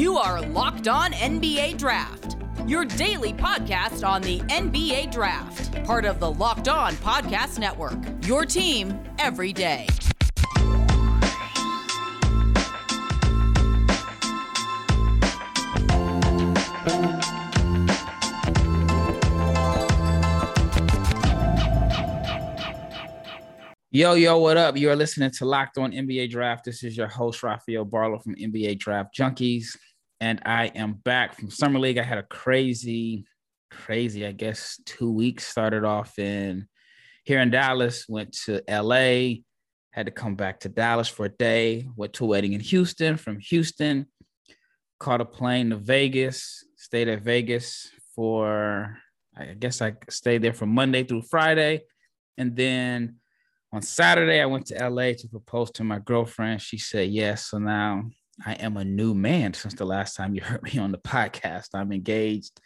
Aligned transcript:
You 0.00 0.16
are 0.16 0.40
Locked 0.40 0.88
On 0.88 1.12
NBA 1.12 1.76
Draft, 1.76 2.36
your 2.66 2.86
daily 2.86 3.34
podcast 3.34 4.02
on 4.02 4.22
the 4.22 4.40
NBA 4.40 5.12
Draft, 5.12 5.84
part 5.84 6.06
of 6.06 6.18
the 6.20 6.32
Locked 6.32 6.68
On 6.68 6.94
Podcast 6.94 7.58
Network. 7.58 7.98
Your 8.26 8.46
team 8.46 8.98
every 9.18 9.52
day. 9.52 9.86
Yo, 23.92 24.14
yo, 24.14 24.38
what 24.38 24.56
up? 24.56 24.78
You 24.78 24.88
are 24.88 24.96
listening 24.96 25.30
to 25.32 25.44
Locked 25.44 25.76
On 25.76 25.92
NBA 25.92 26.30
Draft. 26.30 26.64
This 26.64 26.84
is 26.84 26.96
your 26.96 27.08
host, 27.08 27.42
Rafael 27.42 27.84
Barlow 27.84 28.18
from 28.18 28.34
NBA 28.36 28.78
Draft 28.78 29.14
Junkies. 29.14 29.76
And 30.20 30.40
I 30.44 30.66
am 30.66 30.92
back 30.92 31.34
from 31.34 31.50
Summer 31.50 31.78
League. 31.78 31.96
I 31.96 32.02
had 32.02 32.18
a 32.18 32.22
crazy, 32.22 33.24
crazy, 33.70 34.26
I 34.26 34.32
guess, 34.32 34.78
two 34.84 35.10
weeks. 35.10 35.46
Started 35.46 35.84
off 35.84 36.18
in 36.18 36.68
here 37.24 37.40
in 37.40 37.50
Dallas, 37.50 38.06
went 38.06 38.32
to 38.44 38.62
LA, 38.68 39.40
had 39.92 40.06
to 40.06 40.12
come 40.12 40.34
back 40.34 40.60
to 40.60 40.68
Dallas 40.68 41.08
for 41.08 41.24
a 41.24 41.30
day, 41.30 41.88
went 41.96 42.12
to 42.14 42.24
a 42.24 42.28
wedding 42.28 42.52
in 42.52 42.60
Houston. 42.60 43.16
From 43.16 43.38
Houston, 43.38 44.06
caught 44.98 45.22
a 45.22 45.24
plane 45.24 45.70
to 45.70 45.76
Vegas, 45.76 46.64
stayed 46.76 47.08
at 47.08 47.22
Vegas 47.22 47.88
for, 48.14 48.98
I 49.34 49.54
guess 49.54 49.80
I 49.80 49.94
stayed 50.10 50.42
there 50.42 50.52
from 50.52 50.68
Monday 50.68 51.02
through 51.02 51.22
Friday. 51.22 51.82
And 52.36 52.54
then 52.54 53.16
on 53.72 53.80
Saturday, 53.80 54.40
I 54.40 54.46
went 54.46 54.66
to 54.66 54.88
LA 54.88 55.12
to 55.12 55.28
propose 55.30 55.70
to 55.72 55.84
my 55.84 55.98
girlfriend. 55.98 56.60
She 56.60 56.76
said 56.76 57.08
yes. 57.08 57.46
So 57.46 57.58
now 57.58 58.10
I 58.44 58.54
am 58.54 58.76
a 58.76 58.84
new 58.84 59.14
man 59.14 59.54
since 59.54 59.74
the 59.74 59.84
last 59.84 60.16
time 60.16 60.34
you 60.34 60.40
heard 60.44 60.62
me 60.62 60.78
on 60.78 60.92
the 60.92 60.98
podcast. 60.98 61.68
I'm 61.74 61.92
engaged. 61.92 62.60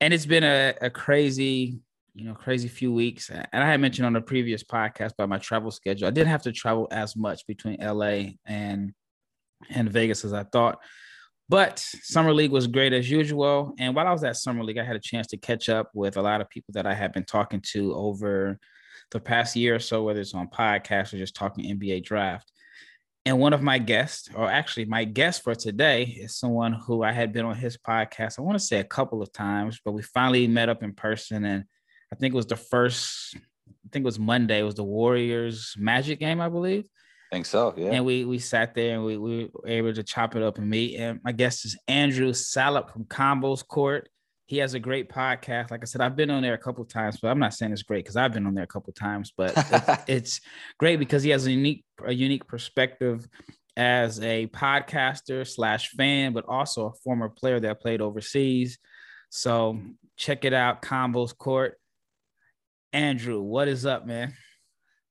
And 0.00 0.14
it's 0.14 0.26
been 0.26 0.44
a, 0.44 0.74
a 0.80 0.90
crazy, 0.90 1.80
you 2.14 2.24
know, 2.24 2.34
crazy 2.34 2.68
few 2.68 2.92
weeks. 2.92 3.30
And 3.30 3.46
I 3.52 3.66
had 3.66 3.80
mentioned 3.80 4.06
on 4.06 4.12
the 4.12 4.20
previous 4.20 4.62
podcast 4.62 5.12
about 5.12 5.28
my 5.28 5.38
travel 5.38 5.70
schedule. 5.70 6.06
I 6.06 6.12
didn't 6.12 6.30
have 6.30 6.42
to 6.42 6.52
travel 6.52 6.88
as 6.90 7.16
much 7.16 7.46
between 7.46 7.80
LA 7.80 8.34
and 8.46 8.92
and 9.70 9.90
Vegas 9.90 10.24
as 10.24 10.32
I 10.32 10.44
thought. 10.44 10.78
But 11.48 11.78
Summer 11.78 12.32
League 12.32 12.50
was 12.50 12.66
great 12.66 12.92
as 12.92 13.10
usual. 13.10 13.74
And 13.78 13.94
while 13.94 14.06
I 14.06 14.12
was 14.12 14.22
at 14.22 14.36
Summer 14.36 14.62
League, 14.62 14.78
I 14.78 14.84
had 14.84 14.96
a 14.96 15.00
chance 15.00 15.26
to 15.28 15.36
catch 15.36 15.68
up 15.68 15.90
with 15.94 16.16
a 16.16 16.22
lot 16.22 16.40
of 16.40 16.50
people 16.50 16.72
that 16.74 16.86
I 16.86 16.94
had 16.94 17.12
been 17.12 17.24
talking 17.24 17.62
to 17.72 17.94
over 17.94 18.58
the 19.10 19.20
past 19.20 19.56
year 19.56 19.74
or 19.74 19.78
so, 19.78 20.02
whether 20.02 20.20
it's 20.20 20.34
on 20.34 20.48
podcasts 20.48 21.14
or 21.14 21.18
just 21.18 21.34
talking 21.34 21.64
NBA 21.64 22.04
draft. 22.04 22.52
And 23.28 23.38
one 23.38 23.52
of 23.52 23.60
my 23.60 23.76
guests, 23.76 24.30
or 24.34 24.50
actually 24.50 24.86
my 24.86 25.04
guest 25.04 25.42
for 25.42 25.54
today, 25.54 26.04
is 26.04 26.34
someone 26.34 26.72
who 26.72 27.02
I 27.02 27.12
had 27.12 27.30
been 27.30 27.44
on 27.44 27.56
his 27.56 27.76
podcast, 27.76 28.38
I 28.38 28.42
want 28.42 28.58
to 28.58 28.64
say 28.64 28.80
a 28.80 28.84
couple 28.84 29.20
of 29.20 29.30
times, 29.34 29.82
but 29.84 29.92
we 29.92 30.00
finally 30.00 30.46
met 30.46 30.70
up 30.70 30.82
in 30.82 30.94
person. 30.94 31.44
And 31.44 31.64
I 32.10 32.16
think 32.16 32.32
it 32.32 32.36
was 32.38 32.46
the 32.46 32.56
first, 32.56 33.36
I 33.36 33.88
think 33.92 34.04
it 34.04 34.06
was 34.06 34.18
Monday, 34.18 34.60
it 34.60 34.62
was 34.62 34.76
the 34.76 34.82
Warriors 34.82 35.74
Magic 35.76 36.20
game, 36.20 36.40
I 36.40 36.48
believe. 36.48 36.84
I 37.30 37.34
think 37.34 37.44
so, 37.44 37.74
yeah. 37.76 37.90
And 37.90 38.06
we 38.06 38.24
we 38.24 38.38
sat 38.38 38.74
there 38.74 38.94
and 38.94 39.04
we, 39.04 39.18
we 39.18 39.50
were 39.52 39.68
able 39.68 39.92
to 39.92 40.02
chop 40.02 40.34
it 40.34 40.42
up 40.42 40.56
and 40.56 40.70
meet. 40.70 40.96
And 40.96 41.20
my 41.22 41.32
guest 41.32 41.66
is 41.66 41.76
Andrew 41.86 42.32
Salop 42.32 42.94
from 42.94 43.04
Combos 43.04 43.62
Court 43.62 44.08
he 44.48 44.56
has 44.56 44.72
a 44.72 44.80
great 44.80 45.10
podcast. 45.10 45.70
Like 45.70 45.82
I 45.82 45.84
said, 45.84 46.00
I've 46.00 46.16
been 46.16 46.30
on 46.30 46.42
there 46.42 46.54
a 46.54 46.58
couple 46.58 46.82
times, 46.86 47.18
but 47.20 47.28
I'm 47.28 47.38
not 47.38 47.52
saying 47.52 47.70
it's 47.70 47.82
great 47.82 48.02
because 48.02 48.16
I've 48.16 48.32
been 48.32 48.46
on 48.46 48.54
there 48.54 48.64
a 48.64 48.68
couple 48.68 48.94
times. 48.94 49.30
But 49.36 49.52
it's, 49.56 50.02
it's 50.08 50.40
great 50.78 50.98
because 50.98 51.22
he 51.22 51.28
has 51.30 51.46
a 51.46 51.52
unique 51.52 51.84
a 52.04 52.14
unique 52.14 52.46
perspective 52.46 53.28
as 53.76 54.20
a 54.20 54.46
podcaster 54.46 55.46
slash 55.46 55.90
fan, 55.90 56.32
but 56.32 56.46
also 56.48 56.86
a 56.86 56.92
former 57.04 57.28
player 57.28 57.60
that 57.60 57.82
played 57.82 58.00
overseas. 58.00 58.78
So 59.28 59.78
check 60.16 60.46
it 60.46 60.54
out, 60.54 60.80
Combos 60.80 61.36
Court. 61.36 61.78
Andrew, 62.94 63.42
what 63.42 63.68
is 63.68 63.84
up, 63.84 64.06
man? 64.06 64.32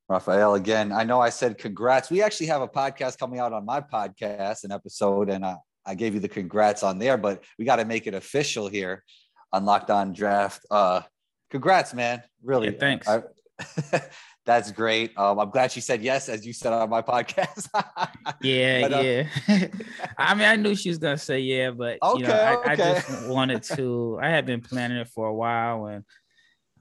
Rafael, 0.10 0.56
again, 0.56 0.92
I 0.92 1.04
know 1.04 1.22
I 1.22 1.30
said 1.30 1.60
congrats. 1.60 2.10
We 2.10 2.24
actually 2.24 2.48
have 2.48 2.64
a 2.64 2.68
podcast 2.68 3.20
coming 3.20 3.40
out 3.40 3.54
on 3.54 3.66
my 3.66 3.82
podcast, 3.82 4.64
an 4.64 4.72
episode, 4.72 5.30
and 5.30 5.46
uh, 5.46 5.58
I 5.86 5.94
gave 5.94 6.16
you 6.16 6.20
the 6.20 6.28
congrats 6.28 6.82
on 6.82 6.98
there, 6.98 7.18
but 7.18 7.44
we 7.60 7.66
got 7.66 7.76
to 7.76 7.86
make 7.86 8.08
it 8.08 8.16
official 8.16 8.68
here 8.68 9.04
on 9.52 9.66
Locked 9.66 9.90
On 9.90 10.14
Draft. 10.14 10.66
Uh, 10.70 11.02
congrats, 11.50 11.94
man! 11.94 12.24
Really, 12.44 12.68
yeah, 12.68 12.80
thanks. 12.80 13.08
I, 13.08 13.24
that's 14.46 14.72
great. 14.72 15.18
Um, 15.18 15.40
I'm 15.40 15.50
glad 15.50 15.72
she 15.72 15.82
said 15.82 16.02
yes, 16.02 16.30
as 16.30 16.46
you 16.46 16.54
said 16.54 16.74
on 16.74 16.90
my 16.90 17.02
podcast. 17.02 17.68
yeah, 18.42 18.82
but, 18.82 18.94
uh, 18.94 19.00
yeah. 19.02 19.28
I 20.18 20.34
mean, 20.36 20.48
I 20.48 20.56
knew 20.56 20.76
she 20.76 20.90
was 20.90 20.98
gonna 20.98 21.18
say 21.18 21.40
yeah, 21.40 21.72
but 21.72 21.98
okay, 22.02 22.22
you 22.22 22.28
know, 22.28 22.34
I, 22.34 22.56
okay. 22.56 22.72
I 22.72 22.76
just 22.76 23.28
wanted 23.28 23.64
to. 23.64 24.20
I 24.22 24.30
had 24.30 24.46
been 24.46 24.62
planning 24.62 24.98
it 24.98 25.10
for 25.10 25.28
a 25.28 25.34
while, 25.34 25.88
and 25.88 26.04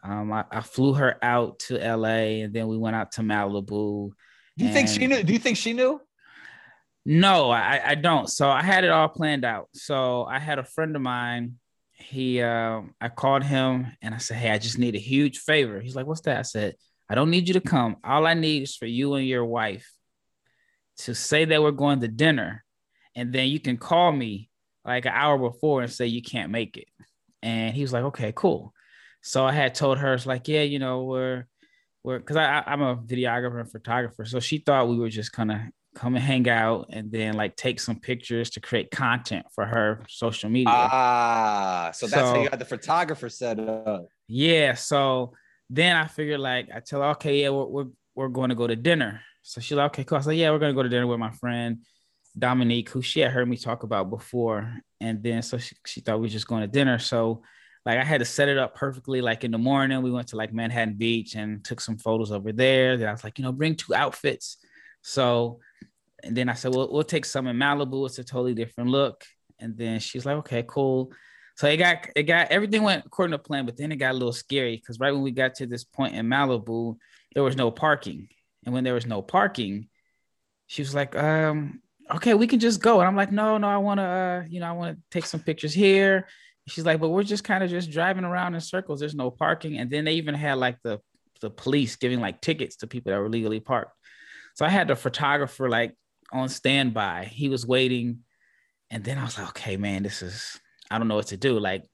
um, 0.03 0.33
I, 0.33 0.45
I, 0.51 0.61
flew 0.61 0.95
her 0.95 1.17
out 1.23 1.59
to 1.61 1.77
LA, 1.77 2.43
and 2.45 2.55
then 2.55 2.69
we 2.69 2.79
went 2.79 2.97
out 2.97 3.13
to 3.13 3.23
Malibu. 3.23 4.11
Do 4.57 4.65
you 4.65 4.73
think 4.73 4.89
she 4.89 5.07
knew? 5.07 5.23
Do 5.23 5.33
you 5.33 5.39
think 5.39 5.57
she 5.57 5.73
knew? 5.73 6.01
No, 7.09 7.51
I, 7.51 7.81
I 7.85 7.95
don't. 7.95 8.29
So 8.29 8.51
I 8.51 8.63
had 8.63 8.83
it 8.83 8.91
all 8.91 9.09
planned 9.09 9.45
out. 9.45 9.69
So 9.75 10.25
I 10.25 10.41
had 10.41 10.59
a 10.59 10.65
friend 10.65 10.97
of 10.97 11.03
mine 11.03 11.55
he 11.97 12.43
uh, 12.43 12.83
I 13.01 13.09
called 13.09 13.43
him 13.43 13.87
and 14.03 14.15
I 14.15 14.19
said, 14.19 14.37
Hey, 14.37 14.51
I 14.51 14.59
just 14.59 14.79
need 14.79 14.95
a 14.95 15.01
huge 15.01 15.39
favor. 15.39 15.81
He's 15.81 15.97
like, 15.97 16.07
What's 16.07 16.21
that? 16.23 16.39
I 16.39 16.43
said, 16.43 16.75
I 17.09 17.15
don't 17.15 17.31
need 17.31 17.49
you 17.49 17.55
to 17.55 17.61
come. 17.61 17.97
All 18.05 18.27
I 18.27 18.35
need 18.35 18.65
is 18.65 18.77
for 18.77 18.87
you 18.87 19.15
and 19.15 19.27
your 19.27 19.45
wife 19.45 19.91
to 20.99 21.15
say 21.15 21.45
that 21.45 21.63
we're 21.63 21.71
going 21.71 22.01
to 22.01 22.09
dinner, 22.09 22.65
and 23.15 23.33
then 23.33 23.49
you 23.49 23.61
can 23.61 23.77
call 23.77 24.13
me 24.13 24.51
like 24.85 25.07
an 25.07 25.13
hour 25.15 25.39
before 25.39 25.83
and 25.83 25.93
say 25.93 26.07
you 26.07 26.23
can't 26.23 26.51
make 26.51 26.77
it. 26.77 26.89
And 27.43 27.75
he 27.75 27.83
was 27.83 27.93
like, 27.93 28.05
Okay, 28.05 28.33
cool. 28.35 28.73
So 29.23 29.45
I 29.45 29.53
had 29.53 29.75
told 29.75 29.99
her, 29.99 30.15
it's 30.15 30.27
like, 30.27 30.47
yeah, 30.47 30.63
you 30.63 30.79
know, 30.79 31.05
we're 31.05 31.47
we're 32.05 32.19
because 32.19 32.37
I, 32.37 32.63
I'm 32.67 32.83
a 32.83 32.97
videographer 32.97 33.61
and 33.61 33.71
photographer. 33.71 34.25
So 34.25 34.39
she 34.39 34.59
thought 34.59 34.89
we 34.89 34.99
were 34.99 35.09
just 35.09 35.33
kind 35.33 35.51
of 35.51 35.59
come 35.97 36.15
and 36.15 36.25
hang 36.25 36.49
out 36.49 36.91
and 36.91 37.11
then 37.11 37.35
like 37.35 37.57
take 37.57 37.81
some 37.81 37.99
pictures 37.99 38.51
to 38.51 38.61
create 38.61 38.91
content 38.91 39.47
for 39.55 39.65
her 39.65 40.05
social 40.09 40.51
media. 40.51 40.73
Ah, 40.73 41.91
so 41.93 42.07
that's 42.07 42.21
so, 42.21 42.35
how 42.35 42.43
you 42.43 42.49
got 42.49 42.59
the 42.59 42.65
photographer 42.65 43.29
set 43.29 43.59
up. 43.59 44.07
Yeah. 44.29 44.75
So 44.75 45.33
then 45.71 45.97
I 45.97 46.07
figured 46.07 46.41
like 46.41 46.69
I 46.75 46.81
tell 46.81 47.01
her, 47.01 47.09
okay, 47.09 47.43
yeah, 47.43 47.49
we're 47.49 47.65
we're, 47.65 47.87
we're 48.15 48.29
going 48.29 48.51
to 48.51 48.55
go 48.55 48.67
to 48.67 48.77
dinner. 48.77 49.21
So 49.43 49.61
she's 49.61 49.77
like, 49.77 49.87
okay, 49.93 50.05
cool. 50.05 50.19
I 50.19 50.21
said, 50.21 50.37
yeah, 50.37 50.51
we're 50.51 50.59
gonna 50.59 50.75
go 50.75 50.83
to 50.83 50.89
dinner 50.89 51.07
with 51.07 51.19
my 51.19 51.33
friend 51.33 51.79
Dominique, 52.39 52.91
who 52.91 53.01
she 53.03 53.21
had 53.21 53.33
heard 53.33 53.49
me 53.49 53.57
talk 53.57 53.83
about 53.83 54.11
before. 54.11 54.73
And 55.01 55.23
then 55.23 55.43
so 55.43 55.59
she, 55.59 55.77
she 55.87 56.01
thought 56.01 56.17
we 56.17 56.27
were 56.27 56.29
just 56.29 56.47
going 56.47 56.63
to 56.63 56.69
dinner. 56.69 56.99
So 56.99 57.43
like 57.87 57.99
I 57.99 58.05
had 58.05 58.19
to 58.19 58.25
set 58.25 58.49
it 58.49 58.59
up 58.59 58.75
perfectly. 58.75 59.21
Like 59.21 59.45
in 59.45 59.51
the 59.51 59.59
morning, 59.59 60.03
we 60.03 60.11
went 60.11 60.29
to 60.29 60.37
like 60.37 60.53
Manhattan 60.53 60.95
Beach 60.95 61.35
and 61.35 61.65
took 61.65 61.81
some 61.81 61.97
photos 61.97 62.33
over 62.33 62.53
there. 62.53 62.97
Then 62.97 63.09
I 63.09 63.13
was 63.13 63.25
like, 63.25 63.39
you 63.39 63.45
know, 63.45 63.53
bring 63.53 63.77
two 63.77 63.95
outfits. 63.95 64.59
So 65.03 65.61
and 66.23 66.37
then 66.37 66.49
I 66.49 66.55
said, 66.55 66.75
well, 66.75 66.89
we'll 66.91 67.05
take 67.05 67.25
some 67.25 67.47
in 67.47 67.57
Malibu. 67.57 68.07
It's 68.07 68.19
a 68.19 68.25
totally 68.25 68.55
different 68.55 68.91
look. 68.91 69.25
And 69.59 69.77
then 69.77 70.01
she's 70.01 70.27
like, 70.27 70.37
okay, 70.39 70.65
cool. 70.67 71.13
So 71.57 71.67
it 71.69 71.79
got 71.79 72.09
it 72.15 72.25
got 72.25 72.51
everything 72.51 72.83
went 72.83 73.07
according 73.07 73.33
to 73.33 73.39
plan, 73.39 73.65
but 73.65 73.77
then 73.77 73.91
it 73.91 73.97
got 73.97 74.11
a 74.11 74.19
little 74.19 74.33
scary 74.33 74.77
because 74.77 75.01
right 75.01 75.13
when 75.13 75.23
we 75.23 75.31
got 75.31 75.55
to 75.57 75.67
this 75.67 75.85
point 75.85 76.15
in 76.15 76.27
Malibu, 76.27 76.97
there 77.35 77.43
was 77.43 77.57
no 77.57 77.71
parking. 77.71 78.29
And 78.65 78.75
when 78.75 78.85
there 78.85 78.95
was 78.95 79.07
no 79.07 79.23
parking, 79.23 79.89
she 80.67 80.83
was 80.83 80.95
like, 80.95 81.17
um, 81.17 81.81
okay, 82.15 82.35
we 82.35 82.47
can 82.47 82.61
just 82.61 82.83
go. 82.83 83.01
And 83.01 83.09
I'm 83.09 83.17
like, 83.17 83.33
no, 83.33 83.57
no, 83.57 83.69
I 83.69 83.79
want 83.79 84.01
to, 84.01 84.05
uh, 84.05 84.45
you 84.49 84.61
know, 84.61 84.67
I 84.67 84.73
want 84.73 84.97
to 84.97 85.03
take 85.11 85.25
some 85.25 85.41
pictures 85.41 85.73
here. 85.73 86.27
She's 86.69 86.85
like, 86.85 87.01
but 87.01 87.11
we're 87.11 87.23
just 87.23 87.45
kind 87.45 87.63
of 87.63 87.71
just 87.71 87.91
driving 87.91 88.25
around 88.25 88.55
in 88.55 88.61
circles. 88.61 89.01
There's 89.01 89.15
no 89.15 89.31
parking. 89.31 89.79
And 89.79 89.91
then 89.91 90.05
they 90.05 90.15
even 90.15 90.35
had 90.35 90.59
like 90.59 90.79
the 90.83 91.01
the 91.41 91.51
police 91.51 91.97
giving 91.97 92.21
like 92.21 92.41
tickets 92.41 92.77
to 92.77 92.87
people 92.87 93.13
that 93.13 93.19
were 93.19 93.29
legally 93.29 93.61
parked. 93.61 93.93
So 94.55 94.65
I 94.65 94.71
had 94.71 94.89
the 94.89 94.97
photographer 94.97 95.69
like 95.69 95.95
on 96.33 96.49
standby. 96.49 97.25
He 97.33 97.49
was 97.49 97.67
waiting. 97.67 98.21
And 98.91 99.05
then 99.05 99.19
I 99.19 99.25
was 99.25 99.39
like, 99.39 99.49
okay, 99.49 99.77
man, 99.77 100.03
this 100.03 100.23
is, 100.23 100.61
I 100.91 100.99
don't 100.99 101.09
know 101.09 101.17
what 101.17 101.29
to 101.29 101.37
do. 101.37 101.59
Like, 101.59 101.85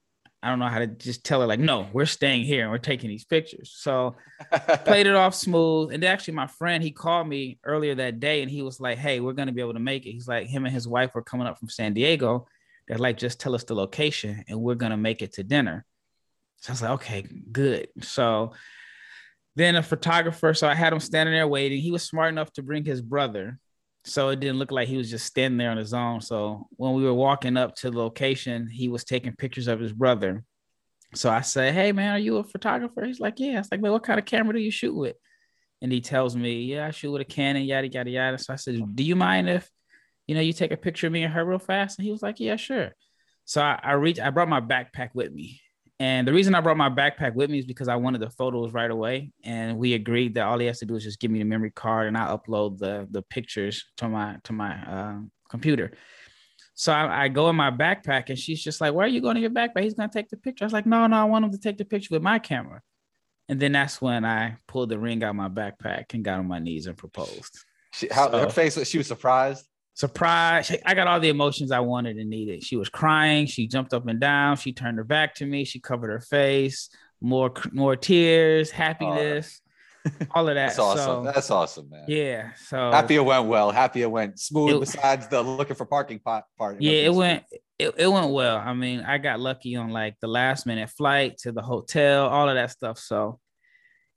I 0.43 0.49
don't 0.49 0.59
know 0.59 0.67
how 0.67 0.79
to 0.79 0.87
just 0.87 1.23
tell 1.23 1.39
her, 1.39 1.47
like, 1.47 1.61
no, 1.61 1.87
we're 1.93 2.05
staying 2.05 2.43
here 2.43 2.63
and 2.63 2.71
we're 2.71 2.77
taking 2.77 3.09
these 3.09 3.23
pictures. 3.23 3.73
So 3.77 4.15
played 4.83 5.07
it 5.07 5.15
off 5.15 5.33
smooth. 5.33 5.93
And 5.93 6.03
actually, 6.03 6.33
my 6.33 6.47
friend, 6.47 6.83
he 6.83 6.91
called 6.91 7.27
me 7.29 7.59
earlier 7.63 7.95
that 7.95 8.19
day 8.19 8.41
and 8.41 8.51
he 8.51 8.61
was 8.61 8.79
like, 8.79 8.97
hey, 8.97 9.21
we're 9.21 9.33
going 9.33 9.47
to 9.47 9.53
be 9.53 9.61
able 9.61 9.73
to 9.73 9.79
make 9.79 10.05
it. 10.05 10.11
He's 10.11 10.27
like, 10.27 10.47
him 10.47 10.65
and 10.65 10.73
his 10.73 10.87
wife 10.87 11.15
were 11.15 11.21
coming 11.21 11.47
up 11.47 11.57
from 11.57 11.69
San 11.69 11.93
Diego. 11.93 12.45
They're 12.87 12.97
like, 12.97 13.17
just 13.17 13.39
tell 13.39 13.55
us 13.55 13.63
the 13.63 13.73
location 13.73 14.43
and 14.49 14.59
we're 14.59 14.75
going 14.75 14.91
to 14.91 14.97
make 14.97 15.21
it 15.21 15.33
to 15.33 15.43
dinner. 15.43 15.85
So 16.57 16.71
I 16.71 16.73
was 16.73 16.81
like, 16.81 16.91
okay, 16.91 17.25
good. 17.51 17.87
So 18.01 18.51
then 19.55 19.75
a 19.75 19.83
photographer, 19.83 20.53
so 20.53 20.67
I 20.67 20.73
had 20.73 20.91
him 20.91 20.99
standing 20.99 21.33
there 21.33 21.47
waiting. 21.47 21.79
He 21.79 21.91
was 21.91 22.03
smart 22.03 22.29
enough 22.29 22.51
to 22.53 22.63
bring 22.63 22.83
his 22.83 23.01
brother 23.01 23.59
so 24.05 24.29
it 24.29 24.39
didn't 24.39 24.59
look 24.59 24.71
like 24.71 24.87
he 24.87 24.97
was 24.97 25.09
just 25.09 25.25
standing 25.25 25.57
there 25.57 25.71
on 25.71 25.77
his 25.77 25.93
own. 25.93 26.21
So 26.21 26.67
when 26.71 26.93
we 26.93 27.03
were 27.03 27.13
walking 27.13 27.57
up 27.57 27.75
to 27.77 27.91
the 27.91 27.97
location, 27.97 28.69
he 28.69 28.89
was 28.89 29.03
taking 29.03 29.35
pictures 29.35 29.67
of 29.67 29.79
his 29.79 29.93
brother. 29.93 30.43
So 31.15 31.29
I 31.29 31.41
said, 31.41 31.73
"Hey 31.73 31.91
man, 31.91 32.13
are 32.13 32.19
you 32.19 32.37
a 32.37 32.43
photographer?" 32.43 33.05
He's 33.05 33.19
like, 33.19 33.39
"Yeah." 33.39 33.59
It's 33.59 33.71
like, 33.71 33.81
"Man, 33.81 33.91
what 33.91 34.03
kind 34.03 34.19
of 34.19 34.25
camera 34.25 34.53
do 34.53 34.59
you 34.59 34.71
shoot 34.71 34.95
with?" 34.95 35.15
And 35.81 35.91
he 35.91 36.01
tells 36.01 36.35
me, 36.35 36.63
"Yeah, 36.63 36.87
I 36.87 36.91
shoot 36.91 37.11
with 37.11 37.21
a 37.21 37.25
Canon, 37.25 37.63
yada 37.63 37.87
yada 37.87 38.09
yada." 38.09 38.37
So 38.37 38.53
I 38.53 38.55
said, 38.55 38.95
"Do 38.95 39.03
you 39.03 39.15
mind 39.15 39.49
if 39.49 39.69
you 40.27 40.35
know, 40.35 40.41
you 40.41 40.53
take 40.53 40.71
a 40.71 40.77
picture 40.77 41.07
of 41.07 41.13
me 41.13 41.23
and 41.23 41.33
her 41.33 41.43
real 41.43 41.59
fast? 41.59 41.99
And 41.99 42.05
he 42.05 42.11
was 42.11 42.21
like, 42.21 42.39
yeah, 42.39 42.55
sure. 42.55 42.91
So 43.45 43.61
I, 43.61 43.79
I 43.83 43.91
reached, 43.93 44.21
I 44.21 44.29
brought 44.29 44.49
my 44.49 44.61
backpack 44.61 45.09
with 45.13 45.33
me. 45.33 45.61
And 45.99 46.27
the 46.27 46.33
reason 46.33 46.55
I 46.55 46.61
brought 46.61 46.77
my 46.77 46.89
backpack 46.89 47.35
with 47.35 47.49
me 47.49 47.59
is 47.59 47.65
because 47.65 47.87
I 47.87 47.95
wanted 47.95 48.21
the 48.21 48.29
photos 48.29 48.73
right 48.73 48.89
away. 48.89 49.31
And 49.43 49.77
we 49.77 49.93
agreed 49.93 50.33
that 50.35 50.45
all 50.45 50.57
he 50.59 50.65
has 50.65 50.79
to 50.79 50.85
do 50.85 50.95
is 50.95 51.03
just 51.03 51.19
give 51.19 51.31
me 51.31 51.39
the 51.39 51.45
memory 51.45 51.71
card 51.71 52.07
and 52.07 52.17
I 52.17 52.27
upload 52.27 52.79
the 52.79 53.07
the 53.11 53.21
pictures 53.21 53.85
to 53.97 54.09
my 54.09 54.37
to 54.43 54.53
my 54.53 54.71
uh, 54.71 55.19
computer. 55.49 55.93
So 56.75 56.91
I, 56.91 57.25
I, 57.25 57.27
go 57.27 57.49
in 57.49 57.55
my 57.55 57.69
backpack 57.69 58.29
and 58.29 58.39
she's 58.39 58.63
just 58.63 58.81
like, 58.81 58.93
Where 58.93 59.05
are 59.05 59.09
you 59.09 59.21
going 59.21 59.37
in 59.37 59.43
your 59.43 59.51
backpack? 59.51 59.83
He's 59.83 59.93
gonna 59.93 60.11
take 60.11 60.29
the 60.29 60.37
picture. 60.37 60.65
I 60.65 60.67
was 60.67 60.73
like, 60.73 60.87
No, 60.87 61.05
no, 61.05 61.17
I 61.17 61.25
want 61.25 61.45
him 61.45 61.51
to 61.51 61.59
take 61.59 61.77
the 61.77 61.85
picture 61.85 62.09
with 62.11 62.23
my 62.23 62.39
camera. 62.39 62.81
And 63.47 63.59
then 63.59 63.73
that's 63.73 64.01
when 64.01 64.25
I 64.25 64.57
pulled 64.67 64.89
the 64.89 64.97
ring 64.97 65.23
out 65.23 65.31
of 65.31 65.35
my 65.35 65.49
backpack 65.49 66.13
and 66.13 66.23
got 66.23 66.39
on 66.39 66.47
my 66.47 66.59
knees 66.59 66.87
and 66.87 66.97
proposed. 66.97 67.59
She, 67.93 68.07
how 68.09 68.31
so, 68.31 68.39
her 68.39 68.49
face 68.49 68.87
she 68.87 68.97
was 68.97 69.07
surprised. 69.07 69.65
Surprised. 69.95 70.75
I 70.85 70.95
got 70.95 71.07
all 71.07 71.19
the 71.19 71.29
emotions 71.29 71.71
I 71.71 71.79
wanted 71.81 72.17
and 72.17 72.29
needed. 72.29 72.63
She 72.63 72.75
was 72.75 72.89
crying. 72.89 73.45
She 73.45 73.67
jumped 73.67 73.93
up 73.93 74.07
and 74.07 74.19
down. 74.19 74.57
She 74.57 74.73
turned 74.73 74.97
her 74.97 75.03
back 75.03 75.35
to 75.35 75.45
me. 75.45 75.65
She 75.65 75.79
covered 75.79 76.09
her 76.09 76.19
face. 76.19 76.89
More, 77.21 77.53
more 77.71 77.95
tears, 77.95 78.69
happiness 78.69 79.61
all 80.31 80.47
of 80.47 80.55
that. 80.55 80.67
That's 80.67 80.79
awesome. 80.79 81.25
So, 81.25 81.31
That's 81.31 81.51
awesome, 81.51 81.89
man. 81.89 82.05
Yeah. 82.07 82.51
So 82.67 82.91
happy 82.91 83.15
it 83.15 83.25
went 83.25 83.45
well. 83.45 83.71
Happy 83.71 84.01
it 84.01 84.11
went 84.11 84.39
smooth. 84.39 84.75
It, 84.75 84.79
besides 84.81 85.27
the 85.27 85.41
looking 85.41 85.75
for 85.75 85.85
parking 85.85 86.19
part. 86.19 86.45
part 86.57 86.81
yeah, 86.81 86.91
it 86.91 87.13
went. 87.13 87.43
It, 87.79 87.93
it 87.97 88.07
went 88.07 88.31
well. 88.31 88.57
I 88.57 88.73
mean, 88.73 89.01
I 89.01 89.17
got 89.17 89.39
lucky 89.39 89.75
on 89.75 89.89
like 89.89 90.15
the 90.19 90.27
last 90.27 90.65
minute 90.65 90.89
flight 90.89 91.37
to 91.39 91.51
the 91.51 91.61
hotel, 91.61 92.27
all 92.27 92.49
of 92.49 92.55
that 92.55 92.71
stuff. 92.71 92.99
So 92.99 93.39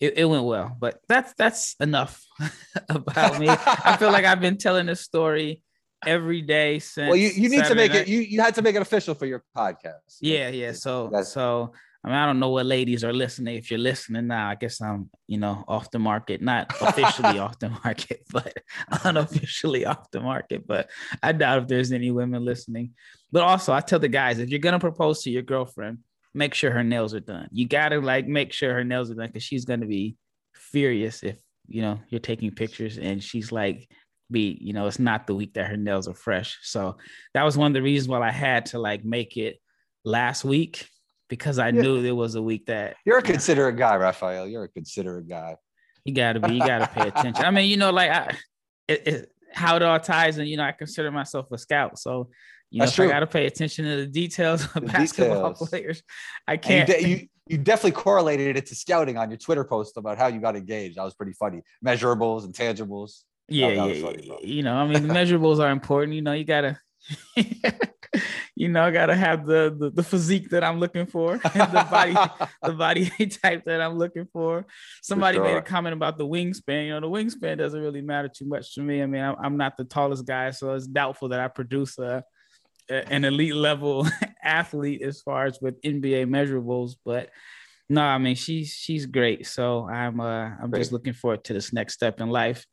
it, 0.01 0.19
it 0.19 0.25
went 0.25 0.45
well. 0.45 0.77
But 0.79 0.99
that's 1.09 1.33
that's 1.35 1.77
enough 1.81 2.23
about 2.89 3.39
me. 3.39 3.49
I 3.49 3.97
feel 3.99 4.13
like 4.13 4.25
I've 4.25 4.41
been 4.41 4.59
telling 4.59 4.87
this 4.87 5.01
story 5.01 5.63
every 6.07 6.43
day 6.43 6.79
since. 6.79 7.09
Well, 7.09 7.17
you, 7.17 7.29
you 7.29 7.49
need 7.49 7.65
to 7.65 7.75
make 7.75 7.95
it. 7.95 8.09
You 8.09 8.21
you 8.21 8.41
had 8.41 8.55
to 8.57 8.63
make 8.63 8.77
it 8.77 8.83
official 8.83 9.15
for 9.15 9.27
your 9.27 9.45
podcast. 9.57 10.19
Yeah, 10.21 10.49
yeah. 10.49 10.73
So 10.73 11.11
that's, 11.13 11.33
so 11.33 11.73
I 12.07 12.09
mean, 12.09 12.17
I 12.19 12.27
don't 12.27 12.39
know 12.39 12.51
what 12.51 12.67
ladies 12.67 13.03
are 13.03 13.13
listening. 13.13 13.57
If 13.57 13.69
you're 13.69 13.81
listening 13.81 14.29
now, 14.29 14.49
I 14.49 14.55
guess 14.55 14.81
I'm, 14.81 15.11
you 15.27 15.39
know, 15.39 15.65
off 15.67 15.91
the 15.91 15.99
market, 15.99 16.41
not 16.41 16.73
officially 16.81 17.41
off 17.41 17.59
the 17.59 17.71
market, 17.71 18.23
but 18.33 18.57
unofficially 19.03 19.87
off 19.87 20.09
the 20.13 20.21
market. 20.21 20.69
But 20.69 20.89
I 21.21 21.33
doubt 21.33 21.63
if 21.63 21.69
there's 21.69 21.91
any 21.91 22.13
women 22.13 22.45
listening. 22.45 22.93
But 23.33 23.43
also, 23.43 23.73
I 23.73 23.81
tell 23.81 23.99
the 23.99 24.09
guys 24.09 24.39
if 24.39 24.51
you're 24.51 24.61
gonna 24.61 24.79
propose 24.79 25.25
to 25.25 25.31
your 25.31 25.43
girlfriend, 25.43 25.99
make 26.33 26.55
sure 26.55 26.71
her 26.71 26.85
nails 26.85 27.13
are 27.13 27.21
done. 27.21 27.49
You 27.51 27.67
gotta 27.67 27.99
like 27.99 28.29
make 28.29 28.53
sure 28.53 28.73
her 28.73 28.85
nails 28.85 29.11
are 29.11 29.15
done 29.15 29.27
because 29.27 29.43
she's 29.43 29.65
gonna 29.65 29.87
be 29.87 30.17
furious 30.55 31.25
if 31.25 31.39
you 31.67 31.83
know 31.83 31.99
you're 32.09 32.21
taking 32.21 32.53
pictures 32.53 32.99
and 32.99 33.23
she's 33.23 33.51
like 33.51 33.89
be 34.31 34.59
you 34.61 34.73
know 34.73 34.87
it's 34.87 34.99
not 34.99 35.27
the 35.27 35.35
week 35.35 35.55
that 35.55 35.69
her 35.69 35.77
nails 35.77 36.09
are 36.09 36.15
fresh 36.15 36.59
so 36.63 36.97
that 37.33 37.45
was 37.45 37.57
one 37.57 37.69
of 37.69 37.75
the 37.75 37.83
reasons 37.83 38.09
why 38.09 38.21
i 38.27 38.33
had 38.33 38.67
to 38.67 38.79
like 38.79 39.05
make 39.05 39.37
it 39.37 39.61
last 40.05 40.45
week 40.45 40.89
because 41.29 41.59
I 41.59 41.67
yeah. 41.69 41.83
knew 41.83 42.03
there 42.03 42.15
was 42.15 42.35
a 42.35 42.43
week 42.43 42.67
that 42.67 42.97
you're 43.05 43.19
a 43.19 43.23
considerate 43.23 43.77
guy, 43.77 43.97
Rafael. 43.97 44.47
You're 44.47 44.65
a 44.65 44.69
considerate 44.69 45.29
guy. 45.29 45.57
You 46.05 46.15
gotta 46.15 46.41
be. 46.41 46.55
You 46.55 46.61
gotta 46.61 46.87
pay 46.87 47.09
attention. 47.15 47.45
I 47.45 47.51
mean, 47.51 47.69
you 47.69 47.77
know, 47.77 47.91
like 47.91 48.11
I, 48.11 48.37
it, 48.89 49.07
it, 49.07 49.33
how 49.53 49.77
it 49.77 49.83
all 49.83 49.99
ties, 49.99 50.39
and 50.39 50.49
you 50.49 50.57
know, 50.57 50.65
I 50.65 50.73
consider 50.73 51.11
myself 51.11 51.51
a 51.53 51.59
scout, 51.59 51.99
so 51.99 52.31
you 52.71 52.81
know, 52.81 52.87
I 52.87 53.07
gotta 53.09 53.27
pay 53.27 53.47
attention 53.47 53.85
to 53.85 53.97
the 53.97 54.07
details 54.07 54.65
of 54.65 54.73
the 54.75 54.81
basketball 54.93 55.51
details. 55.53 55.69
players. 55.69 56.03
I 56.47 56.57
can't. 56.57 56.89
You, 56.89 56.95
de- 56.95 57.09
you, 57.09 57.29
you 57.49 57.59
definitely 57.59 57.93
correlated 57.93 58.57
it 58.57 58.67
to 58.67 58.75
scouting 58.75 59.19
on 59.19 59.31
your 59.31 59.39
Twitter 59.39 59.65
post 59.65 59.97
about 59.97 60.19
how 60.19 60.27
you 60.27 60.41
got 60.41 60.57
engaged. 60.57 60.97
That 60.97 61.05
was 61.05 61.15
pretty 61.15 61.33
funny. 61.33 61.63
Measurables 61.85 62.45
and 62.45 62.55
tangibles. 62.55 63.23
Yeah, 63.49 63.69
yeah, 63.69 64.03
funny, 64.03 64.31
you 64.43 64.63
know, 64.63 64.75
I 64.75 64.87
mean, 64.87 65.07
the 65.07 65.15
measurables 65.15 65.61
are 65.61 65.71
important. 65.71 66.15
You 66.15 66.23
know, 66.23 66.33
you 66.33 66.45
gotta. 66.45 66.81
you 68.57 68.69
know, 68.69 68.91
gotta 68.91 69.15
have 69.15 69.47
the, 69.47 69.77
the, 69.79 69.91
the 69.91 70.03
physique 70.03 70.49
that 70.51 70.65
I'm 70.65 70.81
looking 70.81 71.07
for, 71.07 71.37
the 71.39 71.87
body, 71.91 72.15
the 72.63 72.73
body 72.73 73.11
type 73.43 73.65
that 73.67 73.81
I'm 73.81 73.99
looking 73.99 74.27
for. 74.33 74.67
Somebody 75.03 75.39
for 75.39 75.45
sure. 75.45 75.53
made 75.53 75.59
a 75.59 75.63
comment 75.63 75.93
about 75.93 76.17
the 76.17 76.27
wingspan. 76.27 76.87
You 76.87 76.99
know, 76.99 77.01
the 77.01 77.09
wingspan 77.09 77.59
doesn't 77.59 77.81
really 77.81 78.01
matter 78.01 78.29
too 78.29 78.47
much 78.47 78.75
to 78.75 78.81
me. 78.81 79.03
I 79.03 79.07
mean, 79.07 79.23
I'm, 79.23 79.37
I'm 79.39 79.57
not 79.57 79.77
the 79.77 79.85
tallest 79.85 80.27
guy, 80.27 80.51
so 80.51 80.73
it's 80.73 80.87
doubtful 80.87 81.29
that 81.29 81.41
I 81.41 81.49
produce 81.49 81.99
a, 81.99 82.25
a 82.91 83.13
an 83.13 83.25
elite 83.25 83.55
level 83.55 84.09
athlete 84.43 85.03
as 85.03 85.21
far 85.21 85.45
as 85.45 85.61
with 85.61 85.81
NBA 85.83 86.27
measurables. 86.27 86.95
But 87.05 87.31
no, 87.89 88.03
I 88.03 88.19
mean, 88.19 88.37
she's 88.37 88.71
she's 88.71 89.07
great. 89.07 89.47
So 89.47 89.87
I'm 89.89 90.19
uh 90.21 90.51
I'm 90.63 90.71
great. 90.71 90.81
just 90.81 90.93
looking 90.93 91.13
forward 91.13 91.45
to 91.45 91.53
this 91.53 91.73
next 91.73 91.95
step 91.95 92.21
in 92.21 92.31
life. 92.31 92.65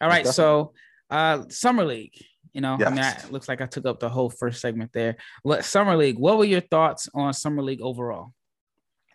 All 0.00 0.08
right, 0.08 0.26
so 0.26 0.72
uh 1.10 1.44
summer 1.48 1.84
league 1.84 2.14
you 2.56 2.62
know, 2.62 2.78
yes. 2.80 2.88
I 2.88 2.90
mean, 2.90 3.04
it 3.04 3.32
looks 3.32 3.50
like 3.50 3.60
I 3.60 3.66
took 3.66 3.84
up 3.84 4.00
the 4.00 4.08
whole 4.08 4.30
first 4.30 4.62
segment 4.62 4.90
there. 4.94 5.16
What 5.42 5.62
Summer 5.62 5.94
League? 5.94 6.18
What 6.18 6.38
were 6.38 6.46
your 6.46 6.62
thoughts 6.62 7.06
on 7.12 7.34
Summer 7.34 7.62
League 7.62 7.82
overall? 7.82 8.32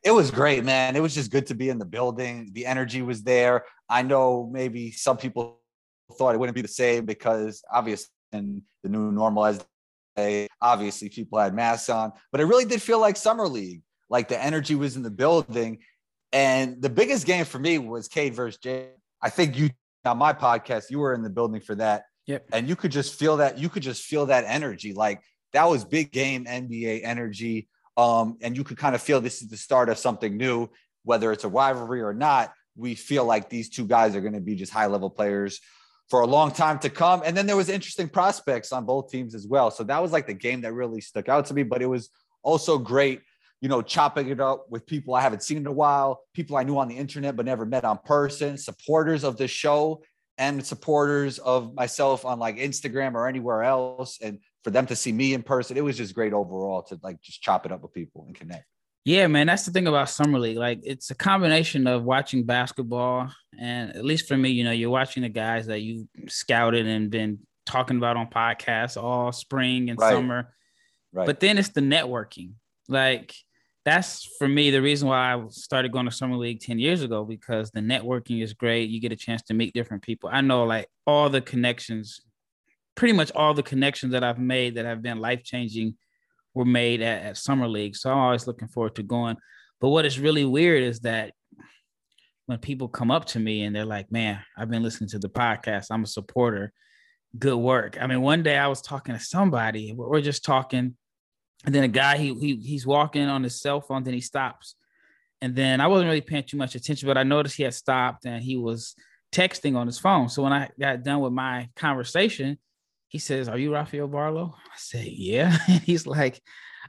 It 0.04 0.12
was 0.12 0.30
great, 0.30 0.63
man. 0.63 0.95
It 0.95 1.01
was 1.01 1.16
just 1.16 1.31
good 1.31 1.48
to 1.48 1.56
be 1.56 1.69
in 1.69 1.80
the 1.80 1.86
building. 1.86 2.51
The 2.54 2.68
energy 2.68 3.01
was 3.01 3.24
there. 3.24 3.66
I 3.89 4.04
know 4.04 4.48
maybe 4.54 4.92
some 4.92 5.18
people 5.18 5.60
thought 6.19 6.36
it 6.36 6.38
wouldn't 6.38 6.56
be 6.56 6.62
the 6.62 6.68
same 6.68 7.06
because 7.06 7.63
obviously 7.74 8.10
in 8.31 8.62
the 8.83 8.89
new 8.89 9.12
normal 9.12 9.48
as 9.48 9.66
they 10.16 10.48
obviously 10.62 11.10
people 11.10 11.39
had 11.39 11.56
masks 11.56 11.89
on, 11.89 12.12
but 12.31 12.42
it 12.42 12.45
really 12.45 12.66
did 12.66 12.80
feel 12.80 13.00
like 13.00 13.18
summer 13.18 13.48
league. 13.48 13.81
Like 14.07 14.28
the 14.28 14.39
energy 14.39 14.75
was 14.75 14.98
in 14.98 15.01
the 15.01 15.10
building. 15.10 15.80
And 16.31 16.80
the 16.80 16.92
biggest 16.92 17.25
game 17.25 17.45
for 17.45 17.57
me 17.57 17.80
was 17.80 18.07
Cade 18.07 18.36
versus 18.36 18.60
Jay. 18.60 18.89
I 19.19 19.31
think 19.31 19.57
you 19.57 19.72
on 20.06 20.18
my 20.18 20.33
podcast, 20.33 20.89
you 20.89 21.00
were 21.00 21.13
in 21.13 21.21
the 21.21 21.30
building 21.30 21.62
for 21.62 21.75
that. 21.75 22.06
Yep. 22.27 22.45
And 22.53 22.68
you 22.68 22.75
could 22.75 22.92
just 22.92 23.18
feel 23.18 23.38
that, 23.38 23.57
you 23.57 23.69
could 23.69 23.83
just 23.83 24.03
feel 24.03 24.27
that 24.27 24.45
energy. 24.48 24.94
Like 24.94 25.21
that 25.53 25.69
was 25.69 25.83
big 25.83 26.12
game 26.12 26.45
NBA 26.45 27.01
energy. 27.03 27.68
Um, 27.98 28.38
and 28.42 28.56
you 28.56 28.63
could 28.63 28.77
kind 28.77 28.95
of 28.95 29.01
feel 29.01 29.21
this 29.21 29.42
is 29.42 29.50
the 29.50 29.57
start 29.57 29.89
of 29.89 29.98
something 29.98 30.38
new, 30.38 30.69
whether 31.03 31.31
it's 31.31 31.44
a 31.44 31.50
rivalry 31.50 32.01
or 32.01 32.13
not. 32.13 32.53
We 32.75 32.95
feel 32.95 33.25
like 33.25 33.50
these 33.50 33.69
two 33.69 33.86
guys 33.86 34.15
are 34.15 34.21
going 34.21 34.33
to 34.33 34.39
be 34.39 34.56
just 34.56 34.71
high 34.71 34.86
level 34.86 35.09
players 35.09 35.59
for 36.09 36.21
a 36.21 36.27
long 36.27 36.51
time 36.51 36.80
to 36.80 36.89
come. 36.89 37.21
And 37.25 37.36
then 37.36 37.47
there 37.47 37.57
was 37.57 37.69
interesting 37.69 38.09
prospects 38.09 38.71
on 38.71 38.86
both 38.86 39.09
teams 39.09 39.36
as 39.36 39.47
well. 39.47 39.71
So 39.71 39.83
that 39.86 40.01
was 40.01 40.12
like 40.12 40.27
the 40.27 40.33
game 40.33 40.62
that 40.62 40.74
really 40.74 41.01
stuck 41.01 41.30
out 41.30 41.45
to 41.47 41.54
me. 41.54 41.63
But 41.63 41.81
it 41.81 41.88
was 41.88 42.09
also 42.44 42.77
great, 42.77 43.21
you 43.61 43.69
know, 43.69 43.81
chopping 43.81 44.29
it 44.29 44.39
up 44.39 44.65
with 44.69 44.85
people 44.85 45.13
I 45.13 45.21
haven't 45.21 45.43
seen 45.43 45.57
in 45.57 45.67
a 45.67 45.71
while, 45.71 46.23
people 46.33 46.57
I 46.57 46.63
knew 46.63 46.77
on 46.77 46.87
the 46.87 46.97
internet 46.97 47.35
but 47.35 47.45
never 47.45 47.65
met 47.65 47.85
on 47.85 47.99
person, 48.03 48.57
supporters 48.57 49.23
of 49.23 49.37
the 49.37 49.47
show 49.47 50.01
and 50.37 50.65
supporters 50.65 51.37
of 51.37 51.75
myself 51.75 52.25
on 52.25 52.39
like 52.39 52.57
Instagram 52.57 53.13
or 53.13 53.27
anywhere 53.27 53.61
else, 53.63 54.19
and 54.21 54.39
for 54.63 54.71
them 54.71 54.87
to 54.87 54.95
see 54.95 55.11
me 55.11 55.33
in 55.33 55.43
person, 55.43 55.77
it 55.77 55.83
was 55.83 55.97
just 55.97 56.15
great 56.15 56.33
overall 56.33 56.81
to 56.83 56.99
like 57.03 57.21
just 57.21 57.41
chop 57.41 57.65
it 57.65 57.71
up 57.71 57.81
with 57.81 57.94
people 57.94 58.25
and 58.25 58.35
connect. 58.35 58.65
Yeah, 59.03 59.27
man, 59.27 59.47
that's 59.47 59.65
the 59.65 59.71
thing 59.71 59.87
about 59.87 60.09
summer 60.09 60.39
league. 60.39 60.57
Like 60.57 60.80
it's 60.83 61.11
a 61.11 61.15
combination 61.15 61.87
of 61.87 62.03
watching 62.03 62.44
basketball, 62.44 63.31
and 63.59 63.95
at 63.95 64.06
least 64.06 64.27
for 64.27 64.37
me, 64.37 64.49
you 64.49 64.63
know, 64.63 64.71
you're 64.71 64.89
watching 64.89 65.23
the 65.23 65.30
guys 65.30 65.68
that 65.68 65.81
you 65.81 66.07
scouted 66.27 66.87
and 66.87 67.11
been 67.11 67.39
talking 67.65 67.97
about 67.97 68.18
on 68.18 68.27
podcasts 68.27 69.01
all 69.01 69.31
spring 69.31 69.89
and 69.89 69.99
right. 69.99 70.13
summer. 70.13 70.53
Right. 71.13 71.25
But 71.25 71.39
then 71.39 71.57
it's 71.57 71.69
the 71.69 71.81
networking. 71.81 72.53
Like 72.87 73.33
that's 73.83 74.26
for 74.38 74.47
me 74.47 74.69
the 74.69 74.81
reason 74.81 75.07
why 75.07 75.33
I 75.33 75.44
started 75.50 75.92
going 75.92 76.06
to 76.06 76.11
summer 76.11 76.38
league 76.38 76.59
10 76.59 76.78
years 76.78 77.02
ago 77.02 77.26
because 77.26 77.71
the 77.71 77.80
networking 77.80 78.44
is 78.44 78.54
great. 78.54 78.90
You 78.90 79.02
get 79.02 79.11
a 79.11 79.16
chance 79.16 79.42
to 79.44 79.54
meet 79.54 79.73
different 79.73 80.04
people. 80.04 80.30
I 80.31 80.42
know 80.42 80.66
like 80.66 80.88
all 81.07 81.30
the 81.30 81.42
connections, 81.42 82.21
pretty 82.95 83.14
much 83.14 83.31
all 83.33 83.54
the 83.54 83.64
connections 83.64 84.11
that 84.11 84.23
I've 84.23 84.40
made 84.40 84.76
that 84.76 84.85
have 84.85 85.02
been 85.02 85.19
life 85.19 85.44
changing 85.44 85.95
were 86.54 86.66
made 86.66 87.02
at, 87.02 87.23
at 87.23 87.38
summer 87.38 87.68
league. 87.68 87.95
So 87.95 88.11
I'm 88.11 88.18
always 88.18 88.45
looking 88.45 88.68
forward 88.68 88.95
to 88.95 89.04
going. 89.04 89.38
But 89.80 89.90
what 89.90 90.06
is 90.06 90.19
really 90.19 90.45
weird 90.45 90.83
is 90.83 91.00
that 91.00 91.33
when 92.45 92.59
people 92.59 92.88
come 92.88 93.09
up 93.09 93.26
to 93.26 93.40
me 93.40 93.64
and 93.64 93.76
they're 93.76 93.85
like, 93.85 94.11
man, 94.11 94.40
I've 94.57 94.69
been 94.69 94.83
listening 94.83 95.09
to 95.11 95.19
the 95.19 95.30
podcast, 95.30 95.88
I'm 95.90 96.04
a 96.04 96.07
supporter. 96.07 96.71
Good 97.40 97.56
work. 97.56 97.97
I 98.00 98.06
mean, 98.06 98.21
one 98.21 98.44
day 98.44 98.57
I 98.57 98.68
was 98.68 98.81
talking 98.81 99.16
to 99.16 99.23
somebody, 99.23 99.94
we're 99.94 100.21
just 100.21 100.44
talking 100.44 100.97
and 101.65 101.73
then 101.75 101.83
a 101.83 101.87
guy 101.87 102.18
he, 102.18 102.33
he 102.35 102.56
he's 102.56 102.85
walking 102.85 103.27
on 103.27 103.44
his 103.44 103.61
cell 103.61 103.81
phone, 103.81 104.03
then 104.03 104.13
he 104.13 104.21
stops. 104.21 104.75
And 105.41 105.56
then 105.56 105.81
I 105.81 105.87
wasn't 105.87 106.07
really 106.07 106.21
paying 106.21 106.44
too 106.44 106.57
much 106.57 106.75
attention, 106.75 107.07
but 107.07 107.18
I 107.18 107.23
noticed 107.23 107.56
he 107.56 107.63
had 107.63 107.73
stopped 107.73 108.25
and 108.25 108.44
he 108.44 108.57
was 108.57 108.95
texting 109.31 109.75
on 109.75 109.87
his 109.87 109.97
phone. 109.97 110.30
So 110.30 110.44
when 110.44 110.53
I 110.53 110.69
got 110.80 111.03
done 111.03 111.19
with 111.19 111.33
my 111.33 111.69
conversation, 111.75 112.57
he 113.07 113.18
says, 113.18 113.49
"Are 113.49 113.57
you 113.57 113.73
Rafael 113.73 114.07
Barlow?" 114.07 114.56
I 114.56 114.77
said, 114.77 115.06
"Yeah." 115.06 115.57
And 115.68 115.81
he's 115.81 116.07
like, 116.07 116.41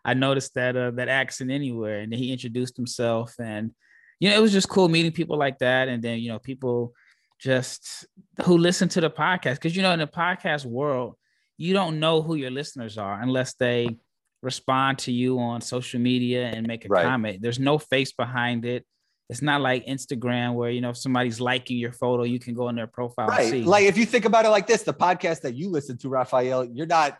"I 0.05 0.15
noticed 0.15 0.55
that 0.55 0.77
uh, 0.77 0.93
that 0.93 1.09
accent 1.09 1.51
anywhere." 1.51 2.01
And 2.01 2.13
then 2.13 2.19
he 2.19 2.33
introduced 2.33 2.77
himself, 2.77 3.35
and 3.39 3.73
you 4.21 4.31
know, 4.31 4.37
it 4.37 4.43
was 4.43 4.53
just 4.53 4.69
cool 4.69 4.89
meeting 4.89 5.13
people 5.13 5.37
like 5.37 5.59
that. 5.59 5.89
And 5.89 6.03
then 6.03 6.21
you 6.21 6.31
know, 6.31 6.39
people 6.39 6.95
just 7.41 8.07
who 8.45 8.57
listen 8.57 8.89
to 8.91 9.01
the 9.01 9.11
podcast 9.11 9.55
because 9.55 9.75
you 9.75 9.83
know, 9.83 9.93
in 9.93 9.99
the 9.99 10.07
podcast 10.07 10.65
world, 10.65 11.17
you 11.59 11.75
don't 11.75 11.99
know 11.99 12.23
who 12.23 12.37
your 12.37 12.51
listeners 12.51 12.99
are 12.99 13.21
unless 13.21 13.55
they 13.55 13.99
respond 14.43 14.99
to 14.99 15.13
you 15.13 15.39
on 15.39 15.61
social 15.61 16.01
media 16.01 16.49
and 16.49 16.67
make 16.67 16.85
a 16.85 16.89
right. 16.89 17.05
comment. 17.05 17.41
There's 17.41 17.59
no 17.59 17.79
face 17.79 18.13
behind 18.13 18.65
it. 18.65 18.85
It's 19.31 19.41
not 19.41 19.61
like 19.63 19.87
Instagram 19.87 20.55
where 20.55 20.71
you 20.71 20.81
know 20.81 20.91
if 20.91 20.99
somebody's 20.99 21.41
liking 21.41 21.79
your 21.79 21.93
photo, 21.93 22.25
you 22.25 22.39
can 22.39 22.55
go 22.55 22.69
in 22.69 22.77
their 22.77 22.87
profile. 22.87 23.29
Right. 23.29 23.65
Like 23.65 23.85
if 23.85 23.97
you 23.97 24.05
think 24.05 24.25
about 24.25 24.45
it 24.45 24.51
like 24.51 24.67
this, 24.67 24.83
the 24.83 24.93
podcast 24.93 25.41
that 25.43 25.55
you 25.55 25.71
listen 25.71 25.97
to, 25.99 26.09
Rafael, 26.09 26.65
you're 26.65 26.87
not 26.87 27.17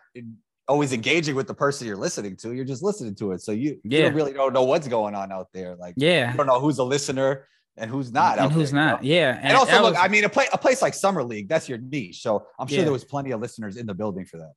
always 0.69 0.93
engaging 0.93 1.35
with 1.35 1.47
the 1.47 1.55
person 1.55 1.87
you're 1.87 1.97
listening 1.97 2.37
to. 2.37 2.53
You're 2.53 2.65
just 2.65 2.83
listening 2.83 3.15
to 3.17 3.33
it. 3.33 3.41
So 3.41 3.53
you, 3.53 3.81
yeah. 3.85 4.09
you 4.09 4.15
really 4.15 4.33
don't 4.33 4.53
know 4.53 4.65
what's 4.65 4.89
going 4.89 5.15
on 5.15 5.33
out 5.33 5.49
there. 5.53 5.77
Like, 5.77 5.95
yeah, 5.97 6.31
you 6.31 6.37
don't 6.37 6.47
know 6.47 6.61
who's 6.61 6.79
a 6.79 6.85
listener 6.85 7.47
and 7.77 7.91
who's 7.91 8.13
not. 8.13 8.39
And 8.39 8.53
who's 8.53 8.71
there, 8.71 8.81
not. 8.81 9.05
You 9.05 9.15
know? 9.15 9.19
Yeah. 9.19 9.37
And, 9.37 9.49
and 9.49 9.57
also, 9.57 9.83
look, 9.83 9.95
was, 9.95 10.03
I 10.03 10.09
mean, 10.09 10.25
a, 10.25 10.29
play, 10.29 10.47
a 10.53 10.59
place 10.59 10.83
like 10.83 10.95
Summer 10.95 11.25
League, 11.25 11.49
that's 11.49 11.69
your 11.69 11.79
niche. 11.79 12.23
So 12.23 12.47
I'm 12.59 12.67
sure 12.67 12.79
yeah. 12.79 12.85
there 12.85 12.93
was 12.93 13.05
plenty 13.05 13.31
of 13.31 13.41
listeners 13.41 13.77
in 13.77 13.87
the 13.87 13.95
building 13.95 14.27
for 14.27 14.39
that. 14.39 14.53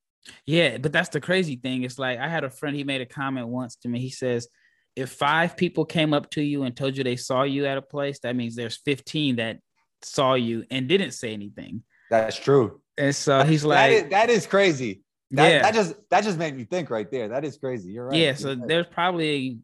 Yeah. 0.45 0.77
But 0.77 0.91
that's 0.91 1.09
the 1.09 1.21
crazy 1.21 1.55
thing. 1.55 1.83
It's 1.83 1.99
like 1.99 2.19
I 2.19 2.27
had 2.27 2.43
a 2.43 2.49
friend, 2.49 2.75
he 2.75 2.83
made 2.83 3.01
a 3.01 3.05
comment 3.05 3.47
once 3.47 3.75
to 3.77 3.87
me. 3.87 3.99
He 3.99 4.09
says, 4.09 4.47
if 4.95 5.09
five 5.09 5.57
people 5.57 5.85
came 5.85 6.13
up 6.13 6.29
to 6.31 6.41
you 6.41 6.63
and 6.63 6.75
told 6.75 6.95
you 6.95 7.03
they 7.03 7.17
saw 7.17 7.43
you 7.43 7.65
at 7.65 7.77
a 7.77 7.81
place, 7.81 8.19
that 8.19 8.35
means 8.35 8.55
there's 8.55 8.77
15 8.77 9.37
that 9.37 9.59
saw 10.01 10.35
you 10.35 10.65
and 10.71 10.87
didn't 10.87 11.11
say 11.11 11.33
anything. 11.33 11.83
That's 12.09 12.37
true. 12.37 12.81
And 12.97 13.13
so 13.13 13.43
he's 13.43 13.65
like, 13.65 13.77
that 13.77 13.91
is, 13.91 14.09
that 14.11 14.29
is 14.29 14.47
crazy. 14.47 15.01
That, 15.31 15.51
yeah. 15.51 15.61
that 15.63 15.73
just 15.73 15.95
that 16.11 16.23
just 16.23 16.37
made 16.37 16.55
me 16.55 16.63
think 16.65 16.89
right 16.89 17.09
there. 17.11 17.27
That 17.29 17.43
is 17.43 17.57
crazy. 17.57 17.91
You're 17.91 18.05
right. 18.05 18.15
Yeah. 18.15 18.25
You're 18.27 18.35
so 18.35 18.49
right. 18.49 18.67
there's 18.67 18.85
probably 18.85 19.59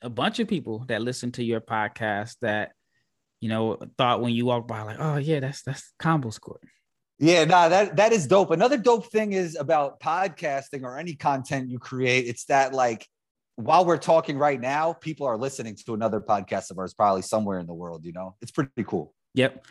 a 0.00 0.08
bunch 0.08 0.38
of 0.38 0.48
people 0.48 0.84
that 0.88 1.02
listen 1.02 1.32
to 1.32 1.44
your 1.44 1.60
podcast 1.60 2.36
that 2.42 2.72
you 3.40 3.48
know 3.48 3.76
thought 3.98 4.22
when 4.22 4.32
you 4.32 4.46
walked 4.46 4.68
by, 4.68 4.82
like, 4.82 4.98
oh 4.98 5.16
yeah, 5.16 5.40
that's 5.40 5.62
that's 5.62 5.92
Combos 6.00 6.40
Court. 6.40 6.62
Yeah, 7.18 7.44
nah, 7.44 7.68
that 7.68 7.96
that 7.96 8.12
is 8.12 8.26
dope. 8.26 8.52
Another 8.52 8.76
dope 8.76 9.10
thing 9.10 9.32
is 9.32 9.56
about 9.56 10.00
podcasting 10.00 10.84
or 10.84 10.98
any 10.98 11.14
content 11.14 11.68
you 11.68 11.78
create. 11.78 12.26
It's 12.26 12.44
that 12.44 12.72
like 12.72 13.06
while 13.56 13.84
we're 13.84 13.98
talking 13.98 14.38
right 14.38 14.60
now, 14.60 14.92
people 14.92 15.26
are 15.26 15.36
listening 15.36 15.76
to 15.84 15.94
another 15.94 16.20
podcast 16.20 16.70
of 16.70 16.78
ours, 16.78 16.94
probably 16.94 17.22
somewhere 17.22 17.58
in 17.58 17.66
the 17.66 17.74
world. 17.74 18.04
You 18.04 18.12
know, 18.12 18.36
it's 18.40 18.52
pretty 18.52 18.84
cool. 18.84 19.14
Yep. 19.34 19.66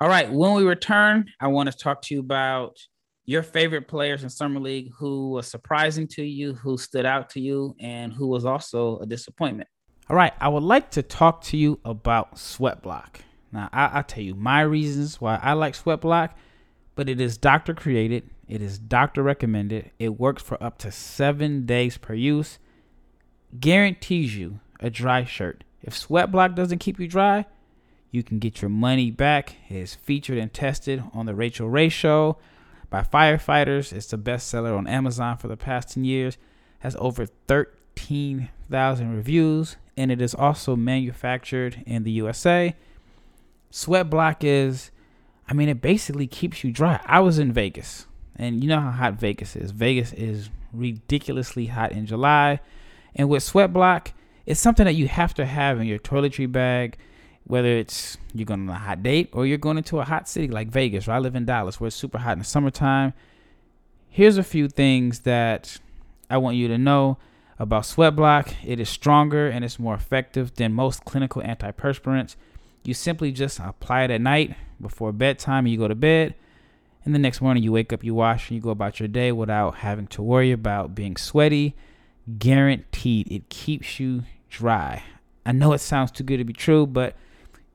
All 0.00 0.08
right. 0.08 0.30
When 0.32 0.54
we 0.54 0.64
return, 0.64 1.26
I 1.38 1.46
want 1.48 1.70
to 1.70 1.76
talk 1.76 2.02
to 2.02 2.14
you 2.14 2.20
about 2.20 2.76
your 3.24 3.44
favorite 3.44 3.86
players 3.86 4.24
in 4.24 4.30
summer 4.30 4.58
league 4.58 4.90
who 4.98 5.30
was 5.30 5.46
surprising 5.46 6.08
to 6.08 6.24
you, 6.24 6.54
who 6.54 6.76
stood 6.76 7.06
out 7.06 7.30
to 7.30 7.40
you, 7.40 7.76
and 7.78 8.12
who 8.12 8.26
was 8.26 8.44
also 8.44 8.98
a 8.98 9.06
disappointment. 9.06 9.68
All 10.08 10.16
right, 10.16 10.32
I 10.40 10.48
would 10.48 10.64
like 10.64 10.90
to 10.92 11.02
talk 11.02 11.42
to 11.44 11.56
you 11.56 11.78
about 11.84 12.36
Sweat 12.36 12.82
Block. 12.82 13.20
Now, 13.52 13.68
I, 13.72 13.96
will 13.96 14.02
tell 14.02 14.24
you 14.24 14.34
my 14.34 14.62
reasons 14.62 15.20
why 15.20 15.38
I 15.40 15.52
like 15.52 15.76
Sweat 15.76 16.00
Block, 16.00 16.36
but 16.94 17.08
it 17.08 17.20
is 17.20 17.36
doctor 17.36 17.74
created, 17.74 18.28
it 18.48 18.60
is 18.60 18.78
doctor 18.78 19.22
recommended, 19.22 19.90
it 19.98 20.18
works 20.18 20.42
for 20.42 20.62
up 20.62 20.78
to 20.78 20.92
seven 20.92 21.66
days 21.66 21.96
per 21.96 22.14
use, 22.14 22.58
guarantees 23.58 24.36
you 24.36 24.60
a 24.80 24.90
dry 24.90 25.24
shirt. 25.24 25.64
If 25.82 25.96
Sweat 25.96 26.30
Block 26.30 26.54
doesn't 26.54 26.78
keep 26.78 27.00
you 27.00 27.08
dry, 27.08 27.46
you 28.10 28.22
can 28.22 28.38
get 28.38 28.60
your 28.60 28.68
money 28.68 29.10
back. 29.10 29.56
It 29.68 29.76
is 29.76 29.94
featured 29.94 30.38
and 30.38 30.52
tested 30.52 31.02
on 31.12 31.26
the 31.26 31.34
Rachael 31.34 31.68
Ray 31.68 31.88
Show, 31.88 32.38
by 32.90 33.02
firefighters. 33.02 33.92
It's 33.92 34.08
the 34.08 34.18
bestseller 34.18 34.76
on 34.76 34.86
Amazon 34.86 35.38
for 35.38 35.48
the 35.48 35.56
past 35.56 35.94
10 35.94 36.04
years. 36.04 36.36
Has 36.80 36.96
over 36.98 37.26
13,000 37.26 39.16
reviews, 39.16 39.76
and 39.96 40.10
it 40.10 40.20
is 40.20 40.34
also 40.34 40.76
manufactured 40.76 41.82
in 41.86 42.02
the 42.02 42.10
USA. 42.12 42.74
Sweat 43.70 44.10
Block 44.10 44.42
is, 44.42 44.90
I 45.50 45.54
mean, 45.54 45.68
it 45.68 45.80
basically 45.80 46.26
keeps 46.26 46.62
you 46.62 46.70
dry. 46.70 47.00
I 47.04 47.20
was 47.20 47.38
in 47.38 47.52
Vegas, 47.52 48.06
and 48.36 48.62
you 48.62 48.68
know 48.68 48.80
how 48.80 48.92
hot 48.92 49.14
Vegas 49.14 49.56
is. 49.56 49.72
Vegas 49.72 50.12
is 50.12 50.48
ridiculously 50.72 51.66
hot 51.66 51.92
in 51.92 52.06
July. 52.06 52.60
And 53.16 53.28
with 53.28 53.42
Sweat 53.42 53.72
Block, 53.72 54.12
it's 54.46 54.60
something 54.60 54.86
that 54.86 54.94
you 54.94 55.08
have 55.08 55.34
to 55.34 55.44
have 55.44 55.80
in 55.80 55.86
your 55.86 55.98
toiletry 55.98 56.50
bag 56.50 56.96
whether 57.50 57.68
it's 57.68 58.16
you're 58.32 58.46
going 58.46 58.68
on 58.68 58.74
a 58.74 58.78
hot 58.78 59.02
date 59.02 59.28
or 59.32 59.44
you're 59.44 59.58
going 59.58 59.76
into 59.76 59.98
a 59.98 60.04
hot 60.04 60.28
city 60.28 60.46
like 60.46 60.68
Vegas, 60.68 61.08
where 61.08 61.16
I 61.16 61.18
live 61.18 61.34
in 61.34 61.44
Dallas, 61.44 61.80
where 61.80 61.88
it's 61.88 61.96
super 61.96 62.18
hot 62.18 62.34
in 62.34 62.38
the 62.38 62.44
summertime. 62.44 63.12
Here's 64.08 64.38
a 64.38 64.44
few 64.44 64.68
things 64.68 65.20
that 65.20 65.78
I 66.30 66.38
want 66.38 66.56
you 66.56 66.68
to 66.68 66.78
know 66.78 67.18
about 67.58 67.86
Sweat 67.86 68.14
Block. 68.14 68.54
It 68.64 68.78
is 68.78 68.88
stronger 68.88 69.48
and 69.48 69.64
it's 69.64 69.80
more 69.80 69.94
effective 69.94 70.54
than 70.54 70.72
most 70.72 71.04
clinical 71.04 71.42
antiperspirants. 71.42 72.36
You 72.82 72.94
simply 72.94 73.32
just 73.32 73.58
apply 73.58 74.04
it 74.04 74.10
at 74.10 74.20
night 74.20 74.56
before 74.80 75.12
bedtime 75.12 75.66
and 75.66 75.72
you 75.72 75.78
go 75.78 75.88
to 75.88 75.94
bed. 75.94 76.34
And 77.04 77.14
the 77.14 77.18
next 77.18 77.40
morning 77.40 77.62
you 77.62 77.72
wake 77.72 77.92
up, 77.92 78.04
you 78.04 78.14
wash, 78.14 78.48
and 78.48 78.56
you 78.56 78.62
go 78.62 78.70
about 78.70 79.00
your 79.00 79.08
day 79.08 79.32
without 79.32 79.76
having 79.76 80.06
to 80.08 80.22
worry 80.22 80.52
about 80.52 80.94
being 80.94 81.16
sweaty. 81.16 81.74
Guaranteed, 82.38 83.30
it 83.32 83.48
keeps 83.48 83.98
you 83.98 84.24
dry. 84.48 85.02
I 85.46 85.52
know 85.52 85.72
it 85.72 85.78
sounds 85.78 86.10
too 86.10 86.24
good 86.24 86.36
to 86.38 86.44
be 86.44 86.52
true, 86.52 86.86
but 86.86 87.16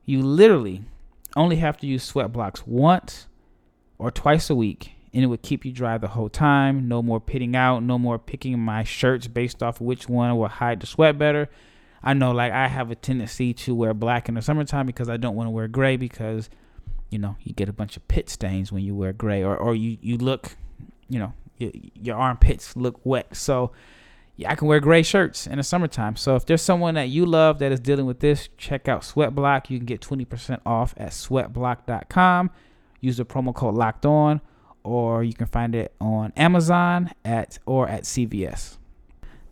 you 0.06 0.22
literally 0.22 0.84
only 1.36 1.58
have 1.58 1.78
to 1.78 1.88
use 1.88 2.04
sweat 2.04 2.32
blocks 2.32 2.66
once 2.66 3.28
or 3.98 4.12
twice 4.12 4.50
a 4.50 4.56
week 4.56 4.96
and 5.16 5.24
it 5.24 5.28
would 5.28 5.42
keep 5.42 5.64
you 5.64 5.72
dry 5.72 5.98
the 5.98 6.10
whole 6.10 6.28
time. 6.28 6.90
No 6.90 7.02
more 7.02 7.22
pitting 7.22 7.56
out, 7.56 7.82
no 7.82 7.98
more 7.98 8.20
picking 8.20 8.60
my 8.60 8.84
shirts 8.84 9.28
based 9.28 9.64
off 9.64 9.80
which 9.80 10.10
one 10.10 10.38
will 10.38 10.50
hide 10.50 10.82
the 10.82 10.86
sweat 10.86 11.18
better. 11.18 11.50
I 12.06 12.14
know 12.14 12.32
like 12.32 12.54
I 12.54 12.68
have 12.68 12.92
a 12.92 12.96
tendency 12.96 13.54
to 13.54 13.76
wear 13.76 13.94
black 13.94 14.30
in 14.30 14.36
the 14.36 14.42
summertime 14.42 14.86
because 14.86 15.10
I 15.10 15.18
don't 15.18 15.36
want 15.36 15.48
to 15.48 15.52
wear 15.52 15.68
gray 15.68 15.98
because 15.98 16.50
you 17.10 17.20
know, 17.20 17.38
you 17.44 17.54
get 17.54 17.70
a 17.70 17.74
bunch 17.74 17.98
of 17.98 18.08
pit 18.08 18.30
stains 18.30 18.72
when 18.72 18.84
you 18.84 18.96
wear 18.96 19.14
gray 19.14 19.44
or 19.44 19.56
or 19.56 19.76
you 19.76 19.98
you 20.02 20.18
look, 20.18 20.56
you 21.10 21.20
know, 21.20 21.34
your, 21.58 21.72
your 22.02 22.18
armpits 22.18 22.76
look 22.76 23.00
wet. 23.06 23.36
So 23.36 23.72
yeah, 24.38 24.52
I 24.52 24.56
can 24.56 24.68
wear 24.68 24.80
gray 24.80 25.02
shirts 25.02 25.48
in 25.48 25.58
the 25.58 25.64
summertime. 25.64 26.16
So 26.18 26.36
if 26.36 26.46
there's 26.46 26.62
someone 26.62 26.96
that 26.96 27.08
you 27.08 27.26
love 27.26 27.60
that 27.60 27.72
is 27.72 27.80
dealing 27.80 28.06
with 28.06 28.20
this, 28.20 28.50
check 28.58 28.90
out 28.90 29.02
Sweatblock. 29.02 29.70
You 29.70 29.78
can 29.78 29.86
get 29.86 30.02
20% 30.02 30.60
off 30.66 30.94
at 30.98 31.12
sweatblock.com. 31.12 32.52
Use 33.00 33.18
the 33.18 33.26
promo 33.26 33.56
code 33.56 33.76
locked 33.76 34.06
on, 34.06 34.42
or 34.84 35.24
you 35.24 35.34
can 35.34 35.48
find 35.48 35.74
it 35.74 35.94
on 36.02 36.34
Amazon 36.36 37.12
at 37.24 37.60
or 37.66 37.88
at 37.88 38.04
CVS. 38.04 38.78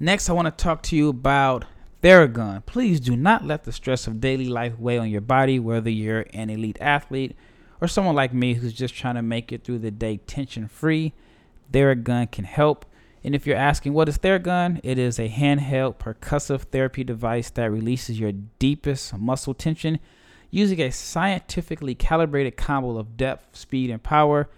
Next, 0.01 0.29
I 0.29 0.33
want 0.33 0.47
to 0.47 0.63
talk 0.63 0.83
to 0.83 0.97
you 0.97 1.07
about 1.07 1.63
Theragun. 2.03 2.65
Please 2.65 2.99
do 2.99 3.15
not 3.15 3.45
let 3.45 3.63
the 3.63 3.71
stress 3.71 4.07
of 4.07 4.19
daily 4.19 4.49
life 4.49 4.77
weigh 4.77 4.97
on 4.97 5.09
your 5.09 5.21
body, 5.21 5.57
whether 5.57 5.89
you're 5.89 6.25
an 6.33 6.49
elite 6.49 6.77
athlete 6.81 7.33
or 7.79 7.87
someone 7.87 8.13
like 8.13 8.33
me 8.33 8.55
who's 8.55 8.73
just 8.73 8.93
trying 8.93 9.15
to 9.15 9.21
make 9.21 9.53
it 9.53 9.63
through 9.63 9.79
the 9.79 9.89
day 9.89 10.17
tension 10.17 10.67
free. 10.67 11.13
Theragun 11.71 12.29
can 12.29 12.43
help. 12.43 12.85
And 13.23 13.33
if 13.33 13.47
you're 13.47 13.55
asking 13.55 13.93
what 13.93 14.09
is 14.09 14.17
Theragun, 14.17 14.81
it 14.83 14.97
is 14.97 15.17
a 15.17 15.29
handheld 15.29 15.95
percussive 15.95 16.63
therapy 16.63 17.05
device 17.05 17.49
that 17.51 17.71
releases 17.71 18.19
your 18.19 18.33
deepest 18.59 19.17
muscle 19.17 19.53
tension 19.53 19.99
using 20.51 20.81
a 20.81 20.91
scientifically 20.91 21.95
calibrated 21.95 22.57
combo 22.57 22.97
of 22.97 23.15
depth, 23.15 23.55
speed, 23.55 23.89
and 23.89 24.03
power, 24.03 24.49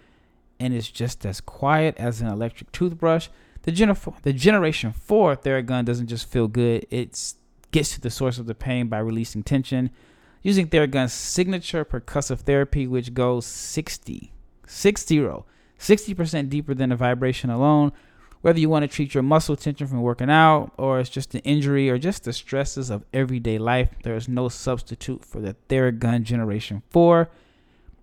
and 0.58 0.74
is 0.74 0.90
just 0.90 1.24
as 1.24 1.40
quiet 1.40 1.94
as 1.96 2.20
an 2.20 2.26
electric 2.26 2.72
toothbrush. 2.72 3.28
The, 3.66 3.72
gener- 3.72 4.22
the 4.22 4.32
Generation 4.32 4.92
4 4.92 5.36
Theragun 5.36 5.84
doesn't 5.84 6.06
just 6.06 6.30
feel 6.30 6.46
good, 6.46 6.86
it 6.88 7.34
gets 7.72 7.94
to 7.94 8.00
the 8.00 8.10
source 8.10 8.38
of 8.38 8.46
the 8.46 8.54
pain 8.54 8.86
by 8.86 8.98
releasing 8.98 9.42
tension. 9.42 9.90
Using 10.40 10.68
Theragun's 10.68 11.12
signature 11.12 11.84
percussive 11.84 12.38
therapy, 12.40 12.86
which 12.86 13.12
goes 13.12 13.44
60, 13.44 14.32
60, 14.68 15.28
60% 15.80 16.48
deeper 16.48 16.74
than 16.74 16.92
a 16.92 16.96
vibration 16.96 17.50
alone, 17.50 17.90
whether 18.40 18.60
you 18.60 18.68
want 18.68 18.84
to 18.84 18.88
treat 18.88 19.14
your 19.14 19.24
muscle 19.24 19.56
tension 19.56 19.88
from 19.88 20.00
working 20.00 20.30
out, 20.30 20.70
or 20.78 21.00
it's 21.00 21.10
just 21.10 21.34
an 21.34 21.40
injury, 21.40 21.90
or 21.90 21.98
just 21.98 22.22
the 22.22 22.32
stresses 22.32 22.88
of 22.88 23.04
everyday 23.12 23.58
life, 23.58 23.90
there 24.04 24.14
is 24.14 24.28
no 24.28 24.48
substitute 24.48 25.24
for 25.24 25.40
the 25.40 25.56
Theragun 25.68 26.22
Generation 26.22 26.84
4. 26.90 27.28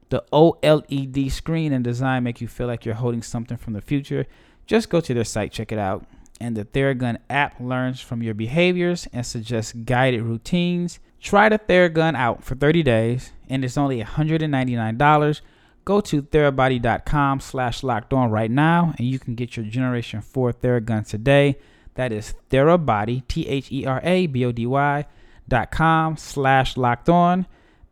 The 0.09 0.25
OLED 0.33 1.31
screen 1.31 1.71
and 1.71 1.85
design 1.85 2.23
make 2.23 2.41
you 2.41 2.49
feel 2.49 2.67
like 2.67 2.83
you're 2.83 2.95
holding 2.95 3.21
something 3.21 3.55
from 3.55 3.71
the 3.71 3.81
future. 3.81 4.27
Just 4.65 4.89
go 4.89 5.01
to 5.01 5.13
their 5.13 5.23
site, 5.23 5.51
check 5.51 5.71
it 5.71 5.79
out. 5.79 6.05
And 6.39 6.57
the 6.57 6.65
Theragun 6.65 7.17
app 7.29 7.59
learns 7.59 8.01
from 8.01 8.21
your 8.21 8.33
behaviors 8.33 9.07
and 9.13 9.25
suggests 9.25 9.71
guided 9.71 10.23
routines. 10.23 10.99
Try 11.21 11.49
the 11.49 11.59
Theragun 11.59 12.15
out 12.15 12.43
for 12.43 12.55
30 12.55 12.83
days, 12.83 13.31
and 13.47 13.63
it's 13.63 13.77
only 13.77 14.01
$199 14.01 15.41
Go 15.85 15.99
to 15.99 16.21
therabody.com 16.21 17.41
slash 17.41 17.83
locked 17.83 18.13
on 18.13 18.31
right 18.31 18.49
now 18.49 18.93
and 18.97 19.05
you 19.05 19.19
can 19.19 19.35
get 19.35 19.57
your 19.57 19.65
Generation 19.65 20.21
4 20.21 20.53
Theragun 20.53 21.05
today. 21.07 21.57
That 21.95 22.11
is 22.11 22.33
therabody, 22.49 23.27
T 23.27 23.47
H 23.47 23.71
E 23.71 23.85
R 23.85 23.99
A 24.03 24.27
B 24.27 24.45
O 24.45 24.51
D 24.51 24.65
Y 24.65 25.05
dot 25.47 25.71
com 25.71 26.15
slash 26.15 26.77
locked 26.77 27.09
on. 27.09 27.45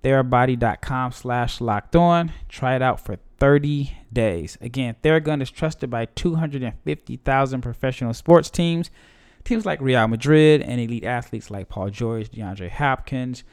Therabody.com 0.04 1.12
slash 1.12 1.62
locked 1.62 1.96
on. 1.96 2.32
Try 2.50 2.76
it 2.76 2.82
out 2.82 3.00
for 3.00 3.18
30 3.42 3.98
days. 4.14 4.56
Again, 4.62 4.96
Theragun 5.04 5.42
is 5.42 5.50
trusted 5.50 5.90
by 5.90 6.06
250,000 6.06 7.62
professional 7.62 8.14
sports 8.14 8.52
teams. 8.52 8.92
Teams 9.44 9.66
like 9.66 9.82
Real 9.82 10.08
Madrid 10.08 10.62
and 10.62 10.80
elite 10.80 11.04
athletes 11.04 11.50
like 11.50 11.68
Paul 11.68 11.90
George, 11.90 12.30
DeAndre 12.30 12.70
Hopkins, 12.70 13.44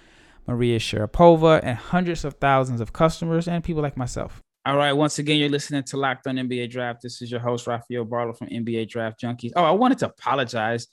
Maria 0.47 0.79
Sharapova, 0.79 1.61
and 1.63 1.79
hundreds 1.79 2.27
of 2.27 2.35
thousands 2.35 2.83
of 2.83 2.93
customers 2.93 3.49
and 3.49 3.65
people 3.65 3.81
like 3.81 3.97
myself. 3.97 4.43
All 4.67 4.77
right. 4.77 4.93
Once 4.93 5.19
again, 5.19 5.39
you're 5.39 5.49
listening 5.49 5.85
to 5.85 5.97
Locked 5.97 6.27
On 6.27 6.37
NBA 6.37 6.69
Draft. 6.71 7.01
This 7.01 7.23
is 7.23 7.31
your 7.31 7.41
host, 7.41 7.67
Rafael 7.67 8.05
Barlow 8.05 8.35
from 8.35 8.49
NBA 8.49 8.91
Draft 8.91 9.19
Junkies. 9.23 9.53
Oh, 9.57 9.65
I 9.65 9.71
wanted 9.71 9.97
to 10.01 10.09
apologize. 10.09 10.87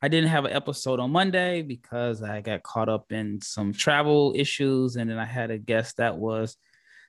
I 0.00 0.08
didn't 0.08 0.30
have 0.30 0.46
an 0.46 0.52
episode 0.52 1.00
on 1.00 1.10
Monday 1.10 1.60
because 1.60 2.22
I 2.22 2.40
got 2.40 2.62
caught 2.62 2.88
up 2.88 3.12
in 3.12 3.42
some 3.42 3.74
travel 3.74 4.32
issues, 4.34 4.96
and 4.96 5.10
then 5.10 5.18
I 5.18 5.26
had 5.26 5.50
a 5.50 5.58
guest 5.58 5.98
that 5.98 6.16
was 6.16 6.56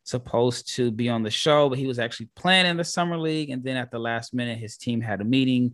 supposed 0.10 0.76
to 0.76 0.92
be 0.92 1.10
on 1.10 1.24
the 1.24 1.32
show, 1.32 1.70
but 1.70 1.78
he 1.78 1.88
was 1.88 2.00
actually 2.00 2.30
playing 2.36 2.66
in 2.66 2.78
the 2.78 2.84
summer 2.84 3.18
league, 3.18 3.50
and 3.50 3.64
then 3.64 3.78
at 3.78 3.92
the 3.92 4.00
last 4.00 4.34
minute, 4.34 4.58
his 4.58 4.78
team 4.78 5.02
had 5.02 5.22
a 5.22 5.26
meeting 5.26 5.74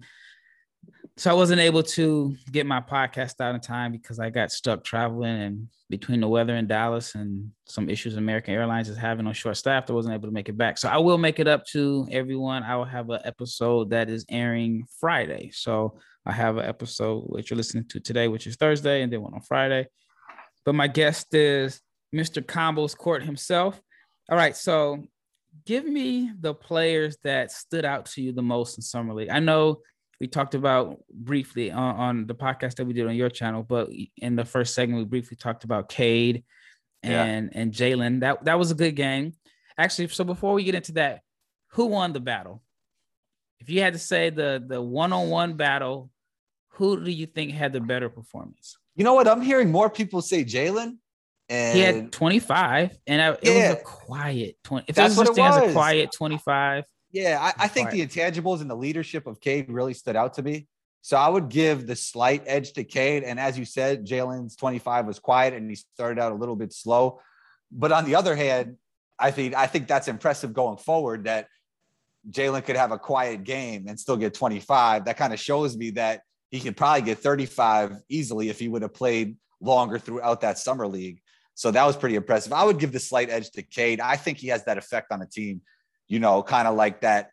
so 1.17 1.31
I 1.31 1.33
wasn't 1.33 1.61
able 1.61 1.83
to 1.83 2.35
get 2.51 2.65
my 2.65 2.81
podcast 2.81 3.39
out 3.39 3.55
in 3.55 3.61
time 3.61 3.93
because 3.93 4.19
I 4.19 4.29
got 4.29 4.51
stuck 4.51 4.83
traveling 4.83 5.41
and 5.41 5.67
between 5.89 6.19
the 6.19 6.27
weather 6.27 6.55
in 6.57 6.67
Dallas 6.67 7.15
and 7.15 7.51
some 7.65 7.89
issues 7.89 8.17
American 8.17 8.53
Airlines 8.53 8.89
is 8.89 8.97
having 8.97 9.25
on 9.25 9.33
short 9.33 9.55
staff, 9.55 9.89
I 9.89 9.93
wasn't 9.93 10.15
able 10.15 10.27
to 10.27 10.33
make 10.33 10.49
it 10.49 10.57
back. 10.57 10.77
So 10.77 10.89
I 10.89 10.97
will 10.97 11.17
make 11.17 11.39
it 11.39 11.47
up 11.47 11.65
to 11.67 12.07
everyone. 12.11 12.63
I 12.63 12.75
will 12.75 12.85
have 12.85 13.09
an 13.11 13.21
episode 13.23 13.91
that 13.91 14.09
is 14.09 14.25
airing 14.29 14.85
Friday. 14.99 15.51
So 15.53 15.99
I 16.25 16.33
have 16.33 16.57
an 16.57 16.65
episode 16.65 17.21
which 17.27 17.49
you're 17.49 17.57
listening 17.57 17.87
to 17.89 17.99
today, 18.01 18.27
which 18.27 18.47
is 18.47 18.57
Thursday, 18.57 19.01
and 19.01 19.13
then 19.13 19.21
one 19.21 19.33
on 19.33 19.41
Friday. 19.41 19.87
But 20.65 20.75
my 20.75 20.87
guest 20.87 21.33
is 21.33 21.79
Mr. 22.13 22.43
Combos 22.43 22.97
Court 22.97 23.23
himself. 23.23 23.79
All 24.29 24.37
right, 24.37 24.55
so 24.55 25.03
give 25.65 25.85
me 25.85 26.31
the 26.39 26.53
players 26.53 27.17
that 27.23 27.51
stood 27.51 27.85
out 27.85 28.07
to 28.07 28.21
you 28.21 28.31
the 28.31 28.41
most 28.41 28.77
in 28.77 28.81
summer 28.81 29.13
league. 29.13 29.29
I 29.29 29.39
know 29.39 29.81
we 30.19 30.27
talked 30.27 30.55
about 30.55 30.99
briefly 31.11 31.71
on, 31.71 31.95
on, 31.95 32.27
the 32.27 32.35
podcast 32.35 32.75
that 32.75 32.85
we 32.85 32.93
did 32.93 33.07
on 33.07 33.15
your 33.15 33.29
channel, 33.29 33.63
but 33.63 33.89
in 34.17 34.35
the 34.35 34.45
first 34.45 34.73
segment, 34.73 34.99
we 34.99 35.05
briefly 35.05 35.37
talked 35.37 35.63
about 35.63 35.89
Cade 35.89 36.43
and 37.03 37.51
yeah. 37.53 37.61
and 37.61 37.71
Jalen. 37.71 38.21
That 38.21 38.45
that 38.45 38.57
was 38.57 38.71
a 38.71 38.75
good 38.75 38.95
game. 38.95 39.33
Actually, 39.77 40.07
so 40.07 40.23
before 40.23 40.53
we 40.53 40.63
get 40.63 40.75
into 40.75 40.93
that, 40.93 41.21
who 41.71 41.87
won 41.87 42.13
the 42.13 42.19
battle? 42.19 42.63
If 43.59 43.69
you 43.69 43.81
had 43.81 43.93
to 43.93 43.99
say 43.99 44.29
the 44.29 44.63
the 44.65 44.81
one-on-one 44.81 45.53
battle, 45.53 46.09
who 46.69 47.03
do 47.03 47.11
you 47.11 47.25
think 47.25 47.51
had 47.51 47.73
the 47.73 47.81
better 47.81 48.09
performance? 48.09 48.77
You 48.95 49.03
know 49.03 49.13
what? 49.13 49.27
I'm 49.27 49.41
hearing 49.41 49.71
more 49.71 49.89
people 49.89 50.21
say 50.21 50.43
Jalen. 50.43 50.97
And 51.47 51.77
he 51.77 51.83
had 51.83 52.11
25, 52.11 52.97
and 53.05 53.21
it 53.21 53.39
yeah. 53.43 53.69
was 53.69 53.79
a 53.79 53.83
quiet 53.83 54.55
20. 54.63 54.85
If 54.87 54.95
That's 54.95 55.15
it 55.15 55.19
was 55.19 55.29
what 55.29 55.37
it 55.37 55.41
was. 55.41 55.57
as 55.63 55.69
a 55.69 55.73
quiet 55.73 56.11
25, 56.11 56.83
yeah, 57.11 57.37
I, 57.39 57.63
I 57.63 57.67
think 57.67 57.91
the 57.91 58.05
intangibles 58.05 58.61
and 58.61 58.69
the 58.69 58.75
leadership 58.75 59.25
of 59.25 59.39
Cade 59.39 59.69
really 59.69 59.93
stood 59.93 60.15
out 60.15 60.33
to 60.33 60.43
me. 60.43 60.67
So 61.01 61.15
I 61.15 61.29
would 61.29 61.49
give 61.49 61.87
the 61.87 61.95
slight 61.95 62.43
edge 62.45 62.73
to 62.73 62.83
Cade. 62.83 63.23
And 63.23 63.39
as 63.39 63.57
you 63.57 63.63
said, 63.63 64.05
Jalen's 64.05 64.55
25 64.55 65.05
was 65.05 65.19
quiet 65.19 65.53
and 65.53 65.69
he 65.69 65.75
started 65.75 66.19
out 66.19 66.31
a 66.31 66.35
little 66.35 66.55
bit 66.55 66.73
slow. 66.73 67.21
But 67.71 67.91
on 67.91 68.05
the 68.05 68.15
other 68.15 68.35
hand, 68.35 68.77
I 69.17 69.31
think 69.31 69.55
I 69.55 69.67
think 69.67 69.87
that's 69.87 70.07
impressive 70.09 70.51
going 70.51 70.77
forward 70.77 71.23
that 71.23 71.47
Jalen 72.29 72.65
could 72.65 72.75
have 72.75 72.91
a 72.91 72.99
quiet 72.99 73.43
game 73.43 73.85
and 73.87 73.99
still 73.99 74.17
get 74.17 74.33
25. 74.33 75.05
That 75.05 75.15
kind 75.15 75.31
of 75.31 75.39
shows 75.39 75.77
me 75.77 75.91
that 75.91 76.21
he 76.51 76.59
could 76.59 76.75
probably 76.75 77.03
get 77.03 77.19
35 77.19 77.93
easily 78.09 78.49
if 78.49 78.59
he 78.59 78.67
would 78.67 78.81
have 78.81 78.93
played 78.93 79.37
longer 79.61 79.99
throughout 79.99 80.41
that 80.41 80.57
summer 80.57 80.87
league. 80.87 81.21
So 81.55 81.71
that 81.71 81.85
was 81.85 81.95
pretty 81.95 82.15
impressive. 82.15 82.53
I 82.53 82.63
would 82.63 82.79
give 82.79 82.91
the 82.91 82.99
slight 82.99 83.29
edge 83.29 83.49
to 83.51 83.63
Cade. 83.63 83.99
I 83.99 84.17
think 84.17 84.37
he 84.37 84.49
has 84.49 84.65
that 84.65 84.77
effect 84.77 85.11
on 85.11 85.21
a 85.21 85.25
team 85.25 85.61
you 86.07 86.19
know, 86.19 86.43
kind 86.43 86.67
of 86.67 86.75
like 86.75 87.01
that. 87.01 87.31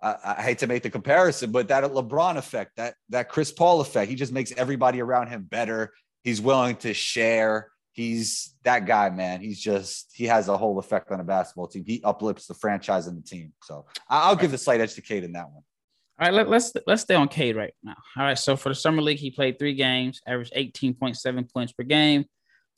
I, 0.00 0.42
hate 0.42 0.58
to 0.58 0.68
make 0.68 0.84
the 0.84 0.90
comparison, 0.90 1.50
but 1.50 1.68
that 1.68 1.82
LeBron 1.82 2.36
effect, 2.36 2.76
that 2.76 2.94
that 3.08 3.28
Chris 3.28 3.50
Paul 3.50 3.80
effect, 3.80 4.08
he 4.08 4.14
just 4.14 4.32
makes 4.32 4.52
everybody 4.52 5.00
around 5.00 5.26
him 5.26 5.42
better. 5.42 5.92
He's 6.22 6.40
willing 6.40 6.76
to 6.76 6.94
share. 6.94 7.72
He's 7.90 8.54
that 8.62 8.86
guy, 8.86 9.10
man. 9.10 9.40
He's 9.40 9.60
just 9.60 10.12
he 10.14 10.26
has 10.26 10.46
a 10.46 10.56
whole 10.56 10.78
effect 10.78 11.10
on 11.10 11.18
a 11.18 11.24
basketball 11.24 11.66
team. 11.66 11.82
He 11.84 12.00
uplifts 12.04 12.46
the 12.46 12.54
franchise 12.54 13.08
and 13.08 13.18
the 13.18 13.26
team. 13.26 13.52
So 13.64 13.86
I'll 14.08 14.36
give 14.36 14.52
the 14.52 14.58
slight 14.58 14.80
edge 14.80 14.94
to 14.94 15.02
Cade 15.02 15.24
in 15.24 15.32
that 15.32 15.50
one. 15.50 15.64
All 16.20 16.26
right, 16.28 16.32
let, 16.32 16.46
us 16.46 16.72
let's, 16.74 16.86
let's 16.86 17.02
stay 17.02 17.16
on 17.16 17.26
Cade 17.26 17.56
right 17.56 17.74
now. 17.82 17.96
All 18.16 18.22
right, 18.22 18.38
so 18.38 18.56
for 18.56 18.68
the 18.68 18.76
summer 18.76 19.02
league, 19.02 19.18
he 19.18 19.32
played 19.32 19.58
three 19.58 19.74
games, 19.74 20.20
averaged 20.28 20.52
18.7 20.54 21.52
points 21.52 21.72
per 21.72 21.82
game, 21.82 22.24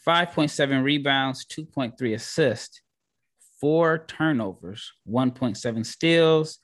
5.7 0.07 0.83
rebounds, 0.83 1.45
2.3 1.47 2.15
assists 2.15 2.81
four 3.61 4.05
turnovers, 4.09 4.93
1.7 5.09 5.85
steals, 5.87 6.59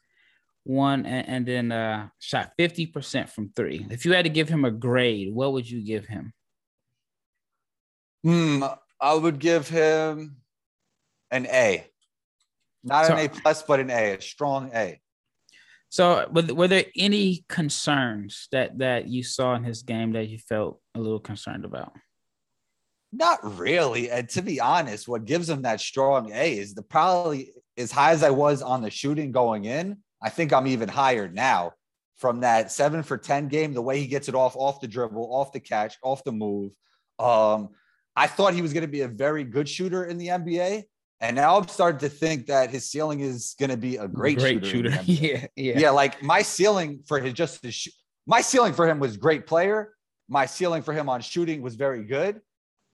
one, 0.65 1.07
and, 1.07 1.29
and 1.29 1.47
then 1.47 1.73
uh, 1.73 2.09
shot 2.19 2.53
50% 2.59 3.29
from 3.29 3.51
three. 3.55 3.87
If 3.91 4.05
you 4.05 4.13
had 4.15 4.25
to 4.25 4.31
give 4.31 4.49
him 4.49 4.65
a 4.65 4.71
grade, 4.71 5.33
what 5.33 5.53
would 5.53 5.71
you 5.71 5.85
give 5.85 6.07
him? 6.07 6.33
Hmm, 8.25 8.65
I 9.01 9.15
would 9.15 9.39
give 9.39 9.69
him 9.69 10.39
an 11.31 11.47
A. 11.47 11.87
Not 12.83 13.07
so, 13.07 13.15
an 13.15 13.27
A 13.27 13.29
plus, 13.29 13.63
but 13.63 13.81
an 13.81 13.91
A, 13.91 14.15
a 14.15 14.21
strong 14.21 14.71
A. 14.75 15.01
So, 15.89 16.29
were 16.31 16.69
there 16.69 16.87
any 16.97 17.45
concerns 17.49 18.49
that 18.51 18.79
that 18.79 19.07
you 19.07 19.23
saw 19.23 19.55
in 19.55 19.63
his 19.63 19.83
game 19.83 20.13
that 20.13 20.29
you 20.29 20.39
felt 20.39 20.81
a 20.95 21.01
little 21.01 21.21
concerned 21.21 21.65
about? 21.65 21.93
Not 23.17 23.59
really. 23.59 24.11
And 24.11 24.29
to 24.31 24.43
be 24.43 24.61
honest, 24.61 25.09
what 25.09 25.25
gives 25.25 25.49
him 25.49 25.63
that 25.63 25.81
strong 25.81 26.33
A 26.33 26.59
is 26.59 26.75
the 26.75 26.83
probably 26.83 27.53
as 27.77 27.91
high 27.91 28.13
as 28.13 28.23
I 28.23 28.31
was 28.31 28.63
on 28.63 28.83
the 28.83 28.91
shooting 28.91 29.33
going 29.33 29.65
in. 29.65 29.99
I 30.23 30.29
think 30.29 30.53
I'm 30.53 30.67
even 30.67 30.89
higher 30.89 31.29
now 31.29 31.73
from 32.17 32.41
that 32.41 32.73
seven 32.73 33.03
for 33.03 33.19
10 33.19 33.49
game, 33.49 33.75
the 33.75 33.83
way 33.83 34.01
he 34.01 34.07
gets 34.07 34.29
it 34.29 34.35
off, 34.35 34.57
off 34.57 34.81
the 34.81 34.89
dribble, 34.89 35.29
off 35.35 35.53
the 35.53 35.61
catch, 35.61 35.97
off 36.03 36.25
the 36.25 36.33
move. 36.33 36.73
Um, 37.19 37.71
I 38.15 38.27
thought 38.27 38.55
he 38.55 38.63
was 38.63 38.73
going 38.73 38.83
to 38.83 38.89
be 38.89 39.03
a 39.03 39.09
very 39.09 39.45
good 39.45 39.69
shooter 39.69 40.05
in 40.05 40.17
the 40.17 40.29
NBA. 40.29 40.85
And 41.21 41.37
now 41.37 41.57
I'm 41.57 41.69
starting 41.69 42.01
to 42.01 42.09
think 42.09 42.47
that 42.47 42.71
his 42.71 42.91
ceiling 42.91 43.21
is 43.21 43.55
going 43.59 43.71
to 43.71 43.77
be 43.77 43.97
a 43.97 44.09
great, 44.09 44.39
great 44.39 44.65
shooter. 44.65 44.91
shooter. 44.91 45.03
yeah, 45.05 45.47
yeah. 45.57 45.79
Yeah. 45.79 45.91
Like 45.91 46.23
my 46.23 46.43
ceiling 46.43 47.01
for 47.07 47.19
his 47.19 47.33
just 47.33 47.63
his 47.63 47.75
sh- 47.75 47.89
my 48.27 48.41
ceiling 48.43 48.75
for 48.75 48.87
him 48.87 48.99
was 48.99 49.17
great 49.17 49.47
player. 49.47 49.95
My 50.29 50.47
ceiling 50.47 50.83
for 50.83 50.93
him 50.93 51.09
on 51.09 51.21
shooting 51.21 51.63
was 51.63 51.77
very 51.77 52.05
good. 52.05 52.41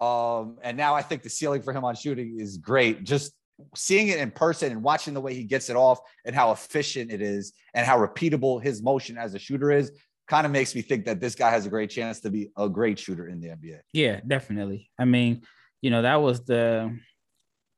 Um, 0.02 0.58
and 0.62 0.76
now 0.76 0.94
I 0.94 1.02
think 1.02 1.22
the 1.22 1.30
ceiling 1.30 1.62
for 1.62 1.72
him 1.72 1.84
on 1.84 1.94
shooting 1.94 2.40
is 2.40 2.56
great. 2.56 3.04
Just 3.04 3.32
seeing 3.76 4.08
it 4.08 4.18
in 4.18 4.32
person 4.32 4.72
and 4.72 4.82
watching 4.82 5.14
the 5.14 5.20
way 5.20 5.32
he 5.32 5.44
gets 5.44 5.70
it 5.70 5.76
off 5.76 6.00
and 6.24 6.34
how 6.34 6.50
efficient 6.50 7.12
it 7.12 7.22
is 7.22 7.52
and 7.72 7.86
how 7.86 7.96
repeatable 7.96 8.60
his 8.60 8.82
motion 8.82 9.16
as 9.16 9.34
a 9.34 9.38
shooter 9.38 9.70
is 9.70 9.92
kind 10.26 10.44
of 10.44 10.50
makes 10.50 10.74
me 10.74 10.82
think 10.82 11.04
that 11.04 11.20
this 11.20 11.36
guy 11.36 11.50
has 11.50 11.66
a 11.66 11.68
great 11.68 11.88
chance 11.88 12.20
to 12.20 12.30
be 12.30 12.50
a 12.56 12.68
great 12.68 12.98
shooter 12.98 13.28
in 13.28 13.40
the 13.40 13.48
NBA. 13.48 13.78
Yeah, 13.92 14.20
definitely. 14.26 14.90
I 14.98 15.04
mean, 15.04 15.42
you 15.80 15.90
know, 15.90 16.02
that 16.02 16.20
was 16.20 16.44
the 16.44 16.98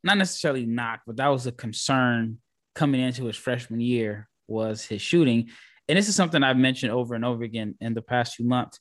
not 0.02 0.16
necessarily 0.16 0.64
knock, 0.64 1.00
but 1.06 1.16
that 1.16 1.28
was 1.28 1.46
a 1.46 1.52
concern 1.52 2.38
coming 2.74 3.02
into 3.02 3.24
his 3.26 3.36
freshman 3.36 3.80
year 3.80 4.28
was 4.48 4.82
his 4.82 5.02
shooting. 5.02 5.50
And 5.90 5.98
this 5.98 6.08
is 6.08 6.16
something 6.16 6.42
I've 6.42 6.56
mentioned 6.56 6.92
over 6.92 7.14
and 7.14 7.24
over 7.24 7.44
again 7.44 7.74
in 7.82 7.92
the 7.92 8.02
past 8.02 8.36
few 8.36 8.46
months 8.46 8.78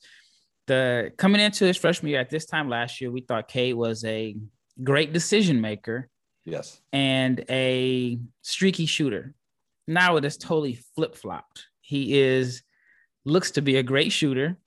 the 0.68 1.12
coming 1.18 1.42
into 1.42 1.66
his 1.66 1.78
freshman 1.78 2.12
year 2.12 2.20
at 2.20 2.30
this 2.30 2.46
time 2.46 2.70
last 2.70 3.02
year, 3.02 3.12
we 3.12 3.22
thought 3.22 3.48
Cade 3.48 3.76
was 3.76 4.04
a 4.06 4.36
great 4.84 5.14
decision 5.14 5.62
maker. 5.62 6.10
Yes. 6.46 6.82
And 6.92 7.44
a 7.50 8.20
streaky 8.42 8.86
shooter. 8.86 9.34
Now 9.88 10.18
it 10.18 10.26
is 10.26 10.38
totally 10.38 10.80
flip 10.96 11.16
flopped. 11.16 11.68
He 11.82 12.20
is 12.20 12.64
looks 13.26 13.52
to 13.52 13.62
be 13.62 13.78
a 13.78 13.84
great 13.84 14.12
shooter. 14.12 14.58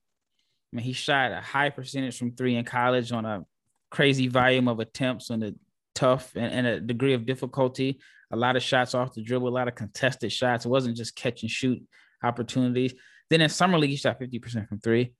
I 0.72 0.76
mean, 0.76 0.84
he 0.84 0.92
shot 0.92 1.32
a 1.32 1.40
high 1.40 1.70
percentage 1.70 2.18
from 2.18 2.32
three 2.32 2.56
in 2.56 2.64
college 2.64 3.12
on 3.12 3.24
a 3.24 3.44
crazy 3.90 4.28
volume 4.28 4.68
of 4.68 4.80
attempts 4.80 5.30
on 5.30 5.42
a 5.42 5.52
tough 5.94 6.32
and, 6.34 6.52
and 6.52 6.66
a 6.66 6.80
degree 6.80 7.14
of 7.14 7.26
difficulty. 7.26 8.00
A 8.30 8.36
lot 8.36 8.56
of 8.56 8.62
shots 8.62 8.94
off 8.94 9.14
the 9.14 9.22
dribble, 9.22 9.48
a 9.48 9.50
lot 9.50 9.68
of 9.68 9.74
contested 9.74 10.32
shots. 10.32 10.64
It 10.64 10.68
wasn't 10.68 10.96
just 10.96 11.14
catch 11.14 11.42
and 11.42 11.50
shoot 11.50 11.82
opportunities. 12.22 12.94
Then 13.30 13.40
in 13.40 13.48
summer 13.48 13.78
league, 13.78 13.90
he 13.90 13.96
shot 13.96 14.20
50% 14.20 14.68
from 14.68 14.80
three. 14.80 15.12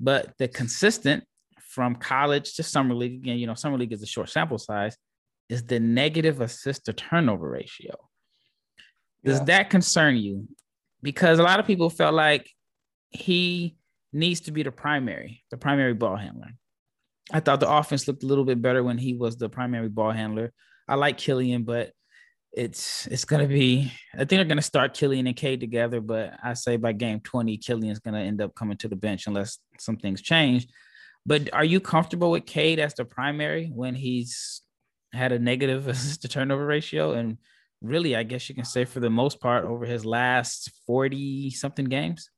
But 0.00 0.36
the 0.38 0.48
consistent 0.48 1.24
from 1.60 1.94
college 1.94 2.54
to 2.54 2.62
summer 2.62 2.94
league, 2.94 3.14
again, 3.14 3.38
you 3.38 3.46
know, 3.46 3.54
summer 3.54 3.78
league 3.78 3.92
is 3.92 4.02
a 4.02 4.06
short 4.06 4.30
sample 4.30 4.58
size, 4.58 4.96
is 5.48 5.64
the 5.64 5.78
negative 5.78 6.40
assist 6.40 6.86
to 6.86 6.92
turnover 6.92 7.50
ratio. 7.50 7.94
Does 9.24 9.38
yeah. 9.38 9.44
that 9.44 9.70
concern 9.70 10.16
you? 10.16 10.48
Because 11.02 11.38
a 11.38 11.42
lot 11.42 11.60
of 11.60 11.66
people 11.66 11.90
felt 11.90 12.14
like 12.14 12.50
he 13.10 13.76
needs 14.12 14.40
to 14.42 14.52
be 14.52 14.62
the 14.62 14.72
primary, 14.72 15.42
the 15.50 15.56
primary 15.56 15.94
ball 15.94 16.16
handler. 16.16 16.50
I 17.32 17.40
thought 17.40 17.60
the 17.60 17.70
offense 17.70 18.08
looked 18.08 18.22
a 18.22 18.26
little 18.26 18.44
bit 18.44 18.60
better 18.60 18.82
when 18.82 18.98
he 18.98 19.14
was 19.14 19.36
the 19.36 19.48
primary 19.48 19.88
ball 19.88 20.10
handler. 20.10 20.52
I 20.88 20.96
like 20.96 21.18
Killian, 21.18 21.64
but 21.64 21.92
it's 22.52 23.06
it's 23.06 23.24
gonna 23.24 23.46
be. 23.46 23.92
I 24.14 24.18
think 24.18 24.30
they're 24.30 24.44
gonna 24.44 24.62
start 24.62 24.94
Killian 24.94 25.26
and 25.26 25.36
Cade 25.36 25.60
together, 25.60 26.00
but 26.00 26.34
I 26.42 26.54
say 26.54 26.76
by 26.76 26.92
game 26.92 27.20
twenty, 27.20 27.56
Killian's 27.56 28.00
gonna 28.00 28.20
end 28.20 28.40
up 28.42 28.54
coming 28.54 28.76
to 28.78 28.88
the 28.88 28.96
bench 28.96 29.26
unless 29.28 29.58
some 29.80 29.96
things 29.96 30.22
change. 30.22 30.68
But 31.26 31.52
are 31.52 31.64
you 31.64 31.80
comfortable 31.80 32.30
with 32.30 32.46
Cade 32.46 32.78
as 32.78 32.94
the 32.94 33.04
primary 33.04 33.66
when 33.66 33.94
he's 33.94 34.62
had 35.12 35.32
a 35.32 35.38
negative 35.38 35.88
assist 35.88 36.22
to 36.22 36.28
turnover 36.28 36.64
ratio? 36.64 37.12
And 37.12 37.38
really, 37.82 38.16
I 38.16 38.22
guess 38.22 38.48
you 38.48 38.54
can 38.54 38.64
say 38.64 38.84
for 38.84 39.00
the 39.00 39.10
most 39.10 39.40
part 39.40 39.64
over 39.64 39.84
his 39.84 40.04
last 40.04 40.70
forty 40.86 41.50
something 41.50 41.86
games. 41.86 42.30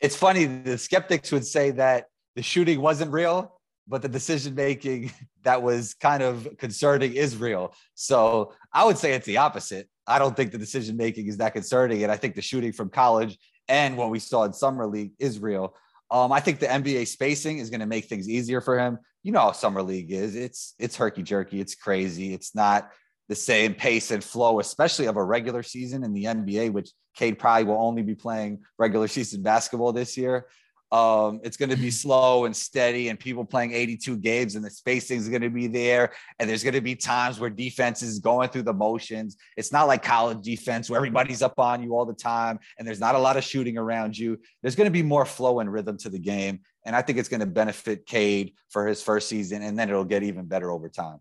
It's 0.00 0.16
funny. 0.16 0.44
The 0.46 0.78
skeptics 0.78 1.32
would 1.32 1.46
say 1.46 1.70
that 1.72 2.06
the 2.36 2.42
shooting 2.42 2.80
wasn't 2.80 3.12
real, 3.12 3.60
but 3.86 4.02
the 4.02 4.08
decision 4.08 4.54
making 4.54 5.12
that 5.42 5.62
was 5.62 5.94
kind 5.94 6.22
of 6.22 6.48
concerning 6.58 7.14
is 7.14 7.36
real. 7.36 7.74
So 7.94 8.52
I 8.72 8.84
would 8.84 8.98
say 8.98 9.12
it's 9.12 9.26
the 9.26 9.38
opposite. 9.38 9.88
I 10.06 10.18
don't 10.18 10.36
think 10.36 10.52
the 10.52 10.58
decision 10.58 10.96
making 10.96 11.28
is 11.28 11.38
that 11.38 11.54
concerning. 11.54 12.02
And 12.02 12.12
I 12.12 12.16
think 12.16 12.34
the 12.34 12.42
shooting 12.42 12.72
from 12.72 12.90
college 12.90 13.38
and 13.68 13.96
what 13.96 14.10
we 14.10 14.18
saw 14.18 14.44
in 14.44 14.52
summer 14.52 14.86
league 14.86 15.12
is 15.18 15.38
real. 15.38 15.74
Um, 16.14 16.30
I 16.30 16.38
think 16.38 16.60
the 16.60 16.66
NBA 16.66 17.08
spacing 17.08 17.58
is 17.58 17.70
going 17.70 17.80
to 17.80 17.86
make 17.86 18.04
things 18.04 18.28
easier 18.28 18.60
for 18.60 18.78
him. 18.78 19.00
You 19.24 19.32
know 19.32 19.40
how 19.40 19.50
summer 19.50 19.82
league 19.82 20.12
is. 20.12 20.36
It's 20.36 20.74
it's 20.78 20.94
herky 20.94 21.24
jerky. 21.24 21.60
It's 21.60 21.74
crazy. 21.74 22.32
It's 22.32 22.54
not 22.54 22.88
the 23.28 23.34
same 23.34 23.74
pace 23.74 24.12
and 24.12 24.22
flow, 24.22 24.60
especially 24.60 25.06
of 25.06 25.16
a 25.16 25.24
regular 25.24 25.64
season 25.64 26.04
in 26.04 26.12
the 26.12 26.24
NBA, 26.24 26.72
which 26.72 26.90
Cade 27.16 27.40
probably 27.40 27.64
will 27.64 27.82
only 27.82 28.02
be 28.02 28.14
playing 28.14 28.60
regular 28.78 29.08
season 29.08 29.42
basketball 29.42 29.92
this 29.92 30.16
year. 30.16 30.46
Um, 30.92 31.40
it's 31.42 31.56
going 31.56 31.70
to 31.70 31.76
be 31.76 31.90
slow 32.04 32.44
and 32.44 32.56
steady, 32.56 33.08
and 33.08 33.18
people 33.18 33.44
playing 33.44 33.72
82 33.72 34.16
games, 34.18 34.54
and 34.54 34.64
the 34.64 34.70
spacing 34.70 35.18
is 35.18 35.28
going 35.28 35.42
to 35.42 35.50
be 35.50 35.66
there. 35.66 36.12
And 36.38 36.48
there's 36.48 36.62
going 36.62 36.74
to 36.74 36.80
be 36.80 36.94
times 36.94 37.40
where 37.40 37.50
defense 37.50 38.02
is 38.02 38.18
going 38.18 38.50
through 38.50 38.62
the 38.62 38.72
motions. 38.72 39.36
It's 39.56 39.72
not 39.72 39.86
like 39.86 40.02
college 40.02 40.42
defense 40.42 40.88
where 40.88 40.98
everybody's 40.98 41.42
up 41.42 41.58
on 41.58 41.82
you 41.82 41.96
all 41.96 42.06
the 42.06 42.14
time, 42.14 42.58
and 42.78 42.86
there's 42.86 43.00
not 43.00 43.14
a 43.14 43.18
lot 43.18 43.36
of 43.36 43.44
shooting 43.44 43.78
around 43.78 44.16
you. 44.16 44.38
There's 44.62 44.76
going 44.76 44.86
to 44.86 44.92
be 44.92 45.02
more 45.02 45.24
flow 45.24 45.60
and 45.60 45.72
rhythm 45.72 45.96
to 45.98 46.08
the 46.08 46.18
game, 46.18 46.60
and 46.84 46.94
I 46.94 47.02
think 47.02 47.18
it's 47.18 47.28
going 47.28 47.40
to 47.40 47.46
benefit 47.46 48.06
Cade 48.06 48.52
for 48.70 48.86
his 48.86 49.02
first 49.02 49.28
season, 49.28 49.62
and 49.62 49.78
then 49.78 49.88
it'll 49.88 50.04
get 50.04 50.22
even 50.22 50.46
better 50.46 50.70
over 50.70 50.88
time. 50.88 51.18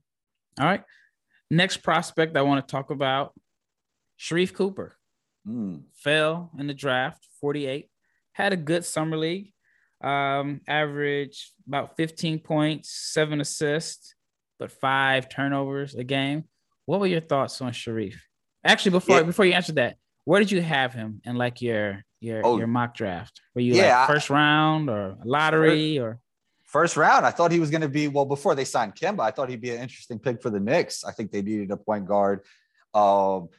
All 0.59 0.65
right. 0.65 0.83
Next 1.49 1.77
prospect 1.77 2.37
I 2.37 2.41
want 2.41 2.65
to 2.65 2.71
talk 2.71 2.89
about, 2.89 3.33
Sharife 4.19 4.53
Cooper. 4.53 4.97
Mm. 5.47 5.83
Fell 5.93 6.51
in 6.57 6.67
the 6.67 6.73
draft, 6.73 7.27
48. 7.41 7.89
Had 8.33 8.53
a 8.53 8.57
good 8.57 8.85
summer 8.85 9.17
league. 9.17 9.53
Um, 10.01 10.61
average 10.67 11.51
about 11.67 11.95
15 11.95 12.39
points, 12.39 12.91
seven 12.91 13.39
assists, 13.39 14.15
but 14.59 14.71
five 14.71 15.29
turnovers 15.29 15.95
a 15.95 16.03
game. 16.03 16.43
What 16.85 16.99
were 16.99 17.07
your 17.07 17.21
thoughts 17.21 17.61
on 17.61 17.71
Sharife? 17.71 18.19
Actually, 18.65 18.91
before 18.91 19.17
yeah. 19.17 19.23
before 19.23 19.45
you 19.45 19.53
answer 19.53 19.73
that, 19.73 19.97
where 20.25 20.39
did 20.39 20.51
you 20.51 20.61
have 20.61 20.93
him 20.93 21.21
in 21.25 21.35
like 21.35 21.61
your 21.61 22.03
your 22.19 22.41
oh, 22.43 22.57
your 22.57 22.67
mock 22.67 22.95
draft? 22.95 23.41
Were 23.55 23.61
you 23.61 23.75
yeah, 23.75 23.99
like 23.99 24.09
first 24.09 24.31
I, 24.31 24.35
round 24.35 24.89
or 24.89 25.17
lottery 25.23 25.99
or 25.99 26.19
first 26.63 26.97
round? 26.97 27.25
I 27.25 27.31
thought 27.31 27.51
he 27.51 27.59
was 27.59 27.69
going 27.69 27.81
to 27.81 27.89
be 27.89 28.07
well 28.07 28.25
before 28.25 28.55
they 28.55 28.65
signed 28.65 28.95
Kemba. 28.95 29.21
I 29.21 29.31
thought 29.31 29.49
he'd 29.49 29.61
be 29.61 29.71
an 29.71 29.81
interesting 29.81 30.19
pick 30.19 30.41
for 30.41 30.49
the 30.49 30.59
Knicks. 30.59 31.03
I 31.03 31.11
think 31.11 31.31
they 31.31 31.41
needed 31.41 31.71
a 31.71 31.77
point 31.77 32.05
guard. 32.05 32.41
Um, 32.93 33.49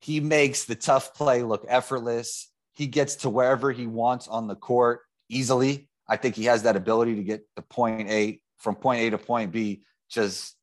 he 0.00 0.20
makes 0.20 0.64
the 0.64 0.74
tough 0.74 1.14
play 1.14 1.42
look 1.42 1.64
effortless. 1.68 2.51
He 2.72 2.86
gets 2.86 3.16
to 3.16 3.30
wherever 3.30 3.70
he 3.70 3.86
wants 3.86 4.28
on 4.28 4.46
the 4.46 4.54
court 4.54 5.00
easily. 5.28 5.88
I 6.08 6.16
think 6.16 6.34
he 6.34 6.44
has 6.44 6.64
that 6.64 6.76
ability 6.76 7.16
to 7.16 7.22
get 7.22 7.44
to 7.56 7.62
point 7.62 8.08
A 8.08 8.40
from 8.58 8.76
point 8.76 9.00
A 9.02 9.10
to 9.10 9.18
point 9.18 9.52
B 9.52 9.82
just 10.10 10.56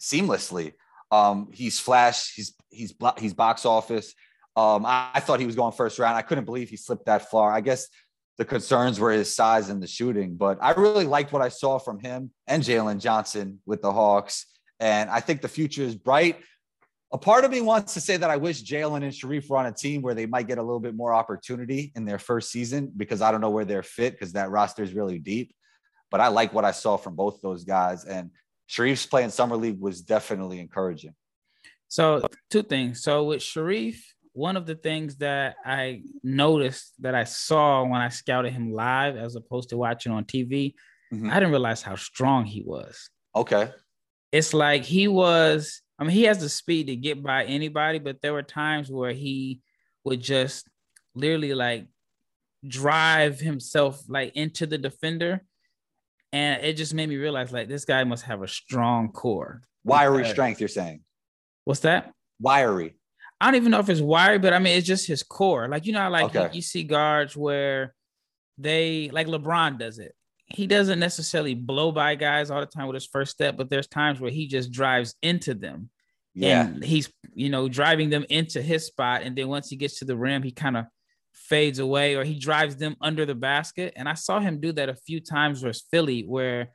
seamlessly. 0.00 0.72
Um, 1.10 1.48
he's 1.52 1.80
flash. 1.80 2.34
He's 2.34 2.54
he's 2.70 2.94
he's 3.18 3.34
box 3.34 3.64
office. 3.64 4.14
Um, 4.56 4.84
I, 4.84 5.10
I, 5.14 5.20
thought 5.20 5.38
he 5.38 5.46
was 5.46 5.54
going 5.54 5.72
first 5.72 5.98
round. 5.98 6.16
I 6.16 6.22
couldn't 6.22 6.44
believe 6.44 6.68
he 6.68 6.76
slipped 6.76 7.06
that 7.06 7.30
far. 7.30 7.52
I 7.52 7.60
guess 7.60 7.86
the 8.38 8.44
concerns 8.44 8.98
were 8.98 9.12
his 9.12 9.34
size 9.34 9.68
and 9.68 9.80
the 9.82 9.86
shooting, 9.86 10.36
but 10.36 10.58
I 10.60 10.72
really 10.72 11.04
liked 11.04 11.32
what 11.32 11.42
I 11.42 11.48
saw 11.48 11.78
from 11.78 12.00
him 12.00 12.32
and 12.46 12.62
Jalen 12.62 13.00
Johnson 13.00 13.60
with 13.66 13.82
the 13.82 13.92
Hawks. 13.92 14.46
And 14.80 15.10
I 15.10 15.20
think 15.20 15.42
the 15.42 15.48
future 15.48 15.82
is 15.82 15.94
bright 15.94 16.40
a 17.10 17.18
part 17.18 17.44
of 17.44 17.50
me 17.50 17.60
wants 17.60 17.94
to 17.94 18.00
say 18.00 18.16
that 18.18 18.28
I 18.28 18.36
wish 18.36 18.62
Jalen 18.62 19.02
and 19.02 19.12
Sharife 19.12 19.48
were 19.48 19.56
on 19.56 19.66
a 19.66 19.72
team 19.72 20.02
where 20.02 20.14
they 20.14 20.26
might 20.26 20.46
get 20.46 20.58
a 20.58 20.62
little 20.62 20.80
bit 20.80 20.94
more 20.94 21.14
opportunity 21.14 21.90
in 21.96 22.04
their 22.04 22.18
first 22.18 22.50
season 22.50 22.92
because 22.96 23.22
I 23.22 23.30
don't 23.30 23.40
know 23.40 23.50
where 23.50 23.64
they're 23.64 23.82
fit 23.82 24.12
because 24.12 24.32
that 24.34 24.50
roster 24.50 24.82
is 24.82 24.92
really 24.92 25.18
deep. 25.18 25.54
But 26.10 26.20
I 26.20 26.28
like 26.28 26.52
what 26.52 26.64
I 26.64 26.70
saw 26.72 26.96
from 26.96 27.14
both 27.14 27.40
those 27.40 27.64
guys. 27.64 28.04
And 28.04 28.30
Sharife's 28.68 29.06
playing 29.06 29.30
summer 29.30 29.56
league 29.56 29.80
was 29.80 30.02
definitely 30.02 30.60
encouraging. 30.60 31.14
So 31.88 32.26
two 32.50 32.62
things. 32.62 33.02
So 33.02 33.24
with 33.24 33.40
Sharife, 33.40 34.00
one 34.34 34.56
of 34.58 34.66
the 34.66 34.74
things 34.74 35.16
that 35.16 35.56
I 35.64 36.02
noticed 36.22 36.92
that 37.00 37.14
I 37.14 37.24
saw 37.24 37.84
when 37.84 38.00
I 38.02 38.10
scouted 38.10 38.52
him 38.52 38.72
live 38.72 39.16
as 39.16 39.34
opposed 39.34 39.70
to 39.70 39.78
watching 39.78 40.12
on 40.12 40.24
TV, 40.24 40.74
mm-hmm. 41.12 41.30
I 41.30 41.34
didn't 41.34 41.50
realize 41.50 41.80
how 41.80 41.96
strong 41.96 42.44
he 42.44 42.62
was. 42.62 43.08
Okay. 43.34 43.70
It's 44.30 44.52
like 44.52 44.82
he 44.82 45.08
was 45.08 45.80
I 45.98 46.04
mean, 46.04 46.12
he 46.12 46.24
has 46.24 46.38
the 46.38 46.48
speed 46.48 46.86
to 46.86 46.96
get 46.96 47.22
by 47.22 47.44
anybody, 47.44 47.98
but 47.98 48.22
there 48.22 48.32
were 48.32 48.42
times 48.42 48.90
where 48.90 49.12
he 49.12 49.60
would 50.04 50.20
just 50.20 50.68
literally 51.14 51.54
like 51.54 51.86
drive 52.66 53.40
himself 53.40 54.02
like 54.08 54.36
into 54.36 54.66
the 54.66 54.78
defender. 54.78 55.42
And 56.32 56.62
it 56.62 56.74
just 56.74 56.94
made 56.94 57.08
me 57.08 57.16
realize 57.16 57.52
like 57.52 57.68
this 57.68 57.84
guy 57.84 58.04
must 58.04 58.24
have 58.24 58.42
a 58.42 58.48
strong 58.48 59.10
core. 59.10 59.62
Wiry 59.84 60.26
strength, 60.26 60.60
you're 60.60 60.68
saying. 60.68 61.00
What's 61.64 61.80
that? 61.80 62.12
Wiry. 62.40 62.94
I 63.40 63.46
don't 63.46 63.56
even 63.56 63.70
know 63.70 63.80
if 63.80 63.88
it's 63.88 64.00
wiry, 64.00 64.38
but 64.38 64.52
I 64.52 64.58
mean 64.58 64.76
it's 64.76 64.86
just 64.86 65.06
his 65.06 65.22
core. 65.22 65.68
Like 65.68 65.86
you 65.86 65.92
know, 65.92 66.08
like 66.10 66.26
okay. 66.26 66.44
you, 66.44 66.56
you 66.56 66.62
see 66.62 66.84
guards 66.84 67.36
where 67.36 67.94
they 68.58 69.10
like 69.12 69.26
LeBron 69.26 69.78
does 69.78 69.98
it 69.98 70.14
he 70.50 70.66
doesn't 70.66 70.98
necessarily 70.98 71.54
blow 71.54 71.92
by 71.92 72.14
guys 72.14 72.50
all 72.50 72.60
the 72.60 72.66
time 72.66 72.86
with 72.86 72.94
his 72.94 73.06
first 73.06 73.32
step, 73.32 73.56
but 73.56 73.68
there's 73.68 73.86
times 73.86 74.20
where 74.20 74.30
he 74.30 74.46
just 74.46 74.72
drives 74.72 75.14
into 75.22 75.54
them. 75.54 75.90
Yeah. 76.34 76.66
And 76.66 76.84
he's, 76.84 77.12
you 77.34 77.50
know, 77.50 77.68
driving 77.68 78.10
them 78.10 78.24
into 78.30 78.62
his 78.62 78.86
spot. 78.86 79.22
And 79.22 79.36
then 79.36 79.48
once 79.48 79.68
he 79.68 79.76
gets 79.76 79.98
to 79.98 80.04
the 80.04 80.16
rim, 80.16 80.42
he 80.42 80.52
kind 80.52 80.76
of 80.76 80.86
fades 81.32 81.78
away 81.78 82.14
or 82.14 82.24
he 82.24 82.38
drives 82.38 82.76
them 82.76 82.96
under 83.00 83.26
the 83.26 83.34
basket. 83.34 83.92
And 83.96 84.08
I 84.08 84.14
saw 84.14 84.40
him 84.40 84.60
do 84.60 84.72
that 84.72 84.88
a 84.88 84.94
few 84.94 85.20
times 85.20 85.60
versus 85.60 85.84
Philly, 85.90 86.22
where 86.22 86.70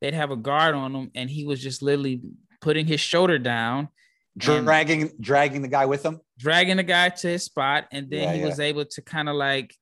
they'd 0.00 0.14
have 0.14 0.30
a 0.30 0.36
guard 0.36 0.74
on 0.74 0.94
him 0.94 1.10
and 1.14 1.28
he 1.28 1.44
was 1.44 1.60
just 1.60 1.82
literally 1.82 2.22
putting 2.60 2.86
his 2.86 3.00
shoulder 3.00 3.38
down. 3.38 3.88
Dragging, 4.36 5.10
dragging 5.20 5.62
the 5.62 5.68
guy 5.68 5.86
with 5.86 6.04
him, 6.04 6.20
dragging 6.38 6.76
the 6.76 6.84
guy 6.84 7.08
to 7.08 7.28
his 7.28 7.42
spot, 7.42 7.88
and 7.90 8.08
then 8.08 8.22
yeah, 8.22 8.32
he 8.34 8.38
yeah. 8.38 8.46
was 8.46 8.60
able 8.60 8.84
to 8.84 9.02
kind 9.02 9.28
of 9.28 9.34
like 9.34 9.74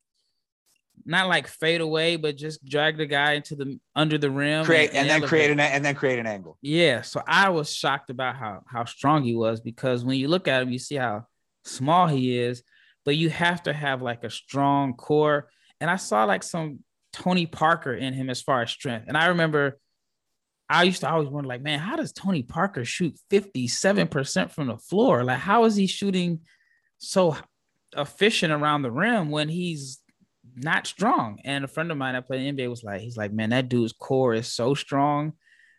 not 1.06 1.28
like 1.28 1.46
fade 1.46 1.80
away, 1.80 2.16
but 2.16 2.36
just 2.36 2.64
drag 2.64 2.98
the 2.98 3.06
guy 3.06 3.32
into 3.32 3.54
the 3.54 3.78
under 3.94 4.18
the 4.18 4.30
rim, 4.30 4.64
create 4.64 4.90
and, 4.90 4.98
and, 4.98 5.10
and 5.10 5.22
then 5.22 5.28
create 5.28 5.50
an 5.50 5.60
and 5.60 5.84
then 5.84 5.94
create 5.94 6.18
an 6.18 6.26
angle. 6.26 6.58
Yeah, 6.60 7.02
so 7.02 7.22
I 7.26 7.48
was 7.50 7.72
shocked 7.72 8.10
about 8.10 8.36
how 8.36 8.62
how 8.66 8.84
strong 8.84 9.22
he 9.22 9.34
was 9.34 9.60
because 9.60 10.04
when 10.04 10.18
you 10.18 10.28
look 10.28 10.48
at 10.48 10.62
him, 10.62 10.70
you 10.70 10.78
see 10.78 10.96
how 10.96 11.26
small 11.64 12.08
he 12.08 12.38
is, 12.38 12.62
but 13.04 13.16
you 13.16 13.30
have 13.30 13.62
to 13.64 13.72
have 13.72 14.02
like 14.02 14.24
a 14.24 14.30
strong 14.30 14.94
core. 14.94 15.48
And 15.80 15.88
I 15.88 15.96
saw 15.96 16.24
like 16.24 16.42
some 16.42 16.80
Tony 17.12 17.46
Parker 17.46 17.94
in 17.94 18.12
him 18.12 18.28
as 18.28 18.42
far 18.42 18.62
as 18.62 18.70
strength. 18.70 19.06
And 19.08 19.16
I 19.16 19.26
remember 19.26 19.78
I 20.68 20.82
used 20.82 21.00
to 21.00 21.10
always 21.10 21.28
wonder, 21.28 21.48
like, 21.48 21.62
man, 21.62 21.78
how 21.78 21.96
does 21.96 22.12
Tony 22.12 22.42
Parker 22.42 22.84
shoot 22.84 23.16
57% 23.30 24.50
from 24.50 24.66
the 24.66 24.76
floor? 24.76 25.22
Like, 25.22 25.38
how 25.38 25.64
is 25.64 25.76
he 25.76 25.86
shooting 25.86 26.40
so 26.98 27.36
efficient 27.96 28.52
around 28.52 28.82
the 28.82 28.90
rim 28.90 29.30
when 29.30 29.48
he's 29.48 30.00
not 30.56 30.86
strong. 30.86 31.38
And 31.44 31.64
a 31.64 31.68
friend 31.68 31.90
of 31.90 31.98
mine 31.98 32.14
that 32.14 32.26
played 32.26 32.56
NBA 32.56 32.68
was 32.68 32.82
like, 32.82 33.00
he's 33.00 33.16
like, 33.16 33.32
man, 33.32 33.50
that 33.50 33.68
dude's 33.68 33.92
core 33.92 34.34
is 34.34 34.52
so 34.52 34.74
strong 34.74 35.34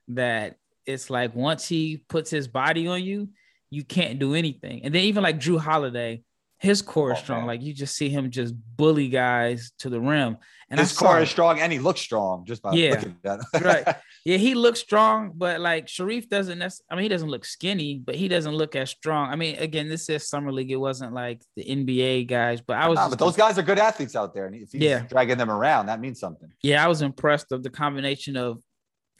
that 0.09 0.55
it's 0.85 1.09
like 1.09 1.35
once 1.35 1.67
he 1.67 2.03
puts 2.07 2.29
his 2.29 2.47
body 2.47 2.87
on 2.87 3.03
you, 3.03 3.29
you 3.69 3.83
can't 3.83 4.19
do 4.19 4.33
anything. 4.33 4.81
And 4.83 4.93
then 4.93 5.03
even 5.03 5.23
like 5.23 5.39
Jrue 5.39 5.59
Holiday, 5.59 6.23
his 6.59 6.81
core 6.81 7.11
is 7.11 7.19
oh, 7.19 7.23
strong. 7.23 7.39
Man. 7.41 7.47
Like 7.47 7.61
you 7.61 7.73
just 7.73 7.95
see 7.95 8.09
him 8.09 8.31
just 8.31 8.53
bully 8.75 9.09
guys 9.09 9.71
to 9.79 9.89
the 9.89 9.99
rim. 9.99 10.37
And 10.69 10.79
his 10.79 10.91
core 10.91 11.21
is 11.21 11.29
strong 11.29 11.59
and 11.59 11.71
he 11.71 11.79
looks 11.79 12.01
strong 12.01 12.45
just 12.45 12.61
by 12.61 12.73
yeah, 12.73 12.91
looking 12.91 13.15
at 13.23 13.39
that. 13.53 13.61
right. 13.61 13.95
Yeah, 14.25 14.35
he 14.35 14.55
looks 14.55 14.81
strong, 14.81 15.31
but 15.33 15.61
like 15.61 15.85
Sharife 15.85 16.27
doesn't 16.27 16.59
necessarily, 16.59 16.87
I 16.91 16.95
mean, 16.95 17.03
he 17.03 17.07
doesn't 17.07 17.29
look 17.29 17.45
skinny, 17.45 18.01
but 18.03 18.15
he 18.15 18.27
doesn't 18.27 18.53
look 18.53 18.75
as 18.75 18.89
strong. 18.89 19.29
I 19.29 19.37
mean, 19.37 19.55
again, 19.55 19.87
this 19.87 20.09
is 20.09 20.27
summer 20.27 20.51
league. 20.51 20.69
It 20.69 20.75
wasn't 20.75 21.13
like 21.13 21.41
the 21.55 21.63
NBA 21.63 22.27
guys, 22.27 22.59
but 22.59 22.75
I 22.75 22.89
was 22.89 22.97
nah, 22.97 23.07
but 23.07 23.19
those 23.19 23.37
guys 23.37 23.57
are 23.57 23.61
good 23.61 23.79
athletes 23.79 24.17
out 24.17 24.33
there. 24.33 24.47
And 24.47 24.55
if 24.55 24.73
he's 24.73 24.81
yeah. 24.81 25.05
dragging 25.07 25.37
them 25.37 25.49
around, 25.49 25.85
that 25.85 26.01
means 26.01 26.19
something. 26.19 26.49
Yeah, 26.61 26.83
I 26.83 26.89
was 26.89 27.01
impressed 27.01 27.53
of 27.53 27.63
the 27.63 27.69
combination 27.69 28.35
of 28.35 28.61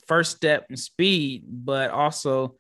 first 0.08 0.36
step 0.36 0.66
and 0.68 0.78
speed, 0.78 1.44
but 1.48 1.92
also 1.92 2.57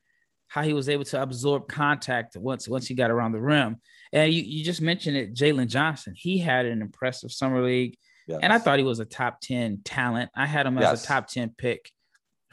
how 0.47 0.61
he 0.63 0.73
was 0.73 0.89
able 0.89 1.03
to 1.05 1.21
absorb 1.21 1.67
contact 1.67 2.35
once 2.37 2.67
once 2.67 2.87
he 2.87 2.95
got 2.95 3.11
around 3.11 3.33
the 3.33 3.41
rim. 3.41 3.77
And 4.13 4.31
you, 4.31 4.41
you 4.41 4.63
just 4.63 4.81
mentioned 4.81 5.17
it, 5.17 5.33
Jalen 5.33 5.67
Johnson. 5.67 6.13
He 6.15 6.37
had 6.37 6.65
an 6.65 6.81
impressive 6.81 7.31
summer 7.31 7.61
league. 7.61 7.97
Yes. 8.27 8.39
And 8.41 8.51
I 8.51 8.57
thought 8.57 8.79
he 8.79 8.85
was 8.85 8.99
a 8.99 9.05
top 9.05 9.39
10 9.41 9.81
talent. 9.83 10.29
I 10.35 10.45
had 10.45 10.65
him 10.65 10.77
as 10.77 10.83
yes. 10.83 11.03
a 11.03 11.07
top 11.07 11.27
10 11.27 11.55
pick 11.57 11.91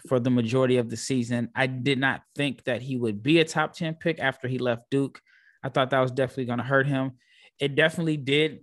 for 0.09 0.20
the 0.20 0.30
majority 0.30 0.76
of 0.76 0.90
the 0.90 0.96
season. 0.96 1.48
I 1.54 1.66
did 1.66 1.98
not 1.98 2.22
think 2.37 2.64
that 2.64 2.83
he 2.83 2.96
would 2.96 3.22
be 3.22 3.40
a 3.40 3.44
top 3.44 3.72
10 3.74 3.94
pick 3.94 4.18
after 4.20 4.48
he 4.48 4.59
left 4.59 4.83
Duke. 4.90 5.20
I 5.62 5.68
thought 5.68 5.90
that 5.90 6.00
was 6.00 6.11
definitely 6.11 6.44
going 6.46 6.59
to 6.59 6.64
hurt 6.64 6.87
him. 6.87 7.12
It 7.59 7.74
definitely 7.74 8.18
did, 8.18 8.61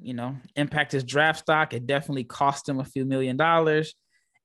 you 0.00 0.14
know, 0.14 0.36
impact 0.54 0.92
his 0.92 1.04
draft 1.04 1.40
stock. 1.40 1.74
It 1.74 1.86
definitely 1.86 2.24
cost 2.24 2.68
him 2.68 2.78
a 2.78 2.84
few 2.84 3.04
million 3.04 3.36
dollars. 3.36 3.94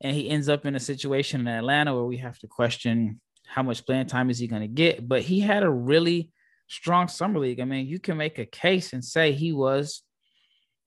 And 0.02 0.16
he 0.16 0.30
ends 0.30 0.50
up 0.50 0.66
in 0.66 0.76
a 0.76 0.80
situation 0.80 1.42
in 1.42 1.48
Atlanta 1.48 1.94
where 1.94 2.06
we 2.06 2.18
have 2.18 2.40
to 2.40 2.48
question 2.48 3.22
how 3.52 3.62
much 3.62 3.86
playing 3.86 4.06
time 4.06 4.30
is 4.30 4.40
he 4.40 4.48
going 4.48 4.62
to 4.62 4.68
get. 4.68 5.08
But 5.08 5.24
he 5.24 5.42
had 5.42 5.64
a 5.64 5.70
really 5.70 6.32
strong 6.70 7.10
summer 7.10 7.38
league. 7.38 7.60
I 7.60 7.66
mean, 7.66 7.86
you 7.86 8.00
can 8.00 8.16
make 8.16 8.40
a 8.40 8.46
case 8.46 8.94
and 8.94 9.04
say 9.04 9.34
he 9.34 9.52
was 9.52 10.04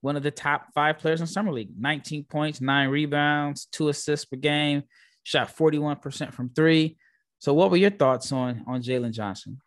one 0.00 0.16
of 0.16 0.22
the 0.22 0.30
top 0.30 0.68
five 0.74 0.98
players 0.98 1.20
in 1.20 1.26
summer 1.26 1.52
league 1.52 1.70
19 1.78 2.24
points, 2.24 2.62
nine 2.62 2.88
rebounds, 2.88 3.66
two 3.70 3.90
assists 3.90 4.24
per 4.24 4.36
game, 4.36 4.82
shot 5.24 5.54
41% 5.54 6.32
from 6.32 6.50
three. 6.50 6.96
So, 7.38 7.52
what 7.52 7.70
were 7.70 7.76
your 7.76 7.90
thoughts 7.90 8.32
on, 8.32 8.64
on 8.66 8.82
Jalen 8.82 9.12
Johnson? 9.12 9.60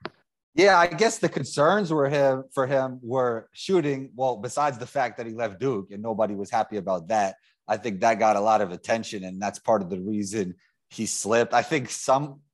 Yeah, 0.55 0.79
I 0.79 0.88
guess 0.88 1.19
the 1.19 1.29
concerns 1.29 1.93
were 1.93 2.10
him 2.10 2.45
for 2.51 2.65
him 2.65 2.99
were 3.03 3.47
shooting. 3.53 4.10
Well, 4.15 4.38
besides 4.38 4.79
the 4.79 4.88
fact 4.88 5.17
that 5.17 5.27
he 5.27 5.33
left 5.33 5.60
Duke 5.60 5.91
and 5.91 6.01
nobody 6.01 6.33
was 6.33 6.49
happy 6.49 6.77
about 6.77 7.10
that, 7.10 7.36
I 7.67 7.77
think 7.77 8.01
that 8.01 8.17
got 8.17 8.38
a 8.38 8.41
lot 8.41 8.62
of 8.62 8.71
attention, 8.71 9.23
and 9.23 9.39
that's 9.39 9.60
part 9.60 9.83
of 9.83 9.91
the 9.91 10.01
reason 10.01 10.55
he 10.89 11.05
slipped. 11.05 11.53
I 11.53 11.62
think 11.62 11.89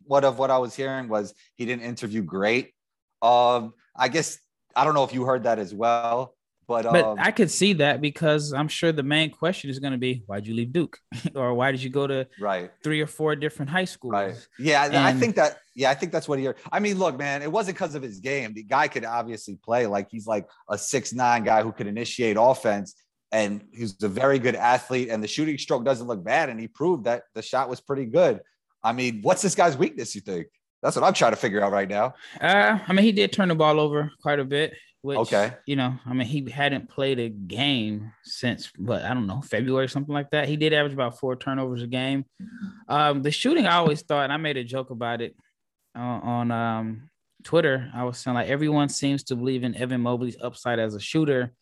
somewhat 0.03 0.23
of 0.23 0.37
what 0.37 0.51
I 0.51 0.57
was 0.57 0.75
hearing 0.75 1.07
was 1.07 1.33
he 1.55 1.65
didn't 1.65 1.83
interview 1.83 2.21
great. 2.21 2.73
Um, 3.21 3.73
I 3.95 4.09
guess 4.09 4.37
I 4.75 4.83
don't 4.83 4.93
know 4.93 5.03
if 5.03 5.13
you 5.13 5.23
heard 5.23 5.43
that 5.43 5.59
as 5.59 5.73
well, 5.73 6.35
but 6.67 6.83
But 6.83 7.05
um, 7.05 7.17
I 7.19 7.31
could 7.31 7.51
see 7.51 7.73
that 7.73 8.01
because 8.01 8.53
I'm 8.53 8.67
sure 8.67 8.91
the 8.91 9.03
main 9.03 9.29
question 9.31 9.69
is 9.69 9.79
going 9.79 9.91
to 9.91 9.97
be 9.97 10.23
why'd 10.25 10.47
you 10.47 10.53
leave 10.53 10.71
Duke 10.71 10.97
or 11.35 11.53
why 11.53 11.71
did 11.71 11.83
you 11.83 11.89
go 11.89 12.07
to 12.07 12.27
right. 12.39 12.71
three 12.83 13.01
or 13.01 13.07
four 13.07 13.35
different 13.35 13.69
high 13.69 13.85
schools? 13.85 14.13
Right. 14.13 14.47
Yeah, 14.59 14.89
I 14.91 15.13
think 15.13 15.35
that. 15.35 15.57
Yeah, 15.75 15.89
I 15.89 15.95
think 15.95 16.11
that's 16.11 16.27
what 16.27 16.39
he. 16.39 16.45
Heard. 16.45 16.57
I 16.71 16.79
mean, 16.79 16.99
look, 16.99 17.17
man, 17.17 17.41
it 17.41 17.51
wasn't 17.51 17.77
because 17.77 17.95
of 17.95 18.03
his 18.03 18.19
game. 18.19 18.53
The 18.53 18.63
guy 18.63 18.87
could 18.87 19.05
obviously 19.05 19.55
play. 19.55 19.87
Like 19.87 20.07
he's 20.09 20.27
like 20.27 20.47
a 20.69 20.77
six 20.77 21.13
nine 21.13 21.43
guy 21.43 21.63
who 21.63 21.71
could 21.71 21.87
initiate 21.87 22.37
offense, 22.39 22.95
and 23.31 23.63
he's 23.73 24.01
a 24.03 24.07
very 24.07 24.39
good 24.39 24.55
athlete. 24.55 25.09
And 25.09 25.23
the 25.23 25.27
shooting 25.27 25.57
stroke 25.57 25.83
doesn't 25.83 26.07
look 26.07 26.23
bad, 26.23 26.49
and 26.49 26.59
he 26.59 26.67
proved 26.67 27.05
that 27.05 27.23
the 27.33 27.41
shot 27.41 27.69
was 27.69 27.81
pretty 27.81 28.05
good. 28.05 28.41
I 28.83 28.93
mean, 28.93 29.21
what's 29.21 29.41
this 29.41 29.55
guy's 29.55 29.77
weakness? 29.77 30.15
You 30.15 30.21
think? 30.21 30.47
That's 30.81 30.95
what 30.97 31.05
I'm 31.05 31.13
trying 31.13 31.31
to 31.31 31.37
figure 31.37 31.63
out 31.63 31.71
right 31.71 31.87
now. 31.87 32.13
Uh, 32.41 32.77
I 32.85 32.93
mean, 32.93 33.05
he 33.05 33.13
did 33.13 33.31
turn 33.31 33.47
the 33.47 33.55
ball 33.55 33.79
over 33.79 34.11
quite 34.21 34.39
a 34.39 34.43
bit. 34.43 34.73
Which, 35.01 35.17
Okay. 35.17 35.51
You 35.65 35.75
know, 35.75 35.99
I 36.05 36.13
mean, 36.13 36.27
he 36.27 36.49
hadn't 36.49 36.89
played 36.89 37.19
a 37.19 37.27
game 37.27 38.13
since, 38.23 38.71
but 38.77 39.03
I 39.03 39.13
don't 39.13 39.27
know, 39.27 39.41
February, 39.41 39.89
something 39.89 40.13
like 40.13 40.31
that. 40.31 40.47
He 40.47 40.55
did 40.55 40.73
average 40.73 40.93
about 40.93 41.19
four 41.19 41.35
turnovers 41.35 41.83
a 41.83 41.87
game. 41.87 42.25
Um, 42.87 43.21
the 43.21 43.31
shooting, 43.31 43.65
I 43.65 43.75
always 43.75 44.01
thought, 44.01 44.23
and 44.23 44.33
I 44.33 44.37
made 44.37 44.55
a 44.55 44.63
joke 44.63 44.91
about 44.91 45.21
it 45.21 45.35
on, 45.93 46.21
on 46.21 46.51
um, 46.51 47.09
Twitter. 47.43 47.91
I 47.93 48.05
was 48.05 48.17
saying, 48.17 48.35
like, 48.35 48.47
everyone 48.47 48.87
seems 48.87 49.23
to 49.25 49.35
believe 49.35 49.65
in 49.65 49.75
Evan 49.75 49.99
Mobley's 49.99 50.37
upside 50.41 50.79
as 50.79 50.95
a 50.95 51.01
shooter, 51.01 51.53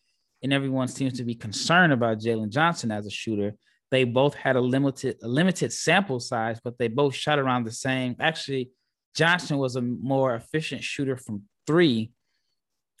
and 0.42 0.52
everyone 0.52 0.86
seems 0.86 1.14
to 1.14 1.24
be 1.24 1.34
concerned 1.34 1.92
about 1.92 2.18
Jalen 2.18 2.50
Johnson 2.50 2.92
as 2.92 3.06
a 3.06 3.10
shooter. 3.10 3.54
They 3.92 4.04
both 4.04 4.34
had 4.34 4.56
a 4.56 4.60
limited, 4.60 5.18
a 5.22 5.28
limited 5.28 5.70
sample 5.70 6.18
size, 6.18 6.58
but 6.64 6.78
they 6.78 6.88
both 6.88 7.14
shot 7.14 7.38
around 7.38 7.64
the 7.64 7.72
same. 7.72 8.16
Actually, 8.18 8.70
Johnson 9.14 9.58
was 9.58 9.76
a 9.76 9.82
more 9.82 10.34
efficient 10.34 10.82
shooter 10.82 11.14
from 11.14 11.42
three 11.66 12.10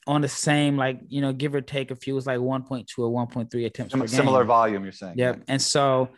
on 0.06 0.20
the 0.20 0.28
same, 0.28 0.76
like, 0.76 1.00
you 1.08 1.22
know, 1.22 1.32
give 1.32 1.54
or 1.54 1.62
take 1.62 1.90
a 1.90 1.96
few, 1.96 2.12
it 2.12 2.16
was 2.16 2.26
like 2.26 2.38
1.2 2.38 2.86
or 2.98 3.26
1.3 3.26 3.64
attempts 3.64 3.94
per 3.94 4.00
game. 4.00 4.08
Similar 4.08 4.44
volume, 4.44 4.82
you're 4.82 4.92
saying? 4.92 5.14
Yep. 5.16 5.44
And 5.48 5.62
so 5.62 6.10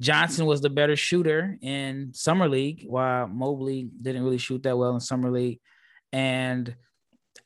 Johnson 0.00 0.46
was 0.46 0.62
the 0.62 0.70
better 0.70 0.96
shooter 0.96 1.58
in 1.60 2.14
summer 2.14 2.48
league, 2.48 2.84
while 2.86 3.26
Mobley 3.26 3.90
didn't 4.00 4.22
really 4.22 4.38
shoot 4.38 4.62
that 4.62 4.78
well 4.78 4.94
in 4.94 5.00
summer 5.00 5.30
league. 5.30 5.60
And 6.10 6.74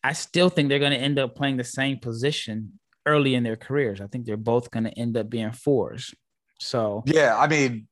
I 0.05 0.13
still 0.13 0.51
think 0.51 0.69
they're 0.69 0.79
going 0.79 0.93
to 0.93 0.99
end 0.99 1.19
up 1.19 1.35
playing 1.35 1.57
the 1.57 1.65
same 1.65 1.99
position 1.99 2.79
early 3.07 3.35
in 3.35 3.43
their 3.43 3.57
careers. 3.57 4.01
I 4.01 4.07
think 4.07 4.25
they're 4.25 4.37
both 4.37 4.71
going 4.71 4.85
to 4.85 4.97
end 4.97 5.17
up 5.17 5.29
being 5.29 5.51
fours. 5.51 6.15
So 6.59 7.03
Yeah, 7.07 7.37
I 7.37 7.47
mean, 7.47 7.87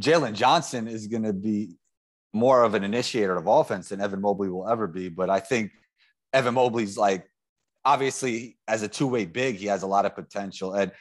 Jalen 0.00 0.34
Johnson 0.34 0.88
is 0.88 1.06
going 1.06 1.22
to 1.24 1.32
be 1.32 1.76
more 2.32 2.62
of 2.62 2.74
an 2.74 2.84
initiator 2.84 3.36
of 3.36 3.46
offense 3.46 3.88
than 3.88 4.00
Evan 4.00 4.20
Mobley 4.20 4.48
will 4.48 4.68
ever 4.68 4.86
be. 4.86 5.08
But 5.08 5.30
I 5.30 5.40
think 5.40 5.72
Evan 6.32 6.54
Mobley's 6.54 6.96
like, 6.98 7.26
obviously, 7.84 8.58
as 8.68 8.82
a 8.82 8.88
two 8.88 9.06
way 9.06 9.24
big, 9.24 9.56
he 9.56 9.66
has 9.66 9.82
a 9.82 9.86
lot 9.86 10.04
of 10.04 10.14
potential. 10.14 10.74
And 10.74 10.92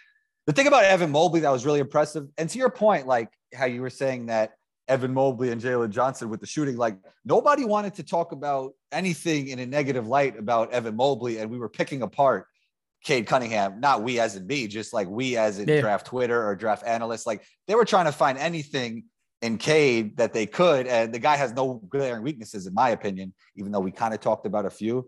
the 0.47 0.53
thing 0.53 0.67
about 0.67 0.85
Evan 0.85 1.11
Mobley 1.11 1.41
that 1.41 1.51
was 1.51 1.65
really 1.65 1.79
impressive, 1.79 2.27
and 2.37 2.49
to 2.49 2.57
your 2.57 2.69
point, 2.69 3.07
like 3.07 3.29
how 3.53 3.65
you 3.65 3.81
were 3.81 3.89
saying 3.89 4.27
that 4.27 4.53
Evan 4.87 5.13
Mobley 5.13 5.51
and 5.51 5.61
Jalen 5.61 5.89
Johnson 5.89 6.29
with 6.29 6.39
the 6.39 6.45
shooting, 6.45 6.77
like 6.77 6.97
nobody 7.25 7.65
wanted 7.65 7.95
to 7.95 8.03
talk 8.03 8.31
about 8.31 8.73
anything 8.91 9.47
in 9.47 9.59
a 9.59 9.65
negative 9.65 10.07
light 10.07 10.37
about 10.37 10.71
Evan 10.71 10.95
Mobley. 10.95 11.39
And 11.39 11.49
we 11.49 11.57
were 11.57 11.69
picking 11.69 12.03
apart 12.03 12.47
Cade 13.03 13.27
Cunningham, 13.27 13.79
not 13.79 14.01
we 14.01 14.19
as 14.19 14.35
in 14.35 14.47
me, 14.47 14.67
just 14.67 14.93
like 14.93 15.07
we 15.07 15.37
as 15.37 15.59
in 15.59 15.67
Yeah. 15.67 15.81
draft 15.81 16.07
Twitter 16.07 16.47
or 16.47 16.55
draft 16.55 16.83
analysts. 16.85 17.25
Like 17.27 17.45
they 17.67 17.75
were 17.75 17.85
trying 17.85 18.05
to 18.05 18.11
find 18.11 18.37
anything 18.37 19.03
in 19.41 19.57
Cade 19.57 20.17
that 20.17 20.33
they 20.33 20.45
could. 20.47 20.87
And 20.87 21.13
the 21.13 21.19
guy 21.19 21.35
has 21.35 21.53
no 21.53 21.75
glaring 21.89 22.23
weaknesses, 22.23 22.65
in 22.65 22.73
my 22.73 22.89
opinion, 22.89 23.33
even 23.55 23.71
though 23.71 23.79
we 23.79 23.91
kind 23.91 24.13
of 24.13 24.21
talked 24.21 24.45
about 24.47 24.65
a 24.65 24.69
few. 24.71 25.07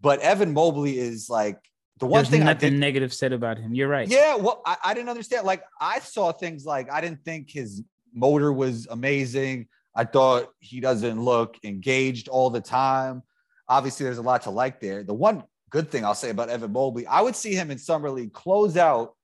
But 0.00 0.20
Evan 0.20 0.52
Mobley 0.52 0.98
is 0.98 1.30
like 1.30 1.58
the 1.98 2.06
one 2.06 2.18
there's 2.18 2.28
thing 2.30 2.42
I 2.42 2.52
nothing 2.52 2.72
did. 2.72 2.80
negative 2.80 3.14
said 3.14 3.32
about 3.32 3.56
him. 3.56 3.74
You're 3.74 3.88
right. 3.88 4.06
Yeah, 4.08 4.34
well, 4.36 4.60
I, 4.66 4.76
I 4.84 4.94
didn't 4.94 5.08
understand. 5.08 5.46
Like 5.46 5.62
I 5.80 6.00
saw 6.00 6.32
things 6.32 6.66
like 6.66 6.90
I 6.92 7.00
didn't 7.00 7.24
think 7.24 7.50
his 7.50 7.82
motor 8.12 8.52
was 8.52 8.86
amazing. 8.90 9.68
I 9.96 10.04
thought 10.04 10.48
he 10.58 10.80
doesn't 10.80 11.18
look 11.22 11.56
engaged 11.64 12.28
all 12.28 12.50
the 12.50 12.60
time. 12.60 13.22
Obviously, 13.68 14.04
there's 14.04 14.18
a 14.18 14.22
lot 14.22 14.42
to 14.42 14.50
like 14.50 14.80
there. 14.80 15.04
The 15.04 15.14
one 15.14 15.44
good 15.74 15.90
thing 15.90 16.04
I'll 16.04 16.14
say 16.14 16.30
about 16.30 16.50
Evan 16.50 16.70
Mobley, 16.70 17.04
I 17.04 17.20
would 17.20 17.34
see 17.34 17.52
him 17.52 17.72
in 17.72 17.78
summer 17.78 18.08
league 18.08 18.32
close 18.32 18.76
out, 18.76 19.16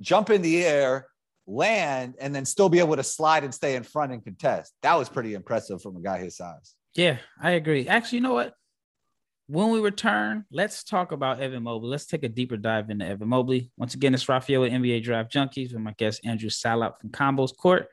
jump 0.00 0.30
in 0.30 0.42
the 0.42 0.64
air, 0.64 1.06
land, 1.46 2.16
and 2.20 2.34
then 2.34 2.44
still 2.44 2.68
be 2.68 2.80
able 2.80 2.96
to 2.96 3.04
slide 3.04 3.44
and 3.44 3.54
stay 3.54 3.76
in 3.76 3.84
front 3.84 4.10
and 4.10 4.24
contest. 4.24 4.72
That 4.82 4.98
was 4.98 5.08
pretty 5.08 5.32
impressive 5.34 5.80
from 5.80 5.94
a 5.96 6.00
guy 6.00 6.18
his 6.18 6.36
size. 6.36 6.74
Yeah, 6.96 7.18
I 7.40 7.52
agree. 7.52 7.86
Actually, 7.86 8.18
you 8.18 8.22
know 8.24 8.34
what? 8.34 8.52
When 9.46 9.70
we 9.70 9.78
return, 9.78 10.44
let's 10.50 10.82
talk 10.82 11.12
about 11.12 11.38
Evan 11.38 11.62
Mobley. 11.62 11.88
Let's 11.88 12.06
take 12.06 12.24
a 12.24 12.28
deeper 12.28 12.56
dive 12.56 12.90
into 12.90 13.06
Evan 13.06 13.28
Mobley. 13.28 13.70
Once 13.76 13.94
again, 13.94 14.12
it's 14.12 14.28
Rafael 14.28 14.62
with 14.62 14.72
NBA 14.72 15.04
Draft 15.04 15.32
Junkies 15.32 15.72
with 15.72 15.82
my 15.82 15.94
guest 15.96 16.20
Andrew 16.24 16.50
Salop 16.50 17.00
from 17.00 17.10
Combos 17.10 17.56
Court. 17.56 17.86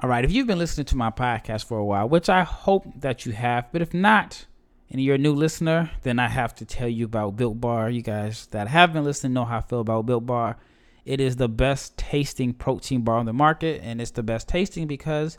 All 0.00 0.08
right, 0.08 0.24
if 0.24 0.32
you've 0.32 0.46
been 0.46 0.58
listening 0.58 0.86
to 0.86 0.96
my 0.96 1.10
podcast 1.10 1.66
for 1.66 1.76
a 1.76 1.84
while, 1.84 2.08
which 2.08 2.30
I 2.30 2.44
hope 2.44 2.86
that 3.00 3.26
you 3.26 3.32
have, 3.32 3.66
but 3.72 3.82
if 3.82 3.92
not, 3.92 4.46
and 4.90 5.00
you're 5.00 5.16
a 5.16 5.18
new 5.18 5.32
listener, 5.32 5.90
then 6.02 6.18
I 6.18 6.28
have 6.28 6.54
to 6.56 6.64
tell 6.64 6.88
you 6.88 7.04
about 7.06 7.36
Built 7.36 7.60
Bar. 7.60 7.90
You 7.90 8.02
guys 8.02 8.46
that 8.52 8.68
have 8.68 8.92
been 8.92 9.04
listening 9.04 9.32
know 9.32 9.44
how 9.44 9.58
I 9.58 9.62
feel 9.62 9.80
about 9.80 10.06
Built 10.06 10.26
Bar. 10.26 10.56
It 11.04 11.20
is 11.20 11.36
the 11.36 11.48
best 11.48 11.96
tasting 11.98 12.54
protein 12.54 13.02
bar 13.02 13.16
on 13.16 13.26
the 13.26 13.32
market, 13.32 13.80
and 13.82 14.00
it's 14.00 14.12
the 14.12 14.22
best 14.22 14.48
tasting 14.48 14.86
because 14.86 15.38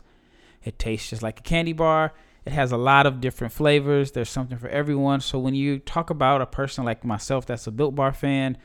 it 0.62 0.78
tastes 0.78 1.10
just 1.10 1.22
like 1.22 1.40
a 1.40 1.42
candy 1.42 1.72
bar. 1.72 2.12
It 2.44 2.52
has 2.52 2.70
a 2.70 2.76
lot 2.76 3.06
of 3.06 3.20
different 3.20 3.52
flavors. 3.52 4.12
There's 4.12 4.30
something 4.30 4.58
for 4.58 4.68
everyone. 4.68 5.20
So 5.20 5.38
when 5.38 5.54
you 5.54 5.80
talk 5.80 6.10
about 6.10 6.40
a 6.40 6.46
person 6.46 6.84
like 6.84 7.04
myself 7.04 7.46
that's 7.46 7.66
a 7.66 7.72
Built 7.72 7.96
Bar 7.96 8.12
fan, 8.12 8.56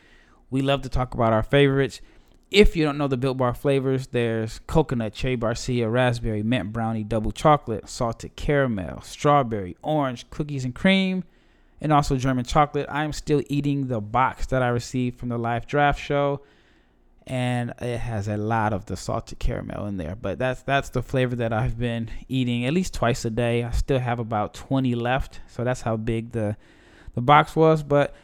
we 0.51 0.61
love 0.61 0.81
to 0.83 0.89
talk 0.89 1.13
about 1.15 1.33
our 1.33 1.41
favorites. 1.41 2.01
If 2.51 2.75
you 2.75 2.83
don't 2.83 2.97
know 2.97 3.07
the 3.07 3.17
Built 3.17 3.37
Bar 3.37 3.53
flavors, 3.53 4.07
there's 4.07 4.59
coconut, 4.67 5.13
cherry 5.13 5.37
barcia, 5.37 5.89
raspberry, 5.89 6.43
mint 6.43 6.73
brownie, 6.73 7.05
double 7.05 7.31
chocolate, 7.31 7.87
salted 7.87 8.35
caramel, 8.35 9.01
strawberry, 9.01 9.77
orange, 9.81 10.29
cookies 10.29 10.65
and 10.65 10.75
cream, 10.75 11.23
and 11.79 11.93
also 11.93 12.17
German 12.17 12.43
chocolate. 12.43 12.87
I 12.89 13.05
am 13.05 13.13
still 13.13 13.41
eating 13.47 13.87
the 13.87 14.01
box 14.01 14.47
that 14.47 14.61
I 14.61 14.67
received 14.67 15.17
from 15.17 15.29
the 15.29 15.37
live 15.37 15.65
draft 15.65 15.99
show 15.99 16.41
and 17.27 17.73
it 17.79 17.99
has 17.99 18.27
a 18.27 18.37
lot 18.37 18.73
of 18.73 18.85
the 18.87 18.97
salted 18.97 19.39
caramel 19.39 19.85
in 19.85 19.97
there. 19.97 20.15
But 20.15 20.39
that's 20.39 20.63
that's 20.63 20.89
the 20.89 21.01
flavor 21.01 21.35
that 21.37 21.53
I've 21.53 21.77
been 21.77 22.09
eating 22.27 22.65
at 22.65 22.73
least 22.73 22.93
twice 22.93 23.23
a 23.25 23.29
day. 23.29 23.63
I 23.63 23.71
still 23.71 23.99
have 23.99 24.19
about 24.19 24.53
20 24.53 24.95
left, 24.95 25.39
so 25.47 25.63
that's 25.63 25.81
how 25.81 25.97
big 25.97 26.31
the 26.31 26.57
the 27.13 27.21
box 27.21 27.55
was. 27.55 27.83
But 27.83 28.15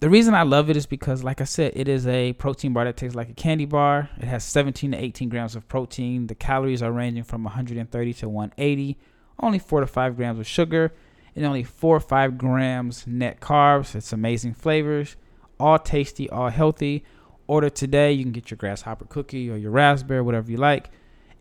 the 0.00 0.08
reason 0.08 0.34
I 0.34 0.44
love 0.44 0.70
it 0.70 0.76
is 0.78 0.86
because, 0.86 1.22
like 1.22 1.42
I 1.42 1.44
said, 1.44 1.72
it 1.76 1.86
is 1.86 2.06
a 2.06 2.32
protein 2.32 2.72
bar 2.72 2.86
that 2.86 2.96
tastes 2.96 3.14
like 3.14 3.28
a 3.28 3.34
candy 3.34 3.66
bar. 3.66 4.08
It 4.16 4.24
has 4.24 4.44
17 4.44 4.92
to 4.92 4.98
18 4.98 5.28
grams 5.28 5.54
of 5.54 5.68
protein. 5.68 6.26
The 6.26 6.34
calories 6.34 6.82
are 6.82 6.90
ranging 6.90 7.24
from 7.24 7.44
130 7.44 8.14
to 8.14 8.28
180. 8.28 8.98
Only 9.38 9.58
four 9.58 9.80
to 9.80 9.86
five 9.86 10.16
grams 10.16 10.38
of 10.38 10.46
sugar, 10.46 10.94
and 11.36 11.44
only 11.44 11.64
four 11.64 11.96
or 11.96 12.00
five 12.00 12.38
grams 12.38 13.06
net 13.06 13.40
carbs. 13.40 13.94
It's 13.94 14.12
amazing 14.12 14.54
flavors, 14.54 15.16
all 15.58 15.78
tasty, 15.78 16.30
all 16.30 16.48
healthy. 16.48 17.04
Order 17.46 17.68
today. 17.68 18.12
You 18.12 18.22
can 18.22 18.32
get 18.32 18.50
your 18.50 18.58
grasshopper 18.58 19.04
cookie 19.06 19.50
or 19.50 19.56
your 19.56 19.72
raspberry, 19.72 20.22
whatever 20.22 20.50
you 20.50 20.56
like. 20.56 20.90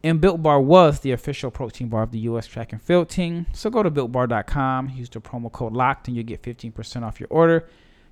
And 0.03 0.19
Built 0.19 0.41
Bar 0.41 0.59
was 0.59 1.01
the 1.01 1.11
official 1.11 1.51
protein 1.51 1.87
bar 1.87 2.03
of 2.03 2.11
the 2.11 2.19
U.S. 2.19 2.47
track 2.47 2.73
and 2.73 2.81
field 2.81 3.09
team. 3.09 3.45
So 3.53 3.69
go 3.69 3.83
to 3.83 3.91
builtbar.com, 3.91 4.89
use 4.89 5.09
the 5.09 5.21
promo 5.21 5.51
code 5.51 5.73
LOCKED, 5.73 6.07
and 6.07 6.17
you'll 6.17 6.25
get 6.25 6.41
15% 6.41 7.03
off 7.03 7.19
your 7.19 7.27
order. 7.29 7.69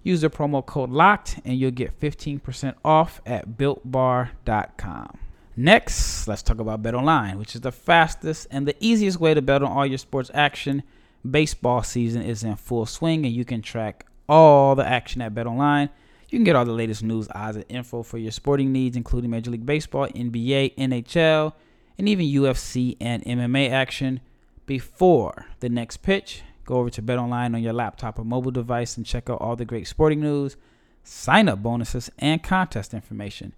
Use 0.08 0.22
the 0.22 0.30
promo 0.30 0.65
code 0.65 0.89
LOCKED, 0.89 1.41
and 1.43 1.60
you'll 1.60 1.72
get 1.72 2.00
15% 2.00 2.76
off 2.86 3.20
at 3.26 3.58
builtbar.com. 3.58 5.17
Next, 5.58 6.30
let's 6.30 6.41
talk 6.41 6.62
about 6.62 6.82
Bet 6.82 6.96
Online, 6.96 7.38
which 7.38 7.56
is 7.56 7.60
the 7.60 7.74
fastest 7.74 8.48
and 8.50 8.65
the 8.65 8.78
easiest 8.80 9.20
way 9.20 9.34
to 9.34 9.41
bet 9.41 9.62
on 9.62 9.70
all 9.70 9.86
your 9.86 9.98
sports 9.98 10.32
action. 10.34 10.84
Baseball 11.30 11.84
season 11.84 12.22
is 12.22 12.46
in 12.46 12.56
full 12.56 12.86
swing, 12.86 13.26
and 13.26 13.36
you 13.36 13.43
can 13.43 13.62
track 13.62 14.06
all 14.30 14.76
the 14.76 14.88
action 14.88 15.22
at 15.22 15.36
Bet 15.36 15.46
Online. 15.46 15.89
You 16.30 16.38
can 16.38 16.46
get 16.46 16.56
all 16.56 16.63
the 16.63 16.72
latest 16.72 17.04
news, 17.04 17.28
odds, 17.36 17.58
and 17.58 17.65
info 17.67 18.02
for 18.02 18.17
your 18.17 18.32
sporting 18.32 18.72
needs, 18.72 18.96
including 18.96 19.30
Major 19.30 19.52
League 19.52 19.65
Baseball, 19.65 20.08
NBA, 20.08 20.76
NHL, 20.78 21.52
and 21.98 22.08
even 22.08 22.28
UFC 22.28 22.96
and 23.02 23.26
MMA 23.26 23.72
action. 23.72 24.22
Before 24.65 25.48
the 25.60 25.67
next 25.67 25.98
pitch, 25.98 26.43
go 26.67 26.75
over 26.75 26.91
to 26.91 27.01
BetOnline 27.01 27.56
on 27.56 27.63
your 27.63 27.73
laptop 27.73 28.19
or 28.19 28.23
mobile 28.23 28.51
device 28.51 28.97
and 28.97 29.06
check 29.06 29.30
out 29.30 29.41
all 29.41 29.56
the 29.56 29.65
great 29.65 29.88
sporting 29.88 30.19
news, 30.19 30.56
sign 31.03 31.49
up 31.49 31.63
bonuses, 31.63 32.12
and 32.19 32.43
contest 32.43 32.93
information. 32.93 33.53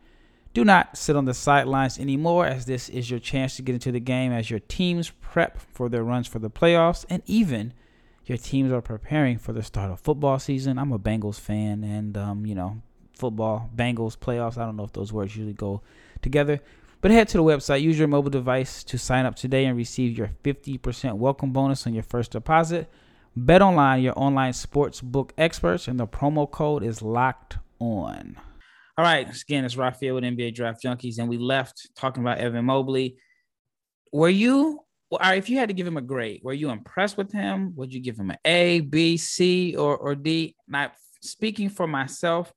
Do 0.54 0.64
not 0.64 0.98
sit 0.98 1.16
on 1.16 1.26
the 1.26 1.34
sidelines 1.34 2.00
anymore, 2.00 2.46
as 2.46 2.66
this 2.66 2.88
is 2.88 3.10
your 3.12 3.20
chance 3.20 3.56
to 3.58 3.62
get 3.62 3.74
into 3.74 3.92
the 3.92 4.00
game 4.00 4.32
as 4.32 4.50
your 4.50 4.60
teams 4.60 5.12
prep 5.22 5.60
for 5.60 5.90
their 5.90 6.04
runs 6.04 6.28
for 6.28 6.40
the 6.40 6.50
playoffs 6.50 7.06
and 7.10 7.22
even 7.26 7.74
your 8.26 8.38
teams 8.38 8.72
are 8.72 8.82
preparing 8.82 9.40
for 9.40 9.54
the 9.54 9.64
start 9.64 9.92
of 9.92 10.00
football 10.00 10.38
season. 10.38 10.78
I'm 10.78 10.92
a 10.92 11.00
Bengals 11.00 11.40
fan, 11.40 11.84
and 11.84 12.16
um, 12.16 12.46
you 12.46 12.54
know, 12.54 12.82
football, 13.14 13.70
Bengals 13.76 14.16
playoffs. 14.16 14.58
I 14.58 14.66
don't 14.66 14.76
know 14.76 14.84
if 14.84 14.94
those 14.94 15.12
words 15.12 15.36
usually 15.36 15.54
go 15.54 15.82
together. 16.22 16.62
But 17.02 17.12
head 17.12 17.30
to 17.30 17.38
the 17.38 17.44
website, 17.44 17.82
use 17.82 17.98
your 17.98 18.10
mobile 18.10 18.30
device 18.30 18.84
to 18.84 18.98
sign 18.98 19.26
up 19.26 19.36
today 19.36 19.66
and 19.66 19.78
receive 19.78 20.18
your 20.18 20.32
50% 20.44 21.14
welcome 21.14 21.54
bonus 21.54 21.88
on 21.88 21.94
your 21.94 22.04
first 22.04 22.32
deposit. 22.32 22.90
Bet 23.38 23.62
online, 23.62 24.04
your 24.04 24.20
online 24.20 24.52
sports 24.52 25.00
book 25.00 25.32
experts, 25.38 25.88
and 25.88 25.98
the 25.98 26.06
promo 26.06 26.50
code 26.50 26.84
is 26.84 27.02
locked 27.02 27.58
on. 27.80 28.36
All 28.98 29.06
right, 29.06 29.26
again, 29.42 29.64
it's 29.64 29.78
Rafael 29.78 30.16
with 30.16 30.26
NBA 30.26 30.54
Draft 30.56 30.84
Junkies, 30.84 31.20
and 31.20 31.30
we 31.30 31.38
left 31.38 31.88
talking 31.96 32.22
about 32.22 32.40
Evan 32.40 32.66
Mobley. 32.66 33.16
Were 34.12 34.28
you, 34.28 34.82
or 35.10 35.20
if 35.24 35.50
you 35.50 35.58
had 35.58 35.70
to 35.70 35.74
give 35.74 35.88
him 35.88 35.96
a 35.96 36.02
grade, 36.02 36.42
were 36.44 36.52
you 36.52 36.70
impressed 36.70 37.16
with 37.16 37.32
him? 37.32 37.74
Would 37.78 37.94
you 37.94 38.02
give 38.02 38.20
him 38.20 38.30
an 38.30 38.40
A, 38.44 38.82
B, 38.82 39.16
C, 39.16 39.74
or 39.78 39.96
or 39.96 40.16
D? 40.16 40.54
Not 40.68 40.96
speaking 41.22 41.70
for 41.70 41.88
myself, 41.88 42.52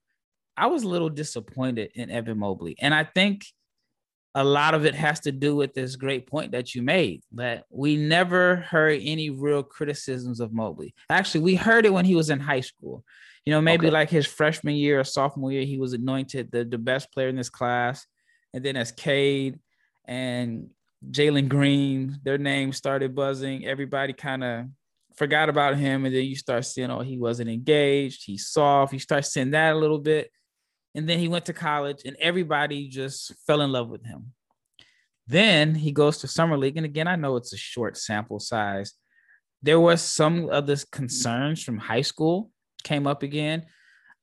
I 0.56 0.66
was 0.66 0.82
a 0.82 0.88
little 0.88 1.10
disappointed 1.10 1.92
in 1.94 2.10
Evan 2.10 2.38
Mobley, 2.38 2.74
and 2.80 2.92
I 2.92 3.04
think 3.04 3.44
a 4.34 4.42
lot 4.42 4.74
of 4.74 4.86
it 4.86 4.94
has 4.94 5.20
to 5.20 5.32
do 5.32 5.54
with 5.54 5.74
this 5.74 5.96
great 5.96 6.26
point 6.26 6.52
that 6.52 6.74
you 6.74 6.82
made 6.82 7.22
that 7.32 7.64
we 7.70 7.96
never 7.96 8.56
heard 8.56 9.00
any 9.02 9.28
real 9.30 9.62
criticisms 9.62 10.40
of 10.40 10.52
Mobley. 10.52 10.94
Actually, 11.10 11.42
we 11.42 11.54
heard 11.54 11.84
it 11.84 11.92
when 11.92 12.06
he 12.06 12.14
was 12.14 12.30
in 12.30 12.40
high 12.40 12.60
school. 12.60 13.04
You 13.44 13.52
know, 13.52 13.60
maybe 13.60 13.88
okay. 13.88 13.94
like 13.94 14.08
his 14.08 14.26
freshman 14.26 14.76
year 14.76 15.00
or 15.00 15.04
sophomore 15.04 15.52
year, 15.52 15.64
he 15.64 15.78
was 15.78 15.92
anointed 15.92 16.50
the, 16.50 16.64
the 16.64 16.78
best 16.78 17.12
player 17.12 17.28
in 17.28 17.36
this 17.36 17.50
class. 17.50 18.06
And 18.54 18.64
then 18.64 18.76
as 18.76 18.92
Cade 18.92 19.58
and 20.06 20.68
Jalen 21.10 21.48
Green, 21.48 22.18
their 22.22 22.38
names 22.38 22.76
started 22.76 23.14
buzzing. 23.14 23.66
Everybody 23.66 24.12
kind 24.12 24.44
of 24.44 24.66
forgot 25.16 25.48
about 25.48 25.76
him. 25.76 26.06
And 26.06 26.14
then 26.14 26.24
you 26.24 26.36
start 26.36 26.64
seeing, 26.64 26.90
oh, 26.90 27.00
he 27.00 27.18
wasn't 27.18 27.50
engaged. 27.50 28.24
He's 28.24 28.46
soft. 28.46 28.92
You 28.92 28.98
start 28.98 29.26
seeing 29.26 29.50
that 29.50 29.74
a 29.74 29.78
little 29.78 29.98
bit. 29.98 30.30
And 30.94 31.08
then 31.08 31.18
he 31.18 31.28
went 31.28 31.46
to 31.46 31.52
college 31.52 32.02
and 32.04 32.16
everybody 32.20 32.88
just 32.88 33.32
fell 33.46 33.62
in 33.62 33.72
love 33.72 33.88
with 33.88 34.04
him. 34.04 34.32
Then 35.26 35.74
he 35.74 35.92
goes 35.92 36.18
to 36.18 36.28
summer 36.28 36.58
league. 36.58 36.76
And 36.76 36.86
again, 36.86 37.08
I 37.08 37.16
know 37.16 37.36
it's 37.36 37.52
a 37.52 37.58
short 37.58 37.96
sample 37.96 38.40
size. 38.40 38.92
There 39.62 39.80
was 39.80 40.02
some 40.02 40.48
of 40.50 40.66
the 40.66 40.84
concerns 40.90 41.62
from 41.62 41.78
high 41.78 42.02
school 42.02 42.50
came 42.82 43.06
up 43.06 43.22
again. 43.22 43.64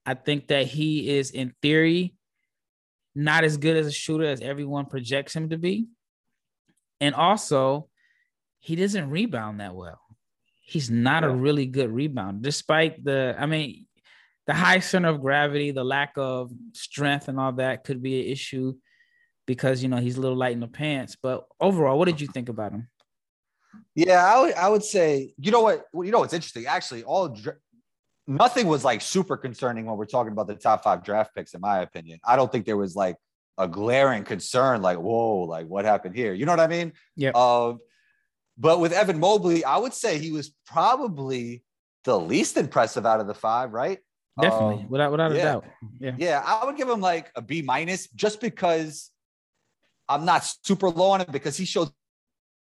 I 0.05 0.13
think 0.13 0.47
that 0.47 0.67
he 0.67 1.17
is 1.17 1.31
in 1.31 1.53
theory 1.61 2.15
not 3.15 3.43
as 3.43 3.57
good 3.57 3.77
as 3.77 3.87
a 3.87 3.91
shooter 3.91 4.25
as 4.25 4.41
everyone 4.41 4.85
projects 4.85 5.35
him 5.35 5.49
to 5.49 5.57
be. 5.57 5.87
And 7.01 7.15
also, 7.15 7.89
he 8.59 8.75
doesn't 8.75 9.09
rebound 9.09 9.59
that 9.61 9.75
well. 9.75 9.99
He's 10.61 10.89
not 10.89 11.23
yeah. 11.23 11.29
a 11.29 11.33
really 11.33 11.65
good 11.65 11.91
rebound, 11.91 12.43
despite 12.43 13.03
the, 13.03 13.35
I 13.37 13.45
mean, 13.45 13.87
the 14.49 14.55
high 14.55 14.79
center 14.79 15.09
of 15.09 15.21
gravity, 15.21 15.69
the 15.69 15.83
lack 15.83 16.13
of 16.17 16.51
strength, 16.73 17.27
and 17.27 17.39
all 17.39 17.51
that 17.51 17.83
could 17.83 18.01
be 18.01 18.19
an 18.21 18.31
issue 18.31 18.73
because 19.45 19.83
you 19.83 19.89
know 19.89 19.97
he's 19.97 20.17
a 20.17 20.21
little 20.21 20.35
light 20.35 20.53
in 20.53 20.59
the 20.59 20.67
pants. 20.67 21.15
But 21.21 21.45
overall, 21.61 21.99
what 21.99 22.05
did 22.05 22.19
you 22.19 22.25
think 22.25 22.49
about 22.49 22.71
him? 22.71 22.87
Yeah, 23.93 24.25
I 24.25 24.41
would 24.41 24.53
I 24.55 24.67
would 24.67 24.83
say 24.83 25.35
you 25.37 25.51
know 25.51 25.61
what 25.61 25.85
you 25.93 26.09
know 26.09 26.17
what's 26.17 26.33
interesting. 26.33 26.65
Actually, 26.65 27.03
all 27.03 27.37
nothing 28.25 28.65
was 28.65 28.83
like 28.83 29.01
super 29.01 29.37
concerning 29.37 29.85
when 29.85 29.97
we're 29.97 30.05
talking 30.05 30.31
about 30.31 30.47
the 30.47 30.55
top 30.55 30.83
five 30.83 31.03
draft 31.03 31.35
picks, 31.35 31.53
in 31.53 31.61
my 31.61 31.81
opinion. 31.81 32.19
I 32.25 32.35
don't 32.35 32.51
think 32.51 32.65
there 32.65 32.75
was 32.75 32.95
like 32.95 33.17
a 33.59 33.67
glaring 33.67 34.23
concern, 34.23 34.81
like 34.81 34.97
whoa, 34.97 35.41
like 35.41 35.67
what 35.67 35.85
happened 35.85 36.15
here? 36.15 36.33
You 36.33 36.47
know 36.47 36.53
what 36.53 36.59
I 36.59 36.65
mean? 36.65 36.93
Yeah. 37.15 37.33
Uh, 37.35 37.75
but 38.57 38.79
with 38.79 38.93
Evan 38.93 39.19
Mobley, 39.19 39.63
I 39.63 39.77
would 39.77 39.93
say 39.93 40.17
he 40.17 40.31
was 40.31 40.51
probably 40.65 41.61
the 42.03 42.19
least 42.19 42.57
impressive 42.57 43.05
out 43.05 43.19
of 43.19 43.27
the 43.27 43.35
five, 43.35 43.73
right? 43.73 43.99
Definitely, 44.41 44.83
um, 44.83 44.89
without 44.89 45.11
without 45.11 45.31
yeah. 45.31 45.37
a 45.37 45.43
doubt. 45.43 45.65
Yeah. 45.99 46.15
Yeah, 46.17 46.43
I 46.45 46.65
would 46.65 46.77
give 46.77 46.89
him 46.89 47.01
like 47.01 47.31
a 47.35 47.41
B 47.41 47.61
minus 47.61 48.07
just 48.09 48.41
because 48.41 49.11
I'm 50.07 50.25
not 50.25 50.43
super 50.63 50.89
low 50.89 51.11
on 51.11 51.21
him 51.21 51.27
because 51.31 51.57
he 51.57 51.65
showed 51.65 51.89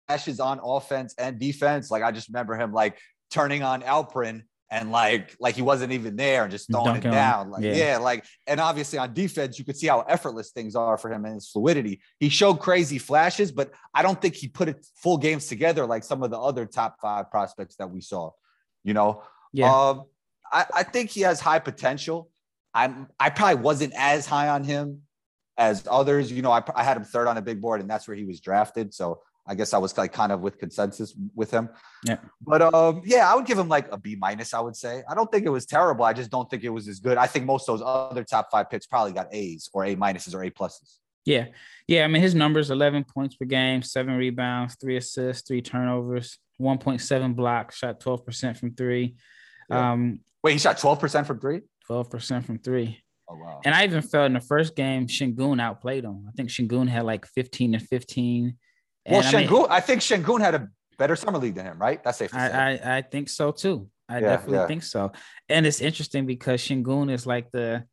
flashes 0.06 0.40
on 0.40 0.60
offense 0.62 1.14
and 1.18 1.38
defense. 1.38 1.90
Like 1.90 2.02
I 2.02 2.10
just 2.10 2.28
remember 2.28 2.56
him 2.56 2.72
like 2.72 2.98
turning 3.30 3.62
on 3.62 3.82
Alperen 3.82 4.42
and 4.70 4.90
like 4.90 5.34
like 5.40 5.54
he 5.54 5.62
wasn't 5.62 5.92
even 5.92 6.16
there 6.16 6.42
and 6.42 6.50
just 6.50 6.70
throwing 6.70 6.86
Dunking 6.86 7.10
it 7.10 7.14
down. 7.14 7.50
Like 7.50 7.62
yeah. 7.62 7.74
yeah. 7.74 7.98
like 7.98 8.24
and 8.46 8.60
obviously 8.60 8.98
on 8.98 9.14
defense, 9.14 9.58
you 9.58 9.64
could 9.64 9.76
see 9.76 9.86
how 9.86 10.00
effortless 10.02 10.50
things 10.50 10.74
are 10.74 10.98
for 10.98 11.10
him 11.10 11.24
and 11.24 11.34
his 11.34 11.48
fluidity. 11.48 12.00
He 12.20 12.28
showed 12.28 12.56
crazy 12.56 12.98
flashes, 12.98 13.52
but 13.52 13.72
I 13.94 14.02
don't 14.02 14.20
think 14.20 14.34
he 14.34 14.48
put 14.48 14.68
it 14.68 14.84
full 14.96 15.16
games 15.16 15.46
together 15.46 15.86
like 15.86 16.04
some 16.04 16.22
of 16.22 16.30
the 16.30 16.38
other 16.38 16.66
top 16.66 16.96
five 17.00 17.30
prospects 17.30 17.76
that 17.76 17.90
we 17.90 18.00
saw. 18.00 18.30
You 18.84 18.94
know, 18.94 19.22
yeah. 19.52 19.72
Um, 19.72 20.04
I, 20.52 20.66
I 20.74 20.82
think 20.82 21.10
he 21.10 21.22
has 21.22 21.40
high 21.40 21.58
potential. 21.58 22.30
I'm 22.74 23.08
I 23.18 23.30
probably 23.30 23.62
wasn't 23.62 23.94
as 23.96 24.26
high 24.26 24.48
on 24.48 24.64
him 24.64 25.02
as 25.56 25.86
others. 25.90 26.30
You 26.30 26.42
know, 26.42 26.52
I, 26.52 26.62
I 26.74 26.84
had 26.84 26.96
him 26.96 27.04
third 27.04 27.26
on 27.26 27.36
a 27.36 27.42
big 27.42 27.60
board, 27.60 27.80
and 27.80 27.90
that's 27.90 28.06
where 28.06 28.16
he 28.16 28.24
was 28.24 28.40
drafted. 28.40 28.94
So 28.94 29.22
I 29.46 29.54
guess 29.54 29.72
I 29.72 29.78
was 29.78 29.96
like 29.96 30.12
kind 30.12 30.30
of 30.30 30.40
with 30.40 30.58
consensus 30.58 31.14
with 31.34 31.50
him. 31.50 31.70
Yeah. 32.04 32.18
But 32.42 32.62
um, 32.74 33.02
yeah, 33.04 33.30
I 33.30 33.34
would 33.34 33.46
give 33.46 33.58
him 33.58 33.68
like 33.68 33.90
a 33.90 33.96
B 33.96 34.14
minus. 34.14 34.52
I 34.52 34.60
would 34.60 34.76
say 34.76 35.02
I 35.08 35.14
don't 35.14 35.32
think 35.32 35.46
it 35.46 35.50
was 35.50 35.64
terrible. 35.64 36.04
I 36.04 36.12
just 36.12 36.30
don't 36.30 36.48
think 36.50 36.64
it 36.64 36.68
was 36.68 36.86
as 36.86 37.00
good. 37.00 37.16
I 37.16 37.26
think 37.26 37.46
most 37.46 37.68
of 37.68 37.78
those 37.78 37.86
other 37.86 38.24
top 38.24 38.50
five 38.52 38.68
picks 38.70 38.86
probably 38.86 39.12
got 39.12 39.28
A's 39.32 39.70
or 39.72 39.86
A 39.86 39.96
minuses 39.96 40.34
or 40.34 40.44
A 40.44 40.50
pluses. 40.50 40.98
Yeah, 41.24 41.46
yeah. 41.86 42.04
I 42.04 42.08
mean, 42.08 42.22
his 42.22 42.34
numbers: 42.34 42.70
eleven 42.70 43.04
points 43.04 43.36
per 43.36 43.46
game, 43.46 43.82
seven 43.82 44.14
rebounds, 44.14 44.76
three 44.80 44.96
assists, 44.96 45.46
three 45.48 45.62
turnovers, 45.62 46.38
one 46.58 46.78
point 46.78 47.00
seven 47.00 47.32
blocks, 47.32 47.76
shot 47.76 48.00
twelve 48.00 48.24
percent 48.26 48.56
from 48.58 48.74
three. 48.74 49.16
Yeah. 49.70 49.92
Um, 49.92 50.20
Wait, 50.42 50.52
he 50.52 50.58
shot 50.58 50.78
12% 50.78 51.26
from 51.26 51.40
three? 51.40 51.62
12% 51.90 52.44
from 52.44 52.58
three. 52.58 53.02
Oh, 53.28 53.36
wow. 53.36 53.60
And 53.64 53.74
I 53.74 53.84
even 53.84 54.02
felt 54.02 54.26
in 54.26 54.34
the 54.34 54.40
first 54.40 54.74
game, 54.76 55.06
Sengun 55.06 55.60
outplayed 55.60 56.04
him. 56.04 56.26
I 56.28 56.32
think 56.32 56.50
Sengun 56.50 56.88
had 56.88 57.04
like 57.04 57.26
15 57.26 57.74
and 57.74 57.82
15. 57.82 58.56
well, 59.08 59.22
Sengun, 59.22 59.34
I, 59.34 59.50
mean, 59.50 59.66
I 59.70 59.80
think 59.80 60.00
Sengun 60.00 60.40
had 60.40 60.54
a 60.54 60.68
better 60.98 61.16
summer 61.16 61.38
league 61.38 61.54
than 61.54 61.66
him, 61.66 61.78
right? 61.78 62.02
That's 62.02 62.18
safe 62.18 62.30
to 62.30 62.38
I, 62.38 62.48
say. 62.48 62.80
I, 62.82 62.98
I 62.98 63.02
think 63.02 63.28
so 63.28 63.52
too. 63.52 63.88
I 64.08 64.14
yeah, 64.14 64.20
definitely 64.20 64.58
yeah. 64.58 64.66
think 64.66 64.82
so. 64.82 65.12
And 65.48 65.66
it's 65.66 65.80
interesting 65.80 66.24
because 66.24 66.62
Sengun 66.62 67.10
is 67.10 67.26
like 67.26 67.50
the 67.50 67.84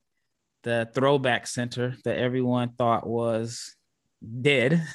the 0.64 0.90
throwback 0.96 1.46
center 1.46 1.96
that 2.06 2.18
everyone 2.18 2.72
thought 2.78 3.08
was 3.08 3.76
dead. 4.42 4.84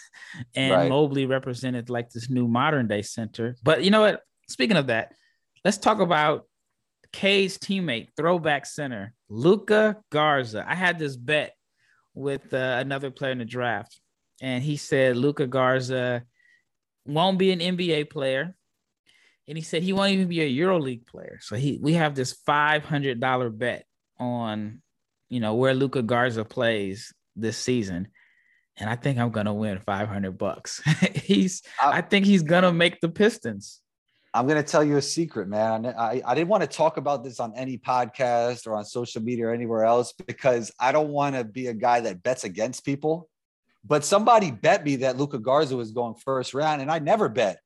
And 0.54 0.72
right. 0.72 0.88
Mobley 0.88 1.26
represented 1.26 1.90
like 1.90 2.10
this 2.10 2.30
new 2.30 2.46
modern 2.46 2.86
day 2.86 3.02
center. 3.02 3.56
But 3.64 3.82
you 3.82 3.90
know 3.90 4.02
what? 4.02 4.20
Speaking 4.48 4.76
of 4.76 4.86
that, 4.86 5.12
let's 5.64 5.76
talk 5.76 5.98
about 5.98 6.46
K's 7.12 7.58
teammate, 7.58 8.08
throwback 8.16 8.66
center, 8.66 9.14
Luka 9.28 9.96
Garza. 10.10 10.64
I 10.66 10.74
had 10.74 10.98
this 10.98 11.16
bet 11.16 11.54
with 12.14 12.52
uh, 12.52 12.76
another 12.80 13.10
player 13.10 13.32
in 13.32 13.38
the 13.38 13.44
draft, 13.44 14.00
and 14.40 14.62
he 14.62 14.76
said 14.76 15.16
Luka 15.16 15.46
Garza 15.46 16.24
won't 17.06 17.38
be 17.38 17.52
an 17.52 17.60
NBA 17.60 18.10
player. 18.10 18.54
And 19.48 19.58
he 19.58 19.64
said 19.64 19.82
he 19.82 19.92
won't 19.92 20.12
even 20.12 20.28
be 20.28 20.42
a 20.42 20.64
EuroLeague 20.64 21.06
player. 21.06 21.38
So 21.40 21.56
he 21.56 21.78
we 21.82 21.94
have 21.94 22.14
this 22.14 22.36
$500 22.46 23.58
bet 23.58 23.84
on, 24.18 24.80
you 25.28 25.40
know, 25.40 25.54
where 25.54 25.74
Luka 25.74 26.02
Garza 26.02 26.44
plays 26.44 27.12
this 27.34 27.56
season. 27.56 28.08
And 28.76 28.88
I 28.88 28.94
think 28.94 29.18
I'm 29.18 29.30
gonna 29.30 29.52
win 29.52 29.80
500 29.80 30.38
bucks. 30.38 30.80
he's, 31.14 31.62
I, 31.82 31.98
I 31.98 32.00
think 32.00 32.26
he's 32.26 32.42
gonna 32.42 32.72
make 32.72 33.00
the 33.00 33.08
Pistons. 33.08 33.80
I'm 34.32 34.46
going 34.46 34.62
to 34.62 34.68
tell 34.68 34.84
you 34.84 34.96
a 34.96 35.02
secret, 35.02 35.48
man. 35.48 35.86
I, 35.86 36.22
I 36.24 36.34
didn't 36.34 36.48
want 36.48 36.62
to 36.62 36.68
talk 36.68 36.98
about 36.98 37.24
this 37.24 37.40
on 37.40 37.52
any 37.56 37.78
podcast 37.78 38.66
or 38.66 38.76
on 38.76 38.84
social 38.84 39.22
media 39.22 39.48
or 39.48 39.52
anywhere 39.52 39.84
else 39.84 40.12
because 40.12 40.70
I 40.78 40.92
don't 40.92 41.08
want 41.08 41.34
to 41.34 41.42
be 41.42 41.66
a 41.66 41.74
guy 41.74 42.00
that 42.00 42.22
bets 42.22 42.44
against 42.44 42.84
people. 42.84 43.28
But 43.84 44.04
somebody 44.04 44.50
bet 44.50 44.84
me 44.84 44.96
that 44.96 45.16
Luka 45.16 45.38
Garza 45.38 45.76
was 45.76 45.90
going 45.90 46.14
first 46.14 46.54
round, 46.54 46.82
and 46.82 46.90
I 46.90 46.98
never 46.98 47.28
bet. 47.28 47.58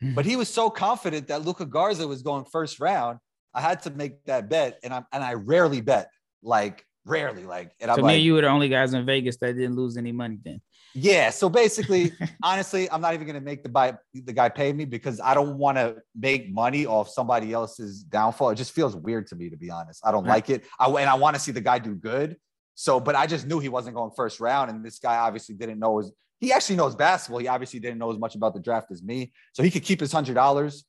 Hmm. 0.00 0.14
But 0.14 0.24
he 0.24 0.34
was 0.34 0.48
so 0.48 0.70
confident 0.70 1.28
that 1.28 1.44
Luka 1.44 1.66
Garza 1.66 2.08
was 2.08 2.22
going 2.22 2.46
first 2.46 2.80
round, 2.80 3.18
I 3.54 3.60
had 3.60 3.82
to 3.82 3.90
make 3.90 4.24
that 4.24 4.48
bet, 4.48 4.78
and 4.82 4.92
I 4.94 5.02
and 5.12 5.22
I 5.22 5.34
rarely 5.34 5.80
bet, 5.80 6.10
like 6.42 6.84
rarely, 7.04 7.44
like. 7.44 7.72
And 7.80 7.88
so 7.88 7.94
I'm 7.94 7.98
me 7.98 8.02
like, 8.02 8.14
and 8.14 8.22
you 8.22 8.34
were 8.34 8.40
the 8.40 8.48
only 8.48 8.68
guys 8.68 8.94
in 8.94 9.04
Vegas 9.04 9.36
that 9.38 9.54
didn't 9.54 9.76
lose 9.76 9.96
any 9.96 10.12
money 10.12 10.38
then. 10.42 10.60
Yeah. 10.94 11.30
So 11.30 11.48
basically, 11.48 12.12
honestly, 12.42 12.90
I'm 12.90 13.00
not 13.00 13.14
even 13.14 13.26
going 13.26 13.38
to 13.38 13.44
make 13.44 13.62
the 13.62 13.68
buy 13.68 13.94
the 14.12 14.32
guy 14.32 14.48
pay 14.48 14.72
me 14.72 14.84
because 14.84 15.20
I 15.20 15.34
don't 15.34 15.58
want 15.58 15.78
to 15.78 15.96
make 16.14 16.52
money 16.52 16.86
off 16.86 17.08
somebody 17.08 17.52
else's 17.52 18.02
downfall. 18.02 18.50
It 18.50 18.56
just 18.56 18.72
feels 18.72 18.96
weird 18.96 19.26
to 19.28 19.36
me, 19.36 19.50
to 19.50 19.56
be 19.56 19.70
honest. 19.70 20.00
I 20.04 20.12
don't 20.12 20.24
right. 20.24 20.34
like 20.34 20.50
it. 20.50 20.64
I, 20.78 20.86
and 20.88 21.08
I 21.08 21.14
want 21.14 21.36
to 21.36 21.40
see 21.40 21.52
the 21.52 21.60
guy 21.60 21.78
do 21.78 21.94
good. 21.94 22.36
So, 22.74 23.00
but 23.00 23.16
I 23.16 23.26
just 23.26 23.46
knew 23.46 23.58
he 23.58 23.68
wasn't 23.68 23.96
going 23.96 24.12
first 24.16 24.38
round, 24.38 24.70
and 24.70 24.84
this 24.84 25.00
guy 25.00 25.16
obviously 25.16 25.54
didn't 25.56 25.80
know 25.80 25.98
his. 25.98 26.12
He 26.38 26.52
actually 26.52 26.76
knows 26.76 26.94
basketball. 26.94 27.40
He 27.40 27.48
obviously 27.48 27.80
didn't 27.80 27.98
know 27.98 28.12
as 28.12 28.18
much 28.18 28.36
about 28.36 28.54
the 28.54 28.60
draft 28.60 28.92
as 28.92 29.02
me, 29.02 29.32
so 29.52 29.64
he 29.64 29.70
could 29.70 29.82
keep 29.82 29.98
his 29.98 30.12
hundred 30.12 30.34
dollars. 30.34 30.84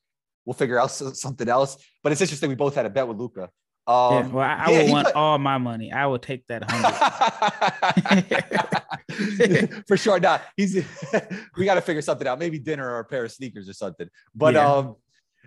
We'll 0.46 0.54
figure 0.54 0.80
out 0.80 0.92
something 0.92 1.50
else. 1.50 1.78
But 2.04 2.12
it's 2.12 2.22
interesting. 2.22 2.50
We 2.50 2.56
both 2.56 2.76
had 2.76 2.86
a 2.86 2.90
bet 2.90 3.08
with 3.08 3.18
Luka. 3.18 3.50
Um, 3.88 4.14
yeah, 4.14 4.28
well, 4.28 4.46
I, 4.46 4.54
I 4.54 4.70
yeah, 4.70 4.84
would 4.84 4.92
want 4.92 5.08
put... 5.08 5.16
all 5.16 5.40
my 5.40 5.58
money. 5.58 5.92
I 5.92 6.06
would 6.06 6.22
take 6.22 6.46
that 6.46 6.64
hundred 6.70 8.66
for 9.88 9.98
sure. 9.98 10.20
Not 10.20 10.42
he's. 10.56 10.76
we 11.58 11.66
got 11.66 11.76
to 11.76 11.82
figure 11.82 12.02
something 12.02 12.28
out. 12.28 12.40
Maybe 12.40 12.60
dinner 12.60 12.90
or 12.90 13.00
a 13.00 13.06
pair 13.06 13.26
of 13.26 13.32
sneakers 13.32 13.68
or 13.70 13.74
something. 13.74 14.10
But 14.36 14.56
yeah. 14.56 14.72
um, 14.72 14.96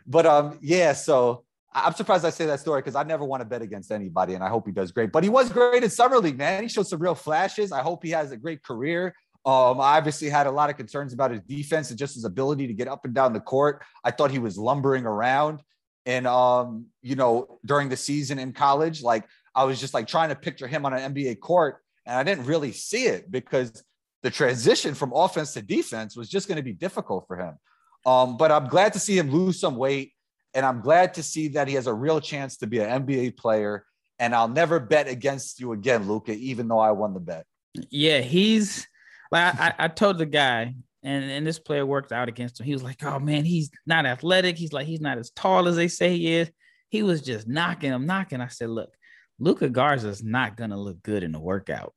but 0.06 0.26
um, 0.26 0.58
yeah. 0.60 0.92
So 0.92 1.44
I'm 1.72 1.94
surprised 1.94 2.24
I 2.24 2.30
say 2.30 2.46
that 2.46 2.60
story 2.60 2.80
because 2.82 2.94
I 2.94 3.02
never 3.02 3.24
want 3.24 3.40
to 3.40 3.44
bet 3.44 3.62
against 3.62 3.90
anybody, 3.90 4.34
and 4.34 4.44
I 4.44 4.48
hope 4.48 4.66
he 4.66 4.72
does 4.72 4.92
great. 4.92 5.12
But 5.12 5.24
he 5.24 5.30
was 5.30 5.50
great 5.50 5.82
in 5.82 5.90
summer 5.90 6.18
league, 6.18 6.38
man. 6.38 6.62
He 6.62 6.68
showed 6.68 6.86
some 6.86 7.00
real 7.00 7.14
flashes. 7.14 7.72
I 7.72 7.80
hope 7.80 8.02
he 8.04 8.10
has 8.10 8.32
a 8.32 8.36
great 8.36 8.62
career. 8.62 9.14
Um, 9.44 9.80
I 9.80 9.96
obviously 9.96 10.28
had 10.28 10.46
a 10.46 10.50
lot 10.52 10.70
of 10.70 10.76
concerns 10.76 11.12
about 11.12 11.32
his 11.32 11.40
defense 11.40 11.90
and 11.90 11.98
just 11.98 12.14
his 12.14 12.24
ability 12.24 12.68
to 12.68 12.74
get 12.74 12.86
up 12.86 13.04
and 13.04 13.12
down 13.12 13.32
the 13.32 13.40
court. 13.40 13.82
I 14.04 14.12
thought 14.12 14.30
he 14.30 14.38
was 14.38 14.56
lumbering 14.56 15.04
around, 15.04 15.62
and 16.06 16.26
um, 16.26 16.86
you 17.00 17.16
know, 17.16 17.58
during 17.64 17.88
the 17.88 17.96
season 17.96 18.38
in 18.38 18.52
college, 18.52 19.02
like 19.02 19.24
I 19.54 19.64
was 19.64 19.80
just 19.80 19.94
like 19.94 20.06
trying 20.06 20.28
to 20.28 20.36
picture 20.36 20.66
him 20.66 20.86
on 20.86 20.92
an 20.92 21.14
NBA 21.14 21.40
court, 21.40 21.82
and 22.06 22.16
I 22.16 22.22
didn't 22.22 22.46
really 22.46 22.72
see 22.72 23.06
it 23.06 23.30
because 23.30 23.84
the 24.22 24.30
transition 24.30 24.94
from 24.94 25.12
offense 25.14 25.52
to 25.54 25.62
defense 25.62 26.16
was 26.16 26.28
just 26.28 26.48
going 26.48 26.56
to 26.56 26.62
be 26.62 26.72
difficult 26.72 27.26
for 27.26 27.36
him. 27.36 27.58
Um, 28.06 28.36
but 28.36 28.50
I'm 28.50 28.68
glad 28.68 28.92
to 28.94 28.98
see 28.98 29.16
him 29.18 29.30
lose 29.30 29.60
some 29.60 29.76
weight. 29.76 30.12
And 30.54 30.66
I'm 30.66 30.80
glad 30.80 31.14
to 31.14 31.22
see 31.22 31.48
that 31.48 31.68
he 31.68 31.74
has 31.74 31.86
a 31.86 31.94
real 31.94 32.20
chance 32.20 32.58
to 32.58 32.66
be 32.66 32.78
an 32.78 33.06
NBA 33.06 33.36
player. 33.36 33.86
And 34.18 34.34
I'll 34.34 34.48
never 34.48 34.78
bet 34.78 35.08
against 35.08 35.60
you 35.60 35.72
again, 35.72 36.06
Luka, 36.06 36.32
even 36.32 36.68
though 36.68 36.78
I 36.78 36.90
won 36.90 37.14
the 37.14 37.20
bet. 37.20 37.46
Yeah, 37.90 38.20
he's 38.20 38.86
like 39.30 39.58
I, 39.58 39.74
I 39.78 39.88
told 39.88 40.18
the 40.18 40.26
guy, 40.26 40.74
and, 41.02 41.24
and 41.24 41.46
this 41.46 41.58
player 41.58 41.86
worked 41.86 42.12
out 42.12 42.28
against 42.28 42.60
him. 42.60 42.66
He 42.66 42.74
was 42.74 42.82
like, 42.82 43.02
Oh 43.02 43.18
man, 43.18 43.44
he's 43.44 43.70
not 43.86 44.04
athletic. 44.04 44.58
He's 44.58 44.74
like, 44.74 44.86
he's 44.86 45.00
not 45.00 45.18
as 45.18 45.30
tall 45.30 45.66
as 45.66 45.76
they 45.76 45.88
say 45.88 46.16
he 46.16 46.34
is. 46.34 46.50
He 46.90 47.02
was 47.02 47.22
just 47.22 47.48
knocking 47.48 47.90
him, 47.92 48.04
knocking. 48.04 48.42
I 48.42 48.48
said, 48.48 48.68
Look, 48.68 48.92
Luka 49.38 49.68
Garza 49.68 50.08
is 50.08 50.22
not 50.22 50.56
gonna 50.56 50.78
look 50.78 51.02
good 51.02 51.22
in 51.22 51.32
the 51.32 51.40
workout. 51.40 51.94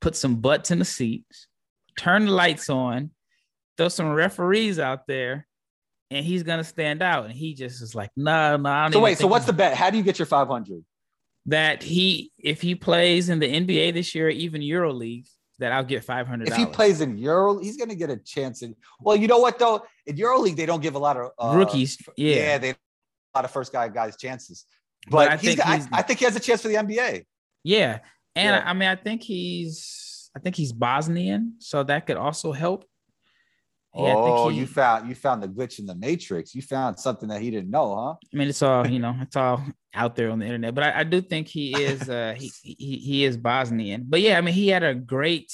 Put 0.00 0.16
some 0.16 0.36
butts 0.36 0.70
in 0.70 0.78
the 0.78 0.84
seats, 0.84 1.48
turn 1.98 2.26
the 2.26 2.32
lights 2.32 2.70
on, 2.70 3.10
throw 3.76 3.88
some 3.88 4.12
referees 4.12 4.78
out 4.78 5.06
there, 5.06 5.46
and 6.10 6.24
he's 6.24 6.42
gonna 6.42 6.64
stand 6.64 7.02
out. 7.02 7.26
And 7.26 7.34
he 7.34 7.54
just 7.54 7.82
is 7.82 7.94
like, 7.94 8.10
no, 8.16 8.56
no. 8.56 8.70
I 8.70 8.90
So 8.90 9.00
wait, 9.00 9.18
so 9.18 9.26
what's 9.26 9.46
the 9.46 9.52
bet? 9.52 9.76
How 9.76 9.90
do 9.90 9.96
you 9.98 10.02
get 10.02 10.18
your 10.18 10.26
500? 10.26 10.84
that 11.46 11.82
he 11.82 12.32
if 12.38 12.60
he 12.60 12.74
plays 12.74 13.28
in 13.28 13.38
the 13.38 13.46
NBA 13.46 13.94
this 13.94 14.14
year, 14.14 14.28
even 14.28 14.62
Euro 14.62 14.92
League, 14.92 15.26
that 15.58 15.72
I'll 15.72 15.84
get 15.84 16.04
five 16.04 16.26
hundred. 16.26 16.48
If 16.48 16.56
he 16.56 16.66
plays 16.66 17.00
in 17.00 17.18
Euro, 17.18 17.58
he's 17.58 17.76
going 17.76 17.90
to 17.90 17.94
get 17.94 18.10
a 18.10 18.16
chance. 18.16 18.62
In 18.62 18.74
well, 19.00 19.16
you 19.16 19.26
know 19.26 19.38
what 19.38 19.58
though? 19.58 19.84
In 20.06 20.16
EuroLeague, 20.16 20.56
they 20.56 20.66
don't 20.66 20.82
give 20.82 20.94
a 20.94 20.98
lot 20.98 21.16
of 21.16 21.30
uh, 21.38 21.56
rookies, 21.56 21.98
yeah, 22.16 22.34
Yeah, 22.34 22.58
they 22.58 22.70
a 22.70 22.76
lot 23.34 23.44
of 23.44 23.50
first 23.50 23.72
guy 23.72 23.88
guys 23.88 24.16
chances. 24.16 24.64
But 25.08 25.10
But, 25.10 25.28
I 25.30 25.36
think 25.36 25.60
I, 25.66 25.86
I 25.92 26.02
think 26.02 26.18
he 26.18 26.24
has 26.26 26.36
a 26.36 26.40
chance 26.40 26.62
for 26.62 26.68
the 26.68 26.74
NBA. 26.74 27.24
yeah. 27.64 28.00
And 28.36 28.54
Yeah. 28.54 28.62
I 28.64 28.72
mean, 28.74 28.88
I 28.88 28.96
think 28.96 29.22
he's, 29.22 30.30
I 30.36 30.38
think 30.40 30.54
he's 30.56 30.72
Bosnian, 30.72 31.54
so 31.58 31.82
that 31.82 32.06
could 32.06 32.16
also 32.16 32.52
help. 32.52 32.84
Yeah, 33.92 34.02
I 34.02 34.06
think 34.06 34.18
oh, 34.38 34.48
he- 34.50 34.58
you 34.60 34.66
found 34.68 35.08
you 35.08 35.16
found 35.16 35.42
the 35.42 35.48
glitch 35.48 35.80
in 35.80 35.86
the 35.86 35.96
matrix. 35.96 36.54
You 36.54 36.62
found 36.62 36.96
something 37.00 37.28
that 37.30 37.40
he 37.42 37.50
didn't 37.50 37.70
know, 37.70 37.96
huh? 37.96 38.14
I 38.32 38.36
mean, 38.36 38.48
it's 38.48 38.62
all 38.62 38.86
you 38.86 39.00
know, 39.00 39.16
it's 39.20 39.34
all 39.34 39.64
out 39.94 40.14
there 40.14 40.30
on 40.30 40.38
the 40.38 40.44
internet. 40.46 40.74
But 40.76 40.84
I, 40.84 41.00
I 41.00 41.04
do 41.04 41.20
think 41.20 41.48
he 41.48 41.72
is, 41.82 42.08
uh, 42.08 42.34
he, 42.38 42.52
he 42.62 42.96
he 42.98 43.24
is 43.24 43.36
Bosnian. 43.36 44.04
But 44.08 44.20
yeah, 44.20 44.38
I 44.38 44.42
mean, 44.42 44.54
he 44.54 44.68
had 44.68 44.84
a 44.84 44.94
great 44.94 45.50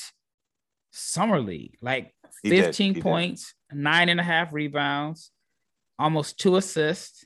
summer 0.93 1.41
league, 1.41 1.79
like 1.81 2.15
He 2.43 2.51
did, 2.51 2.65
fifteen 2.67 2.91
he 2.91 2.95
did. 3.01 3.03
points, 3.03 3.55
nine 3.73 4.09
and 4.11 4.21
a 4.21 4.23
half 4.23 4.53
rebounds, 4.53 5.31
almost 5.99 6.39
two 6.39 6.57
assists, 6.57 7.25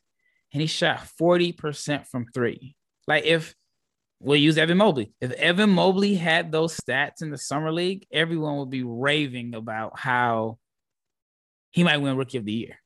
and 0.52 0.60
he 0.60 0.66
shot 0.66 1.06
forty 1.06 1.52
percent 1.52 2.06
from 2.06 2.26
three. 2.32 2.74
Like 3.06 3.24
if 3.24 3.54
we'll 4.20 4.36
use 4.36 4.58
Evan 4.58 4.78
Mobley, 4.78 5.12
if 5.20 5.32
Evan 5.32 5.70
Mobley 5.70 6.14
had 6.14 6.52
those 6.52 6.76
stats 6.76 7.22
in 7.22 7.30
the 7.30 7.38
summer 7.38 7.72
league, 7.72 8.06
everyone 8.12 8.58
would 8.58 8.70
be 8.70 8.82
raving 8.82 9.54
about 9.54 9.98
how 9.98 10.58
he 11.70 11.84
might 11.84 11.98
win 11.98 12.16
Rookie 12.16 12.38
of 12.38 12.44
the 12.44 12.52
Year. 12.52 12.76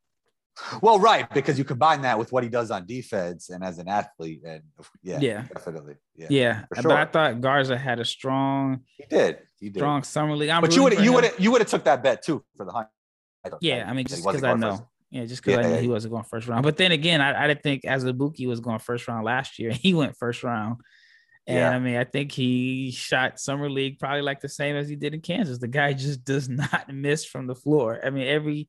Well, 0.80 1.00
right, 1.00 1.28
because 1.34 1.58
you 1.58 1.64
combine 1.64 2.02
that 2.02 2.16
with 2.16 2.30
what 2.30 2.44
he 2.44 2.48
does 2.48 2.70
on 2.70 2.86
defense 2.86 3.50
and 3.50 3.64
as 3.64 3.78
an 3.78 3.88
athlete, 3.88 4.42
and 4.46 4.62
yeah, 5.02 5.18
Yeah. 5.18 5.42
definitely, 5.52 5.94
yeah, 6.14 6.26
Yeah, 6.30 6.64
for 6.76 6.82
but 6.82 6.92
I 6.92 7.04
thought 7.06 7.40
Garza 7.40 7.76
had 7.76 7.98
a 7.98 8.04
strong, 8.04 8.82
he 8.96 9.04
did, 9.10 9.38
he 9.58 9.68
did. 9.68 9.80
strong 9.80 10.04
summer 10.04 10.36
league. 10.36 10.50
I'm 10.50 10.60
but 10.60 10.76
you 10.76 10.84
would 10.84 11.00
you 11.00 11.12
would 11.12 11.32
you 11.40 11.50
would 11.50 11.60
have 11.60 11.68
took 11.68 11.82
that 11.84 12.04
bet 12.04 12.22
too 12.22 12.44
for 12.56 12.64
the 12.64 12.70
hunt. 12.70 12.88
Yeah, 13.60 13.84
I 13.88 13.92
mean, 13.94 14.06
just 14.06 14.24
because 14.24 14.44
I 14.44 14.54
know. 14.54 14.88
Yeah, 15.14 15.26
just 15.26 15.44
because 15.44 15.64
I 15.64 15.70
knew 15.70 15.76
he 15.76 15.86
wasn't 15.86 16.10
going 16.10 16.24
first 16.24 16.48
round. 16.48 16.64
But 16.64 16.76
then 16.76 16.90
again, 16.90 17.20
I, 17.20 17.44
I 17.44 17.46
didn't 17.46 17.62
think 17.62 17.84
Azubuike 17.84 18.48
was 18.48 18.58
going 18.58 18.80
first 18.80 19.06
round 19.06 19.24
last 19.24 19.60
year. 19.60 19.70
He 19.84 19.94
went 19.94 20.16
first 20.16 20.42
round. 20.42 20.80
And 21.46 21.56
Yeah. 21.56 21.70
I 21.70 21.78
mean, 21.78 21.96
I 21.96 22.02
think 22.02 22.32
he 22.32 22.90
shot 22.90 23.38
summer 23.38 23.70
league 23.70 24.00
probably 24.00 24.22
like 24.22 24.40
the 24.40 24.48
same 24.48 24.74
as 24.74 24.88
he 24.88 24.96
did 24.96 25.14
in 25.14 25.20
Kansas. 25.20 25.58
The 25.58 25.68
guy 25.68 25.92
just 26.06 26.24
does 26.24 26.48
not 26.48 26.92
miss 26.92 27.24
from 27.24 27.46
the 27.46 27.54
floor. 27.54 28.00
I 28.04 28.10
mean, 28.10 28.26
every 28.26 28.68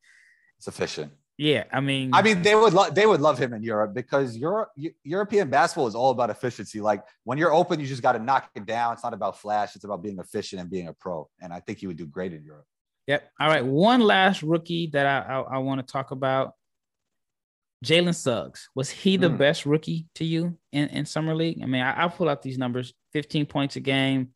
It's 0.59 0.67
efficient. 0.67 1.13
yeah, 1.35 1.63
I 1.73 1.79
mean, 1.79 2.11
I 2.13 2.21
mean, 2.21 2.43
they 2.43 2.53
would 2.53 2.73
lo- 2.73 2.91
they 2.91 3.07
would 3.07 3.21
love 3.21 3.39
him 3.39 3.51
in 3.51 3.63
Europe 3.63 3.95
because 3.95 4.37
Europe 4.37 4.69
European 5.03 5.49
basketball 5.49 5.87
is 5.87 5.95
all 5.95 6.11
about 6.11 6.29
efficiency. 6.29 6.79
Like 6.79 7.03
when 7.23 7.39
you're 7.39 7.53
open, 7.53 7.79
you 7.79 7.87
just 7.87 8.03
got 8.03 8.11
to 8.11 8.19
knock 8.19 8.51
it 8.53 8.67
down. 8.67 8.93
It's 8.93 9.03
not 9.03 9.15
about 9.15 9.39
flash. 9.39 9.75
It's 9.75 9.83
about 9.85 10.03
being 10.03 10.19
efficient 10.19 10.61
and 10.61 10.69
being 10.69 10.89
a 10.89 10.93
pro. 10.93 11.27
And 11.41 11.51
I 11.51 11.59
think 11.59 11.79
he 11.79 11.87
would 11.87 11.97
do 11.97 12.05
great 12.05 12.33
in 12.33 12.43
Europe. 12.43 12.67
Yep. 13.07 13.29
All 13.39 13.47
right. 13.47 13.65
One 13.65 14.01
last 14.01 14.41
rookie 14.41 14.87
that 14.93 15.05
I 15.05 15.33
I, 15.33 15.39
I 15.41 15.57
want 15.59 15.85
to 15.85 15.91
talk 15.91 16.11
about. 16.11 16.53
Jalen 17.83 18.15
Suggs. 18.15 18.69
Was 18.73 18.89
he 18.89 19.17
the 19.17 19.29
Hmm. 19.29 19.37
best 19.37 19.65
rookie 19.65 20.07
to 20.15 20.25
you 20.25 20.57
in, 20.71 20.87
in 20.89 21.05
summer 21.05 21.35
league? 21.35 21.59
I 21.61 21.65
mean, 21.67 21.81
I, 21.81 21.91
I'll 22.01 22.09
pull 22.09 22.29
out 22.29 22.41
these 22.41 22.57
numbers: 22.57 22.93
15 23.13 23.45
points 23.45 23.75
a 23.75 23.79
game, 23.79 24.29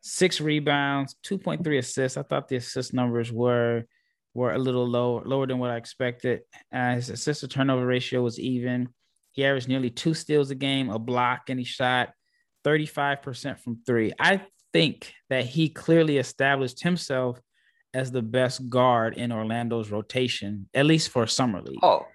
six 0.00 0.40
rebounds, 0.40 1.16
2.3 1.24 1.78
assists. 1.78 2.16
I 2.16 2.22
thought 2.22 2.48
the 2.48 2.56
assist 2.56 2.94
numbers 2.94 3.32
were 3.32 3.84
were 4.32 4.52
a 4.52 4.58
little 4.58 4.86
low, 4.86 5.22
lower 5.24 5.46
than 5.46 5.58
what 5.58 5.70
I 5.70 5.76
expected. 5.76 6.40
Uh, 6.72 6.94
his 6.96 7.08
assist 7.10 7.40
to 7.40 7.48
turnover 7.48 7.86
ratio 7.86 8.20
was 8.22 8.38
even. 8.38 8.88
He 9.32 9.44
averaged 9.44 9.68
nearly 9.68 9.90
two 9.90 10.14
steals 10.14 10.50
a 10.50 10.54
game, 10.54 10.90
a 10.90 10.98
block, 10.98 11.50
and 11.50 11.58
he 11.58 11.64
shot 11.64 12.12
35% 12.64 13.58
from 13.60 13.78
three. 13.86 14.12
I 14.18 14.42
think 14.72 15.12
that 15.30 15.44
he 15.46 15.68
clearly 15.68 16.18
established 16.18 16.82
himself 16.82 17.40
as 17.94 18.10
the 18.10 18.22
best 18.22 18.68
guard 18.68 19.16
in 19.16 19.32
Orlando's 19.32 19.90
rotation, 19.90 20.68
at 20.74 20.84
least 20.84 21.10
for 21.10 21.26
summer 21.26 21.62
league. 21.62 21.78
Oh, 21.82 22.06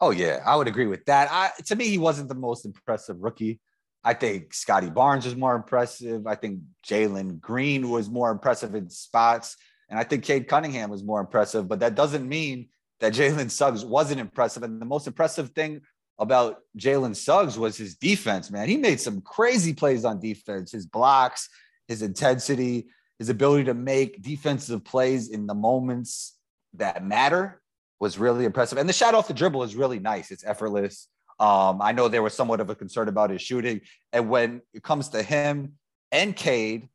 oh 0.00 0.10
yeah, 0.10 0.40
I 0.44 0.56
would 0.56 0.68
agree 0.68 0.86
with 0.86 1.04
that. 1.06 1.28
I 1.30 1.50
to 1.66 1.76
me, 1.76 1.86
he 1.88 1.98
wasn't 1.98 2.28
the 2.28 2.34
most 2.34 2.66
impressive 2.66 3.16
rookie. 3.20 3.60
I 4.04 4.14
think 4.14 4.52
Scottie 4.52 4.90
Barnes 4.90 5.24
was 5.24 5.36
more 5.36 5.54
impressive. 5.54 6.26
I 6.26 6.34
think 6.34 6.60
Jalen 6.84 7.40
Green 7.40 7.88
was 7.88 8.10
more 8.10 8.32
impressive 8.32 8.74
in 8.74 8.90
spots, 8.90 9.56
and 9.88 9.98
I 9.98 10.02
think 10.02 10.24
Cade 10.24 10.48
Cunningham 10.48 10.90
was 10.90 11.04
more 11.04 11.20
impressive. 11.20 11.68
But 11.68 11.80
that 11.80 11.94
doesn't 11.94 12.28
mean 12.28 12.68
that 13.00 13.14
Jalen 13.14 13.50
Suggs 13.50 13.84
wasn't 13.84 14.20
impressive. 14.20 14.64
And 14.64 14.80
the 14.80 14.86
most 14.86 15.06
impressive 15.06 15.50
thing 15.50 15.82
about 16.18 16.58
Jalen 16.76 17.16
Suggs 17.16 17.58
was 17.58 17.76
his 17.76 17.96
defense. 17.96 18.50
Man, 18.50 18.68
he 18.68 18.76
made 18.76 19.00
some 19.00 19.20
crazy 19.20 19.72
plays 19.72 20.04
on 20.04 20.20
defense. 20.20 20.72
His 20.72 20.86
blocks, 20.86 21.48
his 21.88 22.02
intensity, 22.02 22.86
his 23.18 23.28
ability 23.28 23.64
to 23.64 23.74
make 23.74 24.22
defensive 24.22 24.84
plays 24.84 25.28
in 25.28 25.46
the 25.46 25.54
moments 25.54 26.36
that 26.74 27.04
matter 27.04 27.60
was 28.00 28.18
really 28.18 28.44
impressive. 28.44 28.78
And 28.78 28.88
the 28.88 28.92
shot 28.92 29.14
off 29.14 29.28
the 29.28 29.34
dribble 29.34 29.62
is 29.62 29.76
really 29.76 29.98
nice. 29.98 30.30
It's 30.30 30.44
effortless. 30.44 31.08
Um, 31.38 31.80
I 31.80 31.92
know 31.92 32.08
there 32.08 32.22
was 32.22 32.34
somewhat 32.34 32.60
of 32.60 32.70
a 32.70 32.74
concern 32.74 33.08
about 33.08 33.30
his 33.30 33.42
shooting. 33.42 33.80
And 34.12 34.28
when 34.28 34.62
it 34.74 34.82
comes 34.82 35.10
to 35.10 35.22
him 35.22 35.74
and 36.10 36.34
Cade 36.34 36.88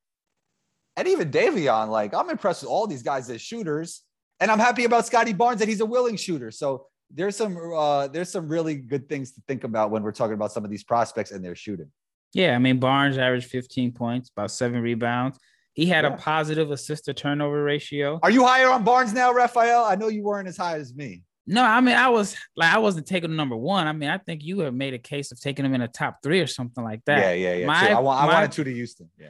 and 0.96 1.08
even 1.08 1.32
Davion, 1.32 1.90
like 1.90 2.14
I'm 2.14 2.30
impressed 2.30 2.64
with 2.64 2.70
all 2.70 2.88
these 2.88 3.04
guys 3.04 3.30
as 3.30 3.42
shooters. 3.42 4.04
And 4.40 4.52
I'm 4.52 4.60
happy 4.60 4.86
about 4.86 5.06
Scottie 5.06 5.34
Barnes 5.34 5.60
that 5.60 5.68
he's 5.68 5.82
a 5.82 5.86
willing 5.86 6.16
shooter. 6.16 6.52
So 6.52 6.88
there's 7.10 7.36
some 7.36 7.58
uh, 7.58 8.08
there's 8.08 8.30
some 8.30 8.48
really 8.48 8.76
good 8.76 9.08
things 9.10 9.32
to 9.34 9.42
think 9.48 9.64
about 9.64 9.92
when 9.92 10.04
we're 10.04 10.12
talking 10.12 10.34
about 10.34 10.52
some 10.52 10.64
of 10.64 10.70
these 10.70 10.84
prospects 10.84 11.32
and 11.32 11.44
their 11.44 11.56
shooting. 11.56 11.90
Yeah, 12.34 12.56
I 12.56 12.60
mean 12.60 12.80
Barnes 12.80 13.18
averaged 13.18 13.48
15 13.48 13.94
points, 13.94 14.30
about 14.30 14.52
seven 14.52 14.82
rebounds. 14.82 15.40
He 15.78 15.86
had 15.86 16.06
Yeah. 16.06 16.16
a 16.16 16.18
positive 16.18 16.72
assist 16.72 17.06
to 17.06 17.14
turnover 17.14 17.64
ratio. 17.64 18.20
Are 18.24 18.32
you 18.32 18.44
higher 18.44 18.68
on 18.70 18.84
Barnes 18.84 19.14
now, 19.14 19.32
Rafael? 19.32 19.84
I 19.86 19.94
know 19.94 20.08
you 20.08 20.24
weren't 20.24 20.48
as 20.48 20.58
high 20.58 20.78
as 20.78 20.96
me. 20.96 21.22
No, 21.46 21.64
I 21.64 21.80
mean 21.82 21.96
I 21.96 22.10
was 22.10 22.36
like 22.56 22.74
I 22.74 22.80
wasn't 22.80 23.06
taking 23.06 23.30
him 23.30 23.36
number 23.38 23.56
one. 23.56 23.86
I 23.86 23.94
mean 23.94 24.10
I 24.10 24.18
think 24.18 24.44
you 24.44 24.60
have 24.62 24.74
made 24.74 24.96
a 24.96 24.98
case 24.98 25.32
of 25.32 25.40
taking 25.40 25.64
him 25.64 25.76
in 25.76 25.82
the 25.82 25.88
top 25.88 26.18
three 26.24 26.42
or 26.42 26.48
something 26.48 26.84
like 26.84 27.06
that. 27.06 27.20
yeah, 27.20 27.34
yeah, 27.34 27.54
yeah. 27.60 27.66
My- 27.68 27.92
I, 27.92 28.00
want, 28.00 28.22
I 28.24 28.26
my- 28.26 28.34
wanted 28.34 28.52
two 28.54 28.64
to 28.64 28.74
Houston. 28.74 29.10
Yeah. 29.20 29.28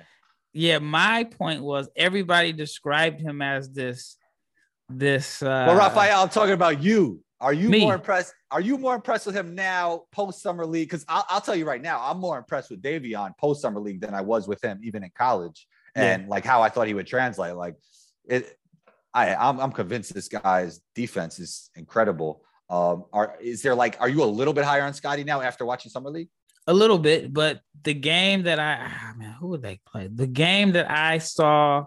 Yeah, 0.53 0.79
my 0.79 1.25
point 1.25 1.61
was 1.61 1.89
everybody 1.97 2.53
described 2.53 3.19
him 3.19 3.41
as 3.41 3.69
this 3.69 4.15
this 4.89 5.43
uh 5.43 5.65
Well, 5.67 5.75
Rafael, 5.77 6.21
I'm 6.23 6.29
talking 6.29 6.53
about 6.53 6.81
you. 6.81 7.21
Are 7.41 7.53
you 7.53 7.67
Me. 7.69 7.81
more 7.81 7.95
impressed? 7.95 8.33
Are 8.49 8.61
you 8.61 8.77
more 8.77 8.95
impressed 8.95 9.25
with 9.27 9.35
him 9.35 9.53
now, 9.53 10.03
post 10.13 10.41
summer 10.41 10.65
league? 10.65 10.87
Because 10.87 11.03
I'll, 11.09 11.25
I'll 11.29 11.41
tell 11.41 11.55
you 11.57 11.65
right 11.65 11.81
now, 11.81 11.99
I'm 12.01 12.19
more 12.19 12.37
impressed 12.37 12.71
with 12.71 12.81
Davion 12.81 13.37
post 13.37 13.61
summer 13.61 13.81
league 13.81 13.99
than 14.01 14.13
I 14.15 14.21
was 14.21 14.47
with 14.47 14.63
him 14.63 14.79
even 14.81 15.03
in 15.03 15.11
college, 15.15 15.67
and 15.97 16.27
like 16.27 16.45
how 16.45 16.61
I 16.61 16.69
thought 16.69 16.87
he 16.87 16.93
would 16.93 17.07
translate. 17.07 17.55
Like 17.55 17.75
it, 18.25 18.57
I 19.13 19.35
I'm, 19.35 19.59
I'm 19.59 19.71
convinced 19.71 20.13
this 20.13 20.27
guy's 20.27 20.81
defense 20.95 21.39
is 21.39 21.69
incredible. 21.75 22.43
Um, 22.69 23.05
are 23.13 23.35
is 23.41 23.61
there 23.61 23.75
like 23.75 23.97
are 23.99 24.09
you 24.09 24.23
a 24.23 24.25
little 24.25 24.53
bit 24.53 24.65
higher 24.65 24.83
on 24.83 24.93
Scottie 24.93 25.23
now 25.23 25.41
after 25.41 25.65
watching 25.65 25.91
summer 25.91 26.09
league? 26.09 26.29
a 26.67 26.73
little 26.73 26.99
bit, 26.99 27.33
but 27.33 27.61
the 27.83 27.93
game 27.93 28.43
that 28.43 28.59
I 28.59 28.77
ah, 28.81 29.13
man, 29.17 29.31
who 29.39 29.47
would 29.47 29.61
they 29.61 29.79
play? 29.87 30.09
The 30.13 30.27
game 30.27 30.73
that 30.73 30.91
I 30.91 31.17
saw 31.19 31.85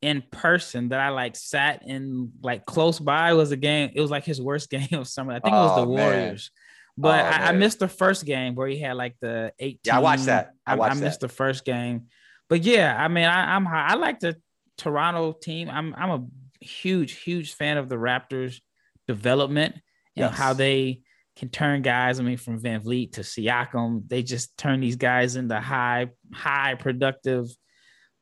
in 0.00 0.22
person 0.30 0.88
that 0.90 1.00
I 1.00 1.10
like 1.10 1.36
sat 1.36 1.82
in 1.86 2.32
like 2.42 2.64
close 2.64 2.98
by 2.98 3.34
was 3.34 3.52
a 3.52 3.56
game. 3.56 3.90
It 3.94 4.00
was 4.00 4.10
like 4.10 4.24
his 4.24 4.40
worst 4.40 4.70
game 4.70 4.88
of 4.92 5.06
summer. 5.06 5.32
I 5.32 5.40
think 5.40 5.52
it 5.52 5.58
was 5.58 5.72
Oh, 5.78 5.80
the 5.82 5.86
man. 5.86 6.04
Warriors. 6.04 6.50
But 6.96 7.24
Oh, 7.24 7.28
I, 7.28 7.48
I 7.48 7.52
missed 7.52 7.78
the 7.78 7.88
first 7.88 8.24
game 8.24 8.54
where 8.54 8.66
he 8.66 8.80
had 8.80 8.96
like 8.96 9.14
the 9.20 9.52
18. 9.58 9.78
Yeah, 9.84 9.96
I 9.96 10.00
watched 10.00 10.24
that. 10.24 10.52
I 10.66 10.74
watched 10.74 10.90
I, 10.90 10.94
watched 10.94 11.00
missed 11.02 11.20
that. 11.20 11.28
the 11.28 11.34
first 11.34 11.64
game. 11.64 12.06
But 12.48 12.62
yeah, 12.64 12.96
I 12.98 13.08
mean, 13.08 13.24
I, 13.24 13.54
I'm. 13.54 13.66
I 13.66 13.94
like 13.94 14.20
the 14.20 14.36
Toronto 14.78 15.32
team. 15.32 15.68
I'm 15.68 15.94
I'm 15.94 16.10
a 16.10 16.64
huge, 16.64 17.12
huge 17.20 17.54
fan 17.54 17.76
of 17.76 17.88
the 17.88 17.96
Raptors 17.96 18.60
development 19.06 19.74
and 19.74 20.30
Yes. 20.30 20.34
how 20.36 20.52
they 20.54 21.02
can 21.36 21.50
turn 21.50 21.82
guys. 21.82 22.18
I 22.18 22.22
mean, 22.24 22.36
from 22.36 22.60
VanVleet 22.60 23.12
to 23.12 23.20
Siakam, 23.20 24.08
they 24.08 24.22
just 24.22 24.56
turn 24.56 24.80
these 24.80 24.96
guys 24.96 25.36
into 25.36 25.60
high, 25.60 26.08
high 26.32 26.74
productive 26.74 27.46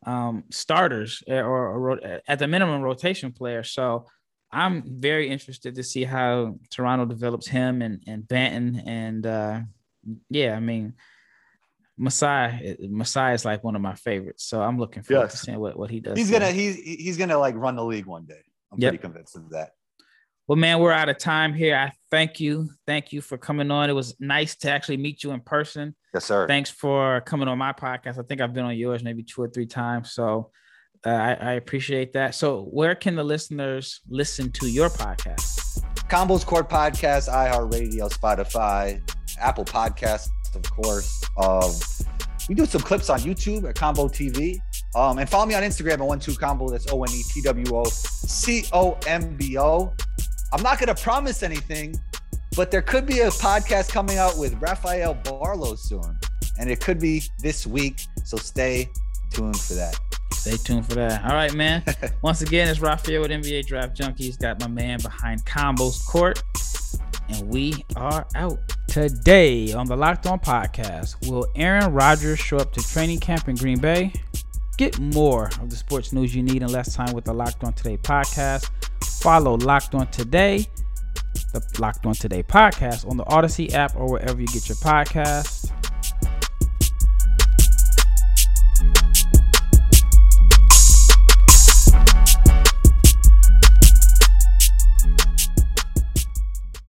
um, 0.04 0.44
starters 0.50 1.22
eh, 1.26 1.40
or, 1.40 1.92
or 1.92 2.20
at 2.28 2.38
the 2.38 2.46
minimum 2.46 2.82
rotation 2.82 3.32
players. 3.32 3.70
So 3.72 4.06
I'm 4.52 4.82
very 5.00 5.30
interested 5.30 5.76
to 5.76 5.82
see 5.82 6.04
how 6.04 6.58
Toronto 6.70 7.06
develops 7.06 7.48
him 7.48 7.80
and 7.82 8.02
and 8.06 8.24
Banton 8.24 8.82
and 8.86 9.26
uh, 9.26 9.60
yeah, 10.30 10.54
I 10.56 10.60
mean. 10.60 10.94
Masai, 11.98 12.76
Masai 12.80 13.32
is 13.34 13.44
like 13.44 13.64
one 13.64 13.74
of 13.74 13.82
my 13.82 13.94
favorites, 13.94 14.44
so 14.44 14.60
I'm 14.60 14.78
looking 14.78 15.02
forward 15.02 15.30
to 15.30 15.36
seeing 15.36 15.58
what, 15.58 15.78
what 15.78 15.90
he 15.90 16.00
does. 16.00 16.18
He's 16.18 16.30
gonna 16.30 16.50
he's 16.52 16.76
he's 16.76 17.16
gonna 17.16 17.38
like 17.38 17.54
run 17.56 17.76
the 17.76 17.84
league 17.84 18.06
one 18.06 18.26
day. 18.26 18.42
I'm 18.72 18.78
Yep. 18.80 18.90
pretty 18.90 19.02
convinced 19.02 19.36
of 19.36 19.50
that. 19.50 19.70
Well, 20.48 20.56
man, 20.56 20.78
we're 20.78 20.92
out 20.92 21.08
of 21.08 21.18
time 21.18 21.54
here. 21.54 21.74
I 21.76 21.92
thank 22.10 22.38
you. 22.38 22.68
Thank 22.86 23.12
you 23.12 23.20
for 23.20 23.36
coming 23.36 23.70
on. 23.70 23.90
It 23.90 23.94
was 23.94 24.14
nice 24.20 24.54
to 24.56 24.70
actually 24.70 24.98
meet 24.98 25.24
you 25.24 25.32
in 25.32 25.40
person. 25.40 25.96
Yes, 26.14 26.26
sir. 26.26 26.46
Thanks 26.46 26.70
for 26.70 27.20
coming 27.22 27.48
on 27.48 27.58
my 27.58 27.72
podcast. 27.72 28.18
I 28.18 28.22
think 28.22 28.40
I've 28.40 28.52
been 28.52 28.64
on 28.64 28.76
yours 28.76 29.02
maybe 29.02 29.24
two 29.24 29.42
or 29.42 29.48
three 29.48 29.66
times. 29.66 30.12
So 30.12 30.50
uh, 31.04 31.10
I, 31.10 31.32
I 31.34 31.52
appreciate 31.54 32.12
that. 32.12 32.34
So, 32.34 32.62
where 32.64 32.94
can 32.94 33.16
the 33.16 33.24
listeners 33.24 34.00
listen 34.08 34.52
to 34.52 34.68
your 34.68 34.88
podcast? 34.88 35.82
Combos 36.08 36.46
Court 36.46 36.68
Podcast, 36.70 37.28
iHeartRadio, 37.28 38.08
Spotify, 38.12 39.00
Apple 39.40 39.64
Podcasts, 39.64 40.28
of 40.56 40.70
course. 40.70 41.22
Um, 41.36 41.70
we 42.48 42.54
do 42.54 42.66
some 42.66 42.80
clips 42.80 43.10
on 43.10 43.20
YouTube 43.20 43.68
at 43.68 43.74
Combo 43.74 44.08
TV. 44.08 44.58
Um, 44.94 45.18
and 45.18 45.28
follow 45.28 45.46
me 45.46 45.54
on 45.54 45.62
Instagram 45.62 45.94
at 45.94 46.00
one 46.00 46.18
two 46.18 46.34
combo. 46.34 46.68
That's 46.70 46.90
O 46.90 47.02
N 47.02 47.10
E 47.12 47.22
T 47.30 47.42
W 47.42 47.76
O 47.76 47.84
C 47.84 48.64
O 48.72 48.98
M 49.06 49.36
B 49.36 49.58
O. 49.58 49.92
I'm 50.52 50.62
not 50.62 50.78
gonna 50.78 50.94
promise 50.94 51.42
anything, 51.42 51.94
but 52.56 52.70
there 52.70 52.82
could 52.82 53.04
be 53.04 53.20
a 53.20 53.28
podcast 53.28 53.90
coming 53.90 54.16
out 54.16 54.38
with 54.38 54.54
Rafael 54.60 55.12
Barlow 55.14 55.74
soon, 55.74 56.18
and 56.58 56.70
it 56.70 56.80
could 56.80 56.98
be 56.98 57.22
this 57.40 57.66
week. 57.66 58.00
So 58.24 58.38
stay 58.38 58.88
tuned 59.32 59.58
for 59.58 59.74
that. 59.74 59.98
Stay 60.32 60.56
tuned 60.56 60.86
for 60.86 60.94
that. 60.94 61.24
All 61.24 61.34
right, 61.34 61.52
man. 61.52 61.82
Once 62.22 62.40
again, 62.40 62.68
it's 62.68 62.80
Rafael 62.80 63.20
with 63.20 63.30
NBA 63.30 63.66
Draft 63.66 63.96
Junkies. 63.98 64.38
Got 64.38 64.60
my 64.60 64.68
man 64.68 65.00
behind 65.02 65.44
Combos 65.44 66.06
Court, 66.06 66.42
and 67.28 67.48
we 67.48 67.84
are 67.96 68.26
out. 68.34 68.58
Today 68.88 69.72
on 69.72 69.86
the 69.86 69.96
Locked 69.96 70.26
On 70.26 70.38
Podcast, 70.38 71.28
will 71.28 71.46
Aaron 71.54 71.92
Rodgers 71.92 72.38
show 72.38 72.56
up 72.56 72.72
to 72.72 72.80
training 72.80 73.20
camp 73.20 73.48
in 73.48 73.56
Green 73.56 73.78
Bay? 73.78 74.12
Get 74.78 74.98
more 74.98 75.46
of 75.60 75.70
the 75.70 75.76
sports 75.76 76.12
news 76.12 76.34
you 76.34 76.42
need 76.42 76.62
in 76.62 76.68
less 76.68 76.94
time 76.94 77.14
with 77.14 77.24
the 77.24 77.32
Locked 77.32 77.64
On 77.64 77.72
Today 77.72 77.96
podcast. 77.96 78.70
Follow 79.20 79.56
Locked 79.56 79.94
On 79.94 80.06
Today, 80.08 80.66
the 81.52 81.62
Locked 81.78 82.06
On 82.06 82.14
Today 82.14 82.42
podcast 82.42 83.08
on 83.08 83.16
the 83.16 83.24
Odyssey 83.26 83.72
app 83.74 83.96
or 83.96 84.10
wherever 84.10 84.40
you 84.40 84.46
get 84.46 84.68
your 84.68 84.76
podcast. 84.76 85.72